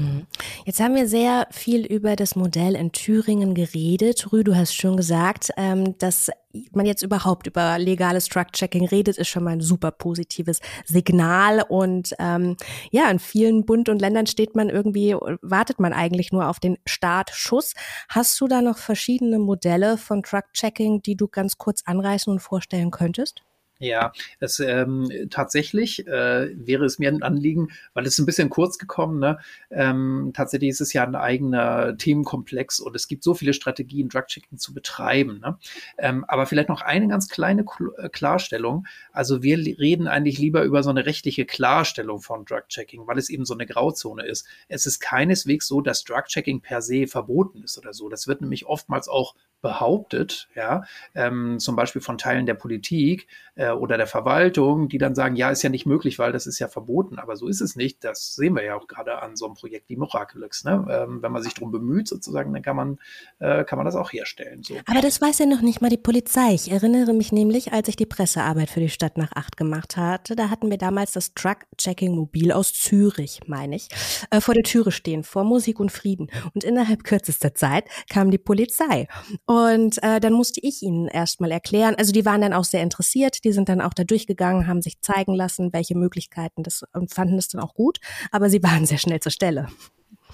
Hm. 0.00 0.26
Jetzt 0.64 0.80
haben 0.80 0.94
wir 0.94 1.06
sehr 1.06 1.46
viel 1.50 1.84
über 1.84 2.16
das 2.16 2.34
Modell 2.34 2.74
in 2.74 2.92
Thüringen 2.92 3.54
geredet. 3.54 4.32
Rü, 4.32 4.42
du 4.44 4.56
hast 4.56 4.74
schon 4.74 4.96
gesagt, 4.96 5.50
ähm, 5.56 5.96
dass 5.98 6.30
man 6.72 6.86
jetzt 6.86 7.02
überhaupt 7.02 7.46
über 7.46 7.78
legales 7.78 8.28
Truck-Checking 8.28 8.86
redet, 8.86 9.18
ist 9.18 9.28
schon 9.28 9.44
mal 9.44 9.50
ein 9.50 9.60
super 9.60 9.90
positives 9.90 10.60
Signal. 10.86 11.62
Und 11.68 12.14
ähm, 12.18 12.56
ja, 12.90 13.10
in 13.10 13.18
vielen 13.18 13.66
Bund 13.66 13.88
und 13.88 14.00
Ländern 14.00 14.26
steht 14.26 14.56
man 14.56 14.70
irgendwie, 14.70 15.14
wartet 15.42 15.78
man 15.80 15.92
eigentlich 15.92 16.32
nur 16.32 16.48
auf 16.48 16.58
den 16.58 16.78
Startschuss. 16.86 17.74
Hast 18.08 18.40
du 18.40 18.48
da 18.48 18.62
noch 18.62 18.78
verschiedene 18.78 19.38
Modelle 19.38 19.98
von 19.98 20.22
Truck-Checking, 20.22 21.02
die 21.02 21.16
du 21.16 21.28
ganz 21.28 21.58
kurz 21.58 21.82
anreißen 21.84 22.32
und 22.32 22.40
vorstellen 22.40 22.90
könntest? 22.90 23.42
Ja, 23.82 24.12
es 24.40 24.60
ähm, 24.60 25.10
tatsächlich 25.30 26.06
äh, 26.06 26.50
wäre 26.54 26.84
es 26.84 26.98
mir 26.98 27.08
ein 27.08 27.22
Anliegen, 27.22 27.68
weil 27.94 28.04
es 28.04 28.18
ein 28.18 28.26
bisschen 28.26 28.50
kurz 28.50 28.76
gekommen. 28.76 29.18
Ne? 29.18 29.38
Ähm, 29.70 30.32
tatsächlich 30.34 30.68
ist 30.68 30.82
es 30.82 30.92
ja 30.92 31.02
ein 31.02 31.14
eigener 31.14 31.96
Themenkomplex 31.96 32.80
und 32.80 32.94
es 32.94 33.08
gibt 33.08 33.24
so 33.24 33.32
viele 33.32 33.54
Strategien, 33.54 34.10
Drug-Checking 34.10 34.58
zu 34.58 34.74
betreiben. 34.74 35.40
Ne? 35.40 35.56
Ähm, 35.96 36.26
aber 36.28 36.44
vielleicht 36.44 36.68
noch 36.68 36.82
eine 36.82 37.08
ganz 37.08 37.30
kleine 37.30 37.64
äh, 37.96 38.10
Klarstellung. 38.10 38.86
Also 39.12 39.42
wir 39.42 39.56
reden 39.56 40.08
eigentlich 40.08 40.36
lieber 40.36 40.62
über 40.64 40.82
so 40.82 40.90
eine 40.90 41.06
rechtliche 41.06 41.46
Klarstellung 41.46 42.20
von 42.20 42.44
Drug-Checking, 42.44 43.06
weil 43.06 43.16
es 43.16 43.30
eben 43.30 43.46
so 43.46 43.54
eine 43.54 43.64
Grauzone 43.64 44.26
ist. 44.26 44.46
Es 44.68 44.84
ist 44.84 45.00
keineswegs 45.00 45.66
so, 45.66 45.80
dass 45.80 46.04
Drug-Checking 46.04 46.60
per 46.60 46.82
se 46.82 47.06
verboten 47.06 47.62
ist 47.62 47.78
oder 47.78 47.94
so. 47.94 48.10
Das 48.10 48.26
wird 48.26 48.42
nämlich 48.42 48.66
oftmals 48.66 49.08
auch 49.08 49.34
behauptet, 49.60 50.48
ja, 50.54 50.82
ähm, 51.14 51.58
zum 51.58 51.76
Beispiel 51.76 52.02
von 52.02 52.18
Teilen 52.18 52.46
der 52.46 52.54
Politik 52.54 53.26
äh, 53.60 53.70
oder 53.70 53.96
der 53.96 54.06
Verwaltung, 54.06 54.88
die 54.88 54.98
dann 54.98 55.14
sagen, 55.14 55.36
ja, 55.36 55.50
ist 55.50 55.62
ja 55.62 55.68
nicht 55.68 55.86
möglich, 55.86 56.18
weil 56.18 56.32
das 56.32 56.46
ist 56.46 56.58
ja 56.58 56.68
verboten. 56.68 57.18
Aber 57.18 57.36
so 57.36 57.46
ist 57.46 57.60
es 57.60 57.76
nicht. 57.76 58.02
Das 58.04 58.34
sehen 58.34 58.54
wir 58.54 58.64
ja 58.64 58.74
auch 58.74 58.86
gerade 58.86 59.20
an 59.20 59.36
so 59.36 59.46
einem 59.46 59.54
Projekt 59.54 59.88
wie 59.88 59.96
Miraculix. 59.96 60.64
Ne? 60.64 60.86
Ähm, 60.90 61.22
wenn 61.22 61.32
man 61.32 61.42
sich 61.42 61.54
darum 61.54 61.70
bemüht, 61.70 62.08
sozusagen, 62.08 62.52
dann 62.52 62.62
kann 62.62 62.76
man, 62.76 62.98
äh, 63.38 63.64
kann 63.64 63.76
man 63.76 63.84
das 63.84 63.96
auch 63.96 64.12
herstellen. 64.12 64.62
So. 64.62 64.76
Aber 64.86 65.00
das 65.02 65.20
weiß 65.20 65.40
ja 65.40 65.46
noch 65.46 65.60
nicht 65.60 65.82
mal 65.82 65.90
die 65.90 65.98
Polizei. 65.98 66.54
Ich 66.54 66.70
erinnere 66.70 67.12
mich 67.12 67.32
nämlich, 67.32 67.72
als 67.72 67.88
ich 67.88 67.96
die 67.96 68.06
Pressearbeit 68.06 68.70
für 68.70 68.80
die 68.80 68.88
Stadt 68.88 69.18
nach 69.18 69.32
acht 69.34 69.56
gemacht 69.56 69.96
hatte, 69.96 70.36
da 70.36 70.48
hatten 70.48 70.70
wir 70.70 70.78
damals 70.78 71.12
das 71.12 71.34
Truck-Checking-Mobil 71.34 72.52
aus 72.52 72.72
Zürich, 72.72 73.40
meine 73.46 73.76
ich, 73.76 73.88
äh, 74.30 74.40
vor 74.40 74.54
der 74.54 74.64
Türe 74.64 74.90
stehen, 74.90 75.22
vor 75.22 75.44
Musik 75.44 75.80
und 75.80 75.92
Frieden. 75.92 76.30
Und 76.54 76.64
innerhalb 76.64 77.04
kürzester 77.04 77.54
Zeit 77.54 77.84
kam 78.08 78.30
die 78.30 78.38
Polizei. 78.38 79.06
Und 79.50 80.00
äh, 80.04 80.20
dann 80.20 80.32
musste 80.32 80.60
ich 80.62 80.80
ihnen 80.80 81.08
erstmal 81.08 81.50
erklären. 81.50 81.96
Also 81.96 82.12
die 82.12 82.24
waren 82.24 82.40
dann 82.40 82.52
auch 82.52 82.62
sehr 82.62 82.84
interessiert, 82.84 83.42
die 83.42 83.50
sind 83.50 83.68
dann 83.68 83.80
auch 83.80 83.92
da 83.92 84.04
durchgegangen, 84.04 84.68
haben 84.68 84.80
sich 84.80 85.00
zeigen 85.00 85.34
lassen, 85.34 85.72
welche 85.72 85.96
Möglichkeiten 85.96 86.62
das 86.62 86.84
und 86.92 87.12
fanden 87.12 87.36
es 87.36 87.48
dann 87.48 87.60
auch 87.60 87.74
gut, 87.74 87.98
aber 88.30 88.48
sie 88.48 88.62
waren 88.62 88.86
sehr 88.86 88.98
schnell 88.98 89.18
zur 89.18 89.32
Stelle. 89.32 89.66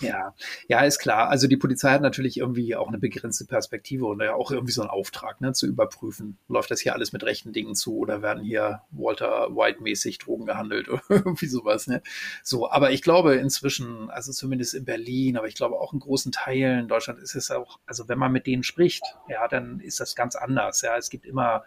Ja, 0.01 0.35
ja, 0.69 0.81
ist 0.81 0.99
klar. 0.99 1.29
Also 1.29 1.47
die 1.47 1.57
Polizei 1.57 1.91
hat 1.91 2.03
natürlich 2.03 2.39
irgendwie 2.39 2.77
auch 2.77 2.89
eine 2.89 2.99
begrenzte 2.99 3.45
Perspektive 3.45 4.07
und 4.07 4.21
ja 4.21 4.35
auch 4.35 4.51
irgendwie 4.51 4.73
so 4.73 4.83
einen 4.83 4.91
Auftrag, 4.91 5.41
ne, 5.41 5.53
zu 5.53 5.67
überprüfen, 5.67 6.39
läuft 6.49 6.71
das 6.71 6.81
hier 6.81 6.95
alles 6.95 7.13
mit 7.13 7.25
rechten 7.25 7.53
Dingen 7.53 7.75
zu 7.75 7.97
oder 7.97 8.23
werden 8.23 8.43
hier 8.43 8.83
Walter 8.91 9.49
White-mäßig 9.55 10.19
Drogen 10.19 10.47
gehandelt 10.47 10.89
oder 10.89 11.03
irgendwie 11.09 11.47
sowas, 11.47 11.87
ne? 11.87 12.03
So, 12.43 12.71
aber 12.71 12.91
ich 12.91 13.03
glaube 13.03 13.35
inzwischen, 13.37 14.11
also 14.11 14.33
zumindest 14.33 14.75
in 14.75 14.85
Berlin, 14.85 15.37
aber 15.37 15.49
ich 15.49 15.55
glaube 15.55 15.77
auch 15.77 15.93
in 15.93 16.01
großen 16.01 16.33
Teilen 16.33 16.89
Deutschland 16.89 17.21
ist 17.21 17.35
es 17.35 17.51
auch, 17.51 17.79
also 17.87 18.09
wenn 18.09 18.19
man 18.19 18.33
mit 18.33 18.47
denen 18.47 18.63
spricht, 18.63 19.03
ja, 19.29 19.49
dann 19.49 19.81
ist 19.81 20.01
das 20.01 20.15
ganz 20.15 20.37
anders. 20.37 20.83
Ja, 20.83 20.97
es 20.97 21.11
gibt 21.11 21.27
immer 21.27 21.65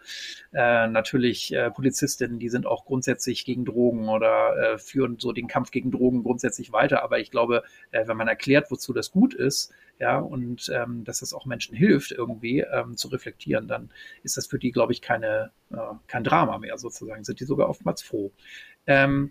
äh, 0.52 0.86
natürlich 0.86 1.52
äh, 1.52 1.70
Polizistinnen, 1.70 2.38
die 2.38 2.48
sind 2.48 2.66
auch 2.66 2.84
grundsätzlich 2.84 3.44
gegen 3.44 3.64
Drogen 3.64 4.08
oder 4.08 4.56
äh, 4.56 4.78
führen 4.78 5.18
so 5.18 5.32
den 5.32 5.48
Kampf 5.48 5.70
gegen 5.70 5.90
Drogen 5.90 6.22
grundsätzlich 6.22 6.72
weiter. 6.72 7.02
Aber 7.02 7.18
ich 7.18 7.30
glaube, 7.30 7.62
äh, 7.90 8.06
wenn 8.06 8.16
man 8.16 8.19
erklärt, 8.28 8.70
wozu 8.70 8.92
das 8.92 9.10
gut 9.10 9.34
ist, 9.34 9.72
ja, 9.98 10.18
und 10.18 10.70
ähm, 10.74 11.04
dass 11.04 11.20
das 11.20 11.34
auch 11.34 11.44
Menschen 11.44 11.76
hilft, 11.76 12.10
irgendwie 12.10 12.60
ähm, 12.60 12.96
zu 12.96 13.08
reflektieren, 13.08 13.68
dann 13.68 13.90
ist 14.22 14.36
das 14.36 14.46
für 14.46 14.58
die, 14.58 14.72
glaube 14.72 14.92
ich, 14.92 15.02
keine, 15.02 15.52
äh, 15.70 15.76
kein 16.06 16.24
Drama 16.24 16.58
mehr 16.58 16.78
sozusagen, 16.78 17.22
sind 17.22 17.38
die 17.38 17.44
sogar 17.44 17.68
oftmals 17.68 18.00
froh. 18.00 18.32
Ähm, 18.86 19.30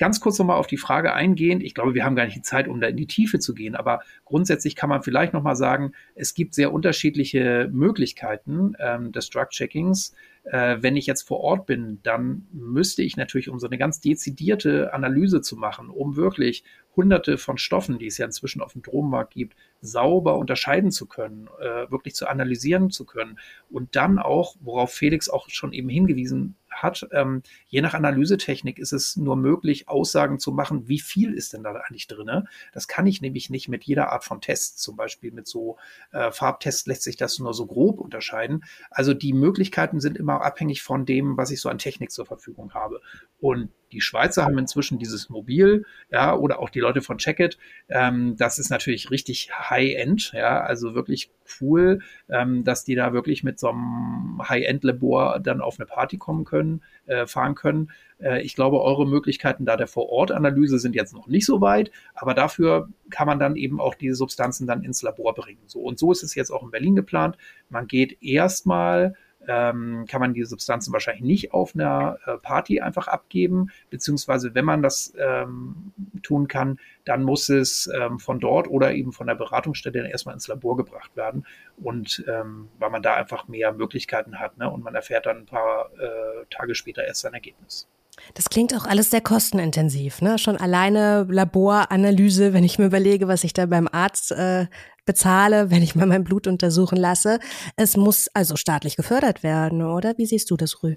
ganz 0.00 0.18
kurz 0.18 0.38
nochmal 0.38 0.56
auf 0.56 0.66
die 0.66 0.78
Frage 0.78 1.12
eingehen. 1.12 1.60
Ich 1.60 1.74
glaube, 1.74 1.92
wir 1.92 2.06
haben 2.06 2.16
gar 2.16 2.24
nicht 2.24 2.36
die 2.36 2.42
Zeit, 2.42 2.68
um 2.68 2.80
da 2.80 2.88
in 2.88 2.96
die 2.96 3.06
Tiefe 3.06 3.38
zu 3.38 3.52
gehen, 3.52 3.76
aber 3.76 4.00
grundsätzlich 4.24 4.74
kann 4.74 4.88
man 4.88 5.02
vielleicht 5.02 5.34
nochmal 5.34 5.56
sagen, 5.56 5.92
es 6.14 6.32
gibt 6.32 6.54
sehr 6.54 6.72
unterschiedliche 6.72 7.68
Möglichkeiten 7.70 8.72
ähm, 8.78 9.12
des 9.12 9.28
Drug-Checkings. 9.28 10.14
Äh, 10.44 10.78
wenn 10.80 10.96
ich 10.96 11.04
jetzt 11.04 11.28
vor 11.28 11.40
Ort 11.40 11.66
bin, 11.66 12.00
dann 12.02 12.46
müsste 12.50 13.02
ich 13.02 13.18
natürlich, 13.18 13.50
um 13.50 13.58
so 13.58 13.66
eine 13.66 13.76
ganz 13.76 14.00
dezidierte 14.00 14.94
Analyse 14.94 15.42
zu 15.42 15.56
machen, 15.56 15.90
um 15.90 16.16
wirklich 16.16 16.64
hunderte 16.96 17.36
von 17.36 17.58
Stoffen, 17.58 17.98
die 17.98 18.06
es 18.06 18.16
ja 18.16 18.24
inzwischen 18.24 18.62
auf 18.62 18.72
dem 18.72 18.80
Drogenmarkt 18.80 19.34
gibt, 19.34 19.54
sauber 19.82 20.38
unterscheiden 20.38 20.92
zu 20.92 21.04
können, 21.04 21.50
äh, 21.60 21.90
wirklich 21.90 22.14
zu 22.14 22.26
analysieren 22.26 22.88
zu 22.88 23.04
können 23.04 23.38
und 23.68 23.96
dann 23.96 24.18
auch, 24.18 24.56
worauf 24.60 24.92
Felix 24.92 25.28
auch 25.28 25.50
schon 25.50 25.74
eben 25.74 25.90
hingewiesen 25.90 26.56
hat, 26.70 27.06
ähm, 27.12 27.42
je 27.68 27.80
nach 27.80 27.94
Analysetechnik 27.94 28.78
ist 28.78 28.92
es 28.92 29.16
nur 29.16 29.36
möglich, 29.36 29.88
Aussagen 29.88 30.38
zu 30.38 30.52
machen, 30.52 30.88
wie 30.88 31.00
viel 31.00 31.34
ist 31.34 31.52
denn 31.52 31.62
da 31.62 31.72
eigentlich 31.72 32.06
drin. 32.06 32.48
Das 32.72 32.88
kann 32.88 33.06
ich 33.06 33.20
nämlich 33.20 33.50
nicht 33.50 33.68
mit 33.68 33.84
jeder 33.84 34.12
Art 34.12 34.24
von 34.24 34.40
Tests, 34.40 34.80
zum 34.80 34.96
Beispiel 34.96 35.32
mit 35.32 35.46
so 35.46 35.76
äh, 36.12 36.30
Farbtests 36.30 36.86
lässt 36.86 37.02
sich 37.02 37.16
das 37.16 37.38
nur 37.38 37.54
so 37.54 37.66
grob 37.66 38.00
unterscheiden. 38.00 38.64
Also 38.90 39.14
die 39.14 39.32
Möglichkeiten 39.32 40.00
sind 40.00 40.16
immer 40.16 40.42
abhängig 40.42 40.82
von 40.82 41.06
dem, 41.06 41.36
was 41.36 41.50
ich 41.50 41.60
so 41.60 41.68
an 41.68 41.78
Technik 41.78 42.10
zur 42.10 42.26
Verfügung 42.26 42.74
habe. 42.74 43.00
Und 43.40 43.70
die 43.92 44.00
Schweizer 44.00 44.44
haben 44.44 44.58
inzwischen 44.58 44.98
dieses 44.98 45.28
Mobil, 45.28 45.84
ja, 46.10 46.34
oder 46.34 46.58
auch 46.60 46.70
die 46.70 46.80
Leute 46.80 47.02
von 47.02 47.18
Checkit. 47.18 47.58
Ähm, 47.88 48.36
das 48.36 48.58
ist 48.58 48.70
natürlich 48.70 49.10
richtig 49.10 49.50
High-End, 49.52 50.32
ja, 50.34 50.60
also 50.60 50.94
wirklich 50.94 51.30
cool, 51.60 52.00
ähm, 52.28 52.64
dass 52.64 52.84
die 52.84 52.94
da 52.94 53.12
wirklich 53.12 53.42
mit 53.42 53.58
so 53.58 53.70
einem 53.70 54.40
High-End-Labor 54.48 55.40
dann 55.40 55.60
auf 55.60 55.78
eine 55.78 55.86
Party 55.86 56.18
kommen 56.18 56.44
können, 56.44 56.82
äh, 57.06 57.26
fahren 57.26 57.54
können. 57.54 57.90
Äh, 58.18 58.42
ich 58.42 58.54
glaube, 58.54 58.80
eure 58.80 59.06
Möglichkeiten 59.06 59.64
da 59.64 59.76
der 59.76 59.86
Vor-Ort-Analyse 59.86 60.78
sind 60.78 60.94
jetzt 60.94 61.14
noch 61.14 61.26
nicht 61.26 61.46
so 61.46 61.60
weit, 61.60 61.90
aber 62.14 62.34
dafür 62.34 62.88
kann 63.10 63.26
man 63.26 63.38
dann 63.38 63.56
eben 63.56 63.80
auch 63.80 63.94
diese 63.94 64.14
Substanzen 64.14 64.66
dann 64.66 64.82
ins 64.82 65.02
Labor 65.02 65.34
bringen. 65.34 65.62
So 65.66 65.80
und 65.80 65.98
so 65.98 66.12
ist 66.12 66.22
es 66.22 66.34
jetzt 66.34 66.50
auch 66.50 66.62
in 66.62 66.70
Berlin 66.70 66.94
geplant. 66.94 67.36
Man 67.68 67.86
geht 67.86 68.22
erstmal 68.22 69.14
ähm, 69.48 70.06
kann 70.08 70.20
man 70.20 70.34
die 70.34 70.44
Substanzen 70.44 70.92
wahrscheinlich 70.92 71.24
nicht 71.24 71.52
auf 71.52 71.74
einer 71.74 72.18
äh, 72.26 72.36
Party 72.38 72.80
einfach 72.80 73.08
abgeben, 73.08 73.70
beziehungsweise 73.88 74.54
wenn 74.54 74.64
man 74.64 74.82
das 74.82 75.12
ähm, 75.18 75.92
tun 76.22 76.48
kann, 76.48 76.78
dann 77.04 77.22
muss 77.22 77.48
es 77.48 77.90
ähm, 77.98 78.18
von 78.18 78.40
dort 78.40 78.68
oder 78.68 78.92
eben 78.92 79.12
von 79.12 79.26
der 79.26 79.34
Beratungsstelle 79.34 80.08
erstmal 80.10 80.34
ins 80.34 80.48
Labor 80.48 80.76
gebracht 80.76 81.16
werden 81.16 81.46
und 81.78 82.24
ähm, 82.28 82.68
weil 82.78 82.90
man 82.90 83.02
da 83.02 83.14
einfach 83.14 83.48
mehr 83.48 83.72
Möglichkeiten 83.72 84.38
hat 84.38 84.58
ne? 84.58 84.70
und 84.70 84.84
man 84.84 84.94
erfährt 84.94 85.26
dann 85.26 85.38
ein 85.38 85.46
paar 85.46 85.90
äh, 85.98 86.44
Tage 86.50 86.74
später 86.74 87.04
erst 87.04 87.22
sein 87.22 87.34
Ergebnis. 87.34 87.88
Das 88.34 88.50
klingt 88.50 88.74
auch 88.74 88.84
alles 88.84 89.10
sehr 89.10 89.20
kostenintensiv, 89.20 90.22
ne? 90.22 90.38
Schon 90.38 90.56
alleine 90.56 91.26
Laboranalyse, 91.28 92.52
wenn 92.52 92.64
ich 92.64 92.78
mir 92.78 92.86
überlege, 92.86 93.28
was 93.28 93.44
ich 93.44 93.52
da 93.52 93.66
beim 93.66 93.88
Arzt 93.90 94.32
äh, 94.32 94.66
bezahle, 95.04 95.70
wenn 95.70 95.82
ich 95.82 95.94
mal 95.94 96.06
mein 96.06 96.24
Blut 96.24 96.46
untersuchen 96.46 96.96
lasse. 96.96 97.38
Es 97.76 97.96
muss 97.96 98.28
also 98.34 98.56
staatlich 98.56 98.96
gefördert 98.96 99.42
werden, 99.42 99.82
oder? 99.82 100.16
Wie 100.18 100.26
siehst 100.26 100.50
du 100.50 100.56
das, 100.56 100.82
Rü? 100.82 100.96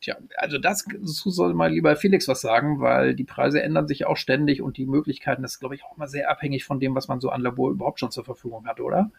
Tja, 0.00 0.16
also 0.36 0.58
das 0.58 0.84
soll 1.04 1.54
mal 1.54 1.72
lieber 1.72 1.96
Felix 1.96 2.28
was 2.28 2.40
sagen, 2.40 2.80
weil 2.80 3.14
die 3.14 3.24
Preise 3.24 3.62
ändern 3.62 3.88
sich 3.88 4.06
auch 4.06 4.16
ständig 4.16 4.62
und 4.62 4.76
die 4.76 4.86
Möglichkeiten, 4.86 5.42
das 5.42 5.54
ist, 5.54 5.60
glaube 5.60 5.74
ich, 5.74 5.84
auch 5.84 5.96
immer 5.96 6.06
sehr 6.06 6.30
abhängig 6.30 6.64
von 6.64 6.80
dem, 6.80 6.94
was 6.94 7.08
man 7.08 7.20
so 7.20 7.30
an 7.30 7.40
Labor 7.40 7.70
überhaupt 7.70 8.00
schon 8.00 8.10
zur 8.10 8.24
Verfügung 8.24 8.66
hat, 8.66 8.80
oder? 8.80 9.10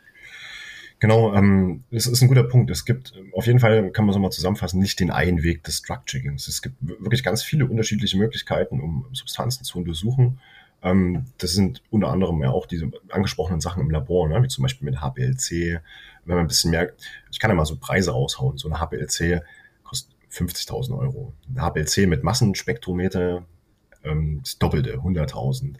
Genau, 0.99 1.33
ähm, 1.35 1.83
das 1.91 2.07
ist 2.07 2.21
ein 2.21 2.27
guter 2.27 2.43
Punkt. 2.43 2.71
Es 2.71 2.83
gibt 2.83 3.13
auf 3.33 3.45
jeden 3.45 3.59
Fall, 3.59 3.91
kann 3.91 4.05
man 4.05 4.13
so 4.13 4.19
mal 4.19 4.31
zusammenfassen, 4.31 4.79
nicht 4.79 4.99
den 4.99 5.11
einen 5.11 5.43
Weg 5.43 5.63
des 5.63 5.83
Drug-Checkings. 5.83 6.47
Es 6.47 6.61
gibt 6.61 6.75
wirklich 6.81 7.23
ganz 7.23 7.43
viele 7.43 7.67
unterschiedliche 7.67 8.17
Möglichkeiten, 8.17 8.81
um 8.81 9.05
Substanzen 9.13 9.63
zu 9.63 9.77
untersuchen. 9.77 10.39
Ähm, 10.81 11.25
das 11.37 11.53
sind 11.53 11.83
unter 11.91 12.09
anderem 12.09 12.41
ja 12.41 12.49
auch 12.49 12.65
diese 12.65 12.89
angesprochenen 13.09 13.61
Sachen 13.61 13.81
im 13.81 13.91
Labor, 13.91 14.27
ne? 14.27 14.41
wie 14.41 14.47
zum 14.47 14.63
Beispiel 14.63 14.89
mit 14.89 14.99
HPLC. 14.99 15.81
Wenn 16.25 16.35
man 16.35 16.45
ein 16.45 16.47
bisschen 16.47 16.71
mehr, 16.71 16.91
ich 17.31 17.39
kann 17.39 17.51
ja 17.51 17.55
mal 17.55 17.65
so 17.65 17.77
Preise 17.77 18.11
raushauen. 18.11 18.57
So 18.57 18.67
eine 18.67 18.79
HPLC 18.79 19.43
kostet 19.83 20.15
50.000 20.31 20.97
Euro. 20.97 21.33
Eine 21.49 21.61
HPLC 21.61 22.07
mit 22.07 22.23
Massenspektrometer 22.23 23.45
ähm, 24.03 24.41
das 24.43 24.57
Doppelte, 24.57 24.97
100.000. 24.97 25.75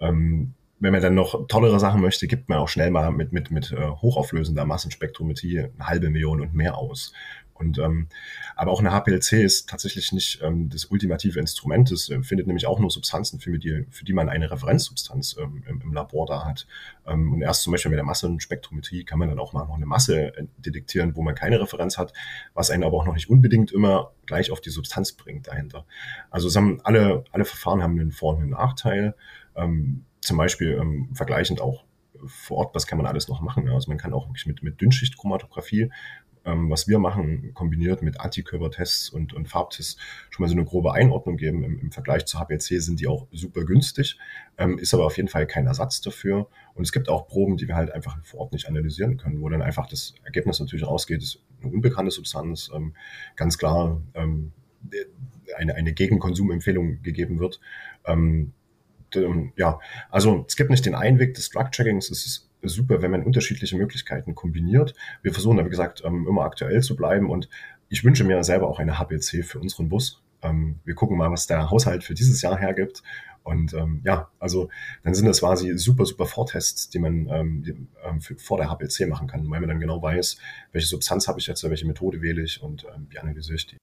Ähm, 0.00 0.54
wenn 0.80 0.92
man 0.92 1.02
dann 1.02 1.14
noch 1.14 1.46
tollere 1.48 1.80
Sachen 1.80 2.00
möchte, 2.00 2.26
gibt 2.26 2.48
man 2.48 2.58
auch 2.58 2.68
schnell 2.68 2.90
mal 2.90 3.10
mit, 3.10 3.32
mit, 3.32 3.50
mit 3.50 3.72
äh, 3.72 3.88
hochauflösender 3.88 4.64
Massenspektrometrie 4.64 5.60
eine 5.60 5.86
halbe 5.86 6.10
Million 6.10 6.40
und 6.40 6.54
mehr 6.54 6.76
aus. 6.76 7.12
Und 7.58 7.78
ähm, 7.78 8.08
aber 8.54 8.70
auch 8.70 8.80
eine 8.80 8.92
HPLC 8.92 9.32
ist 9.32 9.68
tatsächlich 9.68 10.12
nicht 10.12 10.40
ähm, 10.42 10.68
das 10.68 10.86
ultimative 10.86 11.40
Instrument. 11.40 11.90
Es 11.90 12.08
äh, 12.08 12.22
findet 12.22 12.46
nämlich 12.46 12.66
auch 12.66 12.78
nur 12.78 12.90
Substanzen, 12.90 13.40
für 13.40 13.58
die, 13.58 13.84
für 13.90 14.04
die 14.04 14.12
man 14.12 14.28
eine 14.28 14.50
Referenzsubstanz 14.50 15.36
ähm, 15.40 15.64
im, 15.66 15.80
im, 15.80 15.92
Labor 15.92 16.26
da 16.26 16.44
hat. 16.44 16.66
Ähm, 17.06 17.32
und 17.32 17.42
erst 17.42 17.62
zum 17.62 17.72
Beispiel 17.72 17.90
mit 17.90 17.98
der 17.98 18.04
Massenspektrometrie 18.04 19.04
kann 19.04 19.18
man 19.18 19.28
dann 19.28 19.40
auch 19.40 19.52
mal 19.52 19.66
noch 19.66 19.74
eine 19.74 19.86
Masse 19.86 20.36
äh, 20.36 20.46
detektieren, 20.58 21.16
wo 21.16 21.22
man 21.22 21.34
keine 21.34 21.60
Referenz 21.60 21.98
hat, 21.98 22.12
was 22.54 22.70
einen 22.70 22.84
aber 22.84 22.96
auch 22.96 23.06
noch 23.06 23.14
nicht 23.14 23.28
unbedingt 23.28 23.72
immer 23.72 24.12
gleich 24.26 24.52
auf 24.52 24.60
die 24.60 24.70
Substanz 24.70 25.12
bringt 25.12 25.48
dahinter. 25.48 25.84
Also 26.30 26.48
haben 26.54 26.80
alle, 26.84 27.24
alle 27.32 27.44
Verfahren 27.44 27.82
haben 27.82 27.98
einen 27.98 28.12
Vor- 28.12 28.36
und 28.36 28.42
einen 28.42 28.50
Nachteil. 28.50 29.16
Ähm, 29.56 30.04
zum 30.20 30.36
Beispiel 30.36 30.78
ähm, 30.80 31.08
vergleichend 31.14 31.60
auch 31.60 31.84
vor 32.26 32.58
Ort, 32.58 32.74
was 32.74 32.86
kann 32.86 32.98
man 32.98 33.06
alles 33.06 33.28
noch 33.28 33.40
machen? 33.40 33.68
Also 33.68 33.90
man 33.90 33.98
kann 33.98 34.12
auch 34.12 34.28
wirklich 34.28 34.46
mit, 34.46 34.62
mit 34.62 34.80
Dünnschichtchromatographie, 34.80 35.90
ähm, 36.44 36.70
was 36.70 36.88
wir 36.88 36.98
machen, 36.98 37.52
kombiniert 37.54 38.02
mit 38.02 38.20
Antikörpertests 38.20 39.10
und, 39.10 39.34
und 39.34 39.48
Farbtests, 39.48 39.96
schon 40.30 40.44
mal 40.44 40.48
so 40.48 40.54
eine 40.54 40.64
grobe 40.64 40.92
Einordnung 40.92 41.36
geben. 41.36 41.62
Im, 41.64 41.78
im 41.78 41.92
Vergleich 41.92 42.26
zu 42.26 42.38
HPLC 42.38 42.80
sind 42.80 43.00
die 43.00 43.06
auch 43.06 43.26
super 43.32 43.64
günstig, 43.64 44.18
ähm, 44.56 44.78
ist 44.78 44.94
aber 44.94 45.06
auf 45.06 45.16
jeden 45.16 45.28
Fall 45.28 45.46
kein 45.46 45.66
Ersatz 45.66 46.00
dafür. 46.00 46.48
Und 46.74 46.84
es 46.84 46.92
gibt 46.92 47.08
auch 47.08 47.28
Proben, 47.28 47.56
die 47.56 47.68
wir 47.68 47.76
halt 47.76 47.90
einfach 47.90 48.16
vor 48.24 48.40
Ort 48.40 48.52
nicht 48.52 48.68
analysieren 48.68 49.16
können, 49.16 49.40
wo 49.40 49.48
dann 49.48 49.62
einfach 49.62 49.88
das 49.88 50.14
Ergebnis 50.24 50.60
natürlich 50.60 50.86
rausgeht, 50.86 51.22
ist 51.22 51.40
eine 51.62 51.72
unbekannte 51.72 52.10
Substanz, 52.10 52.70
ähm, 52.74 52.94
ganz 53.36 53.58
klar 53.58 54.00
ähm, 54.14 54.52
eine, 55.56 55.74
eine 55.74 55.92
Gegenkonsumempfehlung 55.92 57.02
gegeben 57.02 57.40
wird. 57.40 57.60
Ähm, 58.06 58.52
ähm, 59.16 59.52
ja, 59.56 59.80
also 60.10 60.44
es 60.46 60.56
gibt 60.56 60.70
nicht 60.70 60.86
den 60.86 60.94
einen 60.94 61.18
Weg 61.18 61.34
des 61.34 61.50
Drug-Checkings. 61.50 62.10
Es 62.10 62.26
ist 62.26 62.48
super, 62.62 63.02
wenn 63.02 63.10
man 63.10 63.22
unterschiedliche 63.22 63.76
Möglichkeiten 63.76 64.34
kombiniert. 64.34 64.94
Wir 65.22 65.32
versuchen 65.32 65.64
wie 65.64 65.70
gesagt, 65.70 66.02
ähm, 66.04 66.26
immer 66.28 66.42
aktuell 66.42 66.82
zu 66.82 66.96
bleiben 66.96 67.30
und 67.30 67.48
ich 67.88 68.04
wünsche 68.04 68.24
mir 68.24 68.42
selber 68.44 68.68
auch 68.68 68.78
eine 68.78 68.98
HPLC 68.98 69.44
für 69.44 69.60
unseren 69.60 69.88
Bus. 69.88 70.22
Ähm, 70.42 70.80
wir 70.84 70.94
gucken 70.94 71.16
mal, 71.16 71.30
was 71.30 71.46
der 71.46 71.70
Haushalt 71.70 72.04
für 72.04 72.14
dieses 72.14 72.42
Jahr 72.42 72.58
hergibt. 72.58 73.02
Und 73.42 73.72
ähm, 73.72 74.02
ja, 74.04 74.30
also 74.38 74.68
dann 75.04 75.14
sind 75.14 75.26
das 75.26 75.40
quasi 75.40 75.78
super, 75.78 76.04
super 76.04 76.26
Vortests, 76.26 76.90
die 76.90 76.98
man 76.98 77.28
ähm, 77.30 77.62
die, 77.62 77.70
ähm, 78.04 78.20
für, 78.20 78.36
vor 78.36 78.58
der 78.58 78.68
HPLC 78.68 79.08
machen 79.08 79.26
kann, 79.26 79.50
weil 79.50 79.60
man 79.60 79.70
dann 79.70 79.80
genau 79.80 80.02
weiß, 80.02 80.38
welche 80.72 80.88
Substanz 80.88 81.28
habe 81.28 81.40
ich 81.40 81.46
jetzt, 81.46 81.64
welche 81.64 81.86
Methode 81.86 82.20
wähle 82.20 82.42
ich 82.42 82.62
und 82.62 82.84
ähm, 82.94 83.06
wie 83.08 83.18
analysiere 83.18 83.56
ich 83.56 83.66
die. 83.66 83.78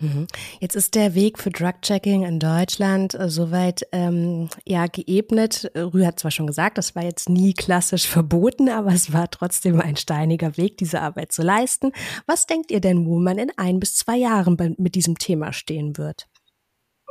Mhm. 0.00 0.26
Jetzt 0.60 0.74
ist 0.74 0.96
der 0.96 1.14
Weg 1.14 1.38
für 1.38 1.50
Drug-Checking 1.50 2.24
in 2.24 2.40
Deutschland 2.40 3.14
äh, 3.14 3.28
soweit 3.28 3.86
ähm, 3.92 4.48
ja 4.66 4.86
geebnet. 4.86 5.70
Rü 5.76 6.04
hat 6.04 6.18
zwar 6.18 6.32
schon 6.32 6.48
gesagt, 6.48 6.78
das 6.78 6.96
war 6.96 7.04
jetzt 7.04 7.28
nie 7.28 7.54
klassisch 7.54 8.06
verboten, 8.08 8.68
aber 8.68 8.92
es 8.92 9.12
war 9.12 9.30
trotzdem 9.30 9.80
ein 9.80 9.96
steiniger 9.96 10.56
Weg, 10.56 10.78
diese 10.78 11.00
Arbeit 11.00 11.32
zu 11.32 11.42
leisten. 11.42 11.92
Was 12.26 12.46
denkt 12.46 12.72
ihr 12.72 12.80
denn, 12.80 13.06
wo 13.06 13.18
man 13.18 13.38
in 13.38 13.52
ein 13.56 13.78
bis 13.78 13.94
zwei 13.94 14.16
Jahren 14.16 14.56
bei, 14.56 14.74
mit 14.78 14.96
diesem 14.96 15.16
Thema 15.16 15.52
stehen 15.52 15.96
wird? 15.96 16.26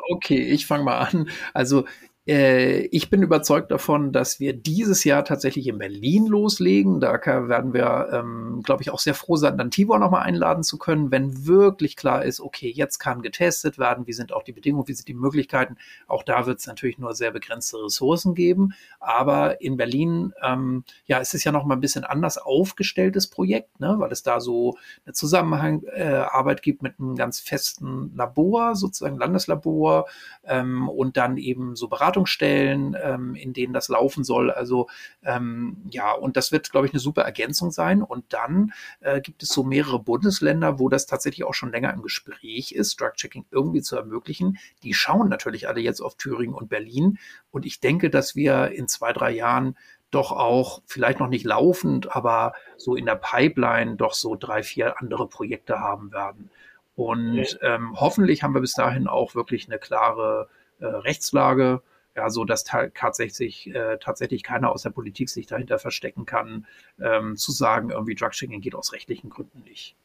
Okay, 0.09 0.41
ich 0.41 0.65
fange 0.65 0.83
mal 0.83 0.99
an. 0.99 1.29
Also 1.53 1.85
ich 2.25 3.09
bin 3.09 3.21
überzeugt 3.21 3.69
davon, 3.69 4.13
dass 4.13 4.39
wir 4.39 4.53
dieses 4.53 5.03
Jahr 5.03 5.25
tatsächlich 5.25 5.67
in 5.67 5.77
Berlin 5.77 6.25
loslegen. 6.25 7.01
Da 7.01 7.13
werden 7.25 7.73
wir, 7.73 8.07
ähm, 8.13 8.61
glaube 8.63 8.81
ich, 8.81 8.91
auch 8.91 8.99
sehr 8.99 9.13
froh 9.13 9.35
sein, 9.35 9.57
dann 9.57 9.71
Tibor 9.71 9.99
nochmal 9.99 10.23
einladen 10.23 10.63
zu 10.63 10.77
können, 10.77 11.11
wenn 11.11 11.45
wirklich 11.45 11.97
klar 11.97 12.23
ist, 12.23 12.39
okay, 12.39 12.71
jetzt 12.73 12.99
kann 12.99 13.23
getestet 13.23 13.77
werden, 13.77 14.07
wie 14.07 14.13
sind 14.13 14.31
auch 14.31 14.43
die 14.43 14.53
Bedingungen, 14.53 14.87
wie 14.87 14.93
sind 14.93 15.09
die 15.09 15.13
Möglichkeiten. 15.13 15.75
Auch 16.07 16.23
da 16.23 16.45
wird 16.45 16.59
es 16.59 16.67
natürlich 16.67 16.97
nur 16.97 17.13
sehr 17.13 17.31
begrenzte 17.31 17.83
Ressourcen 17.83 18.35
geben. 18.35 18.73
Aber 19.01 19.59
in 19.59 19.75
Berlin, 19.75 20.33
ähm, 20.41 20.85
ja, 21.05 21.19
es 21.19 21.33
ist 21.33 21.43
ja 21.43 21.51
noch 21.51 21.65
mal 21.65 21.75
ein 21.75 21.81
bisschen 21.81 22.05
anders 22.05 22.37
aufgestelltes 22.37 23.27
Projekt, 23.27 23.81
ne, 23.81 23.95
weil 23.97 24.13
es 24.13 24.23
da 24.23 24.39
so 24.39 24.77
eine 25.05 25.11
Zusammenarbeit 25.11 26.59
äh, 26.59 26.61
gibt 26.61 26.83
mit 26.83 26.99
einem 26.99 27.15
ganz 27.17 27.41
festen 27.41 28.13
Labor, 28.15 28.75
sozusagen 28.75 29.17
Landeslabor, 29.17 30.05
ähm, 30.45 30.87
und 30.87 31.17
dann 31.17 31.35
eben 31.35 31.75
so 31.75 31.89
Beratung 31.89 32.12
Beratungsstellen, 32.13 32.95
ähm, 33.01 33.35
in 33.35 33.53
denen 33.53 33.73
das 33.73 33.89
laufen 33.89 34.23
soll. 34.23 34.51
Also 34.51 34.87
ähm, 35.23 35.77
ja, 35.89 36.11
und 36.11 36.37
das 36.37 36.51
wird, 36.51 36.71
glaube 36.71 36.87
ich, 36.87 36.93
eine 36.93 36.99
super 36.99 37.23
Ergänzung 37.23 37.71
sein. 37.71 38.01
Und 38.01 38.25
dann 38.33 38.73
äh, 39.01 39.19
gibt 39.21 39.43
es 39.43 39.49
so 39.49 39.63
mehrere 39.63 39.99
Bundesländer, 39.99 40.79
wo 40.79 40.89
das 40.89 41.05
tatsächlich 41.05 41.45
auch 41.45 41.53
schon 41.53 41.71
länger 41.71 41.93
im 41.93 42.01
Gespräch 42.01 42.71
ist, 42.71 42.99
Drug-Checking 43.01 43.45
irgendwie 43.51 43.81
zu 43.81 43.95
ermöglichen. 43.95 44.57
Die 44.83 44.93
schauen 44.93 45.29
natürlich 45.29 45.67
alle 45.67 45.81
jetzt 45.81 46.01
auf 46.01 46.15
Thüringen 46.15 46.53
und 46.53 46.69
Berlin. 46.69 47.17
Und 47.51 47.65
ich 47.65 47.79
denke, 47.79 48.09
dass 48.09 48.35
wir 48.35 48.71
in 48.71 48.87
zwei, 48.87 49.13
drei 49.13 49.31
Jahren 49.31 49.75
doch 50.11 50.31
auch 50.31 50.83
vielleicht 50.85 51.19
noch 51.19 51.27
nicht 51.27 51.43
laufend, 51.43 52.15
aber 52.15 52.53
so 52.77 52.95
in 52.95 53.07
der 53.07 53.15
Pipeline 53.15 53.95
doch 53.95 54.13
so 54.13 54.35
drei, 54.35 54.61
vier 54.61 55.01
andere 55.01 55.27
Projekte 55.27 55.79
haben 55.79 56.11
werden. 56.11 56.51
Und 56.95 57.57
ähm, 57.63 57.99
hoffentlich 57.99 58.43
haben 58.43 58.53
wir 58.53 58.61
bis 58.61 58.75
dahin 58.75 59.07
auch 59.07 59.33
wirklich 59.33 59.67
eine 59.67 59.79
klare 59.79 60.49
äh, 60.79 60.85
Rechtslage 60.85 61.81
ja, 62.15 62.29
so 62.29 62.45
dass 62.45 62.63
tatsächlich, 62.63 63.73
äh, 63.73 63.97
tatsächlich 63.99 64.43
keiner 64.43 64.71
aus 64.71 64.83
der 64.83 64.91
Politik 64.91 65.29
sich 65.29 65.47
dahinter 65.47 65.79
verstecken 65.79 66.25
kann, 66.25 66.65
ähm, 66.99 67.35
zu 67.35 67.51
sagen, 67.51 67.89
irgendwie 67.89 68.15
Drug-Checking 68.15 68.61
geht 68.61 68.75
aus 68.75 68.93
rechtlichen 68.93 69.29
Gründen 69.29 69.63
nicht. 69.63 69.95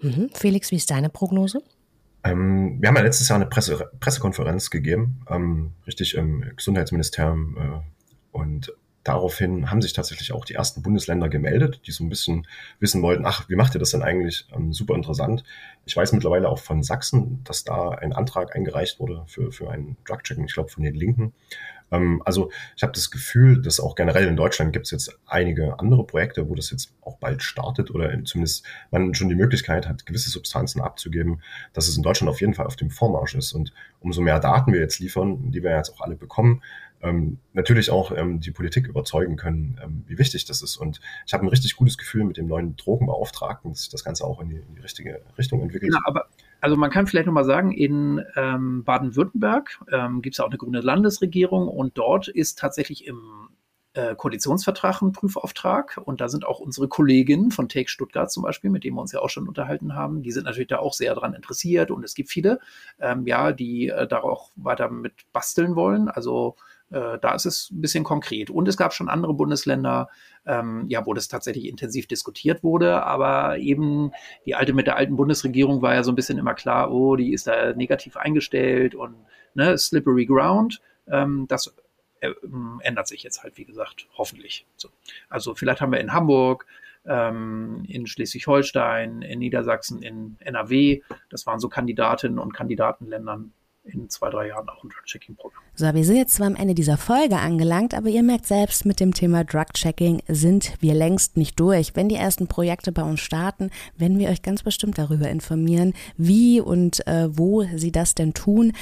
Mhm. 0.00 0.30
Felix, 0.34 0.70
wie 0.70 0.76
ist 0.76 0.90
deine 0.90 1.10
Prognose? 1.10 1.62
Ähm, 2.24 2.78
wir 2.80 2.88
haben 2.88 2.96
ja 2.96 3.02
letztes 3.02 3.28
Jahr 3.28 3.36
eine 3.36 3.46
Presse, 3.46 3.90
Pressekonferenz 4.00 4.70
gegeben, 4.70 5.24
ähm, 5.28 5.72
richtig 5.86 6.14
im 6.14 6.44
Gesundheitsministerium 6.56 7.56
äh, 7.56 8.36
und 8.36 8.72
daraufhin 9.04 9.70
haben 9.70 9.82
sich 9.82 9.92
tatsächlich 9.92 10.32
auch 10.32 10.44
die 10.44 10.54
ersten 10.54 10.82
Bundesländer 10.82 11.28
gemeldet, 11.28 11.80
die 11.86 11.92
so 11.92 12.04
ein 12.04 12.08
bisschen 12.08 12.46
wissen 12.78 13.02
wollten, 13.02 13.24
ach, 13.24 13.48
wie 13.48 13.56
macht 13.56 13.74
ihr 13.74 13.78
das 13.78 13.90
denn 13.90 14.02
eigentlich? 14.02 14.46
Ähm, 14.54 14.72
super 14.72 14.94
interessant. 14.94 15.42
Ich 15.86 15.96
weiß 15.96 16.12
mittlerweile 16.12 16.48
auch 16.48 16.58
von 16.58 16.82
Sachsen, 16.82 17.42
dass 17.44 17.64
da 17.64 17.90
ein 17.90 18.12
Antrag 18.12 18.54
eingereicht 18.54 19.00
wurde 19.00 19.24
für, 19.26 19.52
für 19.52 19.70
einen 19.70 19.96
Drug-Checking, 20.04 20.44
ich 20.44 20.54
glaube 20.54 20.70
von 20.70 20.84
den 20.84 20.94
Linken. 20.94 21.32
Ähm, 21.90 22.22
also 22.24 22.50
ich 22.76 22.82
habe 22.82 22.92
das 22.92 23.10
Gefühl, 23.10 23.62
dass 23.62 23.80
auch 23.80 23.94
generell 23.94 24.26
in 24.26 24.36
Deutschland 24.36 24.72
gibt 24.72 24.86
es 24.86 24.92
jetzt 24.92 25.18
einige 25.26 25.78
andere 25.78 26.04
Projekte, 26.04 26.48
wo 26.48 26.54
das 26.54 26.70
jetzt 26.70 26.92
auch 27.02 27.16
bald 27.18 27.42
startet 27.42 27.90
oder 27.90 28.12
zumindest 28.24 28.64
man 28.90 29.14
schon 29.14 29.28
die 29.28 29.34
Möglichkeit 29.34 29.88
hat, 29.88 30.06
gewisse 30.06 30.30
Substanzen 30.30 30.80
abzugeben, 30.80 31.42
dass 31.72 31.88
es 31.88 31.96
in 31.96 32.02
Deutschland 32.02 32.30
auf 32.30 32.40
jeden 32.40 32.54
Fall 32.54 32.66
auf 32.66 32.76
dem 32.76 32.90
Vormarsch 32.90 33.34
ist. 33.34 33.52
Und 33.52 33.72
umso 34.00 34.20
mehr 34.20 34.40
Daten 34.40 34.72
wir 34.72 34.80
jetzt 34.80 35.00
liefern, 35.00 35.50
die 35.50 35.62
wir 35.62 35.76
jetzt 35.76 35.92
auch 35.94 36.00
alle 36.00 36.16
bekommen, 36.16 36.62
ähm, 37.02 37.38
natürlich 37.52 37.90
auch 37.90 38.12
ähm, 38.16 38.40
die 38.40 38.50
Politik 38.50 38.86
überzeugen 38.86 39.36
können, 39.36 39.80
ähm, 39.82 40.04
wie 40.06 40.18
wichtig 40.18 40.44
das 40.44 40.62
ist. 40.62 40.76
Und 40.76 41.00
ich 41.26 41.32
habe 41.32 41.44
ein 41.44 41.48
richtig 41.48 41.76
gutes 41.76 41.98
Gefühl 41.98 42.24
mit 42.24 42.36
dem 42.36 42.46
neuen 42.46 42.76
Drogenbeauftragten, 42.76 43.70
dass 43.70 43.82
sich 43.82 43.90
das 43.90 44.04
Ganze 44.04 44.24
auch 44.24 44.40
in 44.40 44.50
die, 44.50 44.56
in 44.56 44.74
die 44.74 44.80
richtige 44.80 45.22
Richtung 45.38 45.62
entwickelt. 45.62 45.92
Ja, 45.92 46.00
aber 46.04 46.26
also 46.60 46.76
man 46.76 46.90
kann 46.90 47.06
vielleicht 47.06 47.26
nochmal 47.26 47.44
sagen, 47.44 47.72
in 47.72 48.22
ähm, 48.36 48.84
Baden-Württemberg 48.84 49.80
ähm, 49.90 50.20
gibt 50.22 50.34
es 50.34 50.38
ja 50.38 50.44
auch 50.44 50.50
eine 50.50 50.58
grüne 50.58 50.80
Landesregierung 50.80 51.68
und 51.68 51.96
dort 51.96 52.28
ist 52.28 52.58
tatsächlich 52.58 53.06
im 53.06 53.48
äh, 53.94 54.14
Koalitionsvertrag 54.14 55.02
ein 55.02 55.12
Prüfauftrag 55.12 56.00
und 56.04 56.20
da 56.20 56.28
sind 56.28 56.46
auch 56.46 56.60
unsere 56.60 56.86
Kolleginnen 56.86 57.50
von 57.50 57.68
Take 57.68 57.88
Stuttgart 57.88 58.30
zum 58.30 58.44
Beispiel, 58.44 58.70
mit 58.70 58.84
denen 58.84 58.96
wir 58.96 59.00
uns 59.00 59.12
ja 59.12 59.20
auch 59.20 59.30
schon 59.30 59.48
unterhalten 59.48 59.94
haben, 59.94 60.22
die 60.22 60.30
sind 60.30 60.44
natürlich 60.44 60.68
da 60.68 60.78
auch 60.78 60.92
sehr 60.92 61.14
daran 61.14 61.34
interessiert 61.34 61.90
und 61.90 62.04
es 62.04 62.14
gibt 62.14 62.30
viele, 62.30 62.60
ähm, 63.00 63.26
ja, 63.26 63.52
die 63.52 63.88
äh, 63.88 64.06
da 64.06 64.20
auch 64.20 64.50
weiter 64.54 64.90
mit 64.90 65.14
basteln 65.32 65.74
wollen. 65.74 66.08
Also 66.08 66.56
äh, 66.90 67.18
da 67.20 67.34
ist 67.34 67.46
es 67.46 67.70
ein 67.70 67.80
bisschen 67.80 68.04
konkret. 68.04 68.50
Und 68.50 68.68
es 68.68 68.76
gab 68.76 68.92
schon 68.92 69.08
andere 69.08 69.34
Bundesländer, 69.34 70.08
ähm, 70.46 70.86
ja, 70.88 71.06
wo 71.06 71.14
das 71.14 71.28
tatsächlich 71.28 71.66
intensiv 71.66 72.06
diskutiert 72.06 72.62
wurde. 72.62 73.04
Aber 73.04 73.58
eben 73.58 74.12
die 74.46 74.54
alte 74.54 74.72
mit 74.72 74.86
der 74.86 74.96
alten 74.96 75.16
Bundesregierung 75.16 75.82
war 75.82 75.94
ja 75.94 76.02
so 76.02 76.12
ein 76.12 76.16
bisschen 76.16 76.38
immer 76.38 76.54
klar, 76.54 76.92
oh, 76.92 77.16
die 77.16 77.32
ist 77.32 77.46
da 77.46 77.72
negativ 77.74 78.16
eingestellt 78.16 78.94
und 78.94 79.14
ne, 79.54 79.76
slippery 79.78 80.26
ground. 80.26 80.80
Ähm, 81.06 81.46
das 81.48 81.74
äh, 82.20 82.32
ändert 82.82 83.08
sich 83.08 83.22
jetzt 83.22 83.42
halt, 83.42 83.56
wie 83.56 83.64
gesagt, 83.64 84.08
hoffentlich. 84.16 84.66
So. 84.76 84.88
Also 85.28 85.54
vielleicht 85.54 85.80
haben 85.80 85.92
wir 85.92 86.00
in 86.00 86.12
Hamburg, 86.12 86.66
ähm, 87.06 87.84
in 87.88 88.06
Schleswig-Holstein, 88.06 89.22
in 89.22 89.38
Niedersachsen, 89.38 90.02
in 90.02 90.36
NRW, 90.40 91.02
das 91.30 91.46
waren 91.46 91.60
so 91.60 91.68
Kandidatinnen 91.68 92.38
und 92.38 92.52
Kandidatenländern, 92.52 93.52
in 93.84 94.08
zwei, 94.10 94.30
drei 94.30 94.48
Jahren 94.48 94.68
auch 94.68 94.82
ein 94.84 94.90
Drug-Checking-Programm. 94.90 95.62
So, 95.74 95.94
wir 95.94 96.04
sind 96.04 96.16
jetzt 96.16 96.34
zwar 96.34 96.46
am 96.46 96.56
Ende 96.56 96.74
dieser 96.74 96.98
Folge 96.98 97.38
angelangt, 97.38 97.94
aber 97.94 98.08
ihr 98.08 98.22
merkt 98.22 98.46
selbst, 98.46 98.84
mit 98.84 99.00
dem 99.00 99.14
Thema 99.14 99.44
Drug-Checking 99.44 100.22
sind 100.28 100.74
wir 100.80 100.94
längst 100.94 101.36
nicht 101.36 101.58
durch. 101.58 101.96
Wenn 101.96 102.08
die 102.08 102.16
ersten 102.16 102.46
Projekte 102.46 102.92
bei 102.92 103.02
uns 103.02 103.20
starten, 103.20 103.70
werden 103.96 104.18
wir 104.18 104.28
euch 104.28 104.42
ganz 104.42 104.62
bestimmt 104.62 104.98
darüber 104.98 105.28
informieren, 105.28 105.94
wie 106.18 106.60
und 106.60 107.06
äh, 107.06 107.28
wo 107.36 107.64
sie 107.76 107.92
das 107.92 108.14
denn 108.14 108.34
tun. 108.34 108.72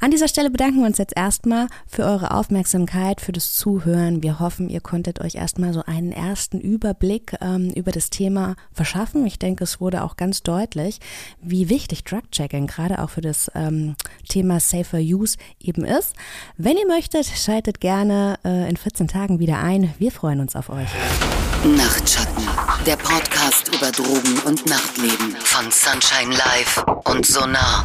An 0.00 0.10
dieser 0.10 0.28
Stelle 0.28 0.50
bedanken 0.50 0.80
wir 0.80 0.86
uns 0.86 0.98
jetzt 0.98 1.16
erstmal 1.16 1.68
für 1.86 2.04
eure 2.04 2.32
Aufmerksamkeit, 2.32 3.20
für 3.20 3.32
das 3.32 3.54
Zuhören. 3.54 4.22
Wir 4.22 4.38
hoffen, 4.38 4.68
ihr 4.68 4.80
konntet 4.80 5.20
euch 5.20 5.36
erstmal 5.36 5.72
so 5.72 5.82
einen 5.86 6.12
ersten 6.12 6.60
Überblick 6.60 7.36
ähm, 7.40 7.70
über 7.70 7.92
das 7.92 8.10
Thema 8.10 8.56
verschaffen. 8.72 9.24
Ich 9.26 9.38
denke, 9.38 9.64
es 9.64 9.80
wurde 9.80 10.02
auch 10.02 10.16
ganz 10.16 10.42
deutlich, 10.42 11.00
wie 11.40 11.70
wichtig 11.70 12.04
Drug-Checking 12.04 12.66
gerade 12.66 13.02
auch 13.02 13.10
für 13.10 13.22
das 13.22 13.50
ähm, 13.54 13.94
Thema 14.42 14.58
Safer 14.58 14.98
Use 14.98 15.36
eben 15.60 15.84
ist. 15.84 16.14
Wenn 16.56 16.76
ihr 16.76 16.86
möchtet, 16.88 17.26
schaltet 17.26 17.80
gerne 17.80 18.40
äh, 18.44 18.68
in 18.68 18.76
14 18.76 19.06
Tagen 19.06 19.38
wieder 19.38 19.60
ein. 19.60 19.94
Wir 20.00 20.10
freuen 20.10 20.40
uns 20.40 20.56
auf 20.56 20.68
euch. 20.68 20.88
Nachtschatten, 21.64 22.44
der 22.84 22.96
Podcast 22.96 23.68
über 23.72 23.92
Drogen 23.92 24.40
und 24.44 24.66
Nachtleben 24.66 25.36
von 25.44 25.70
Sunshine 25.70 26.34
Live 26.34 26.84
und 27.04 27.24
Sonar. 27.24 27.84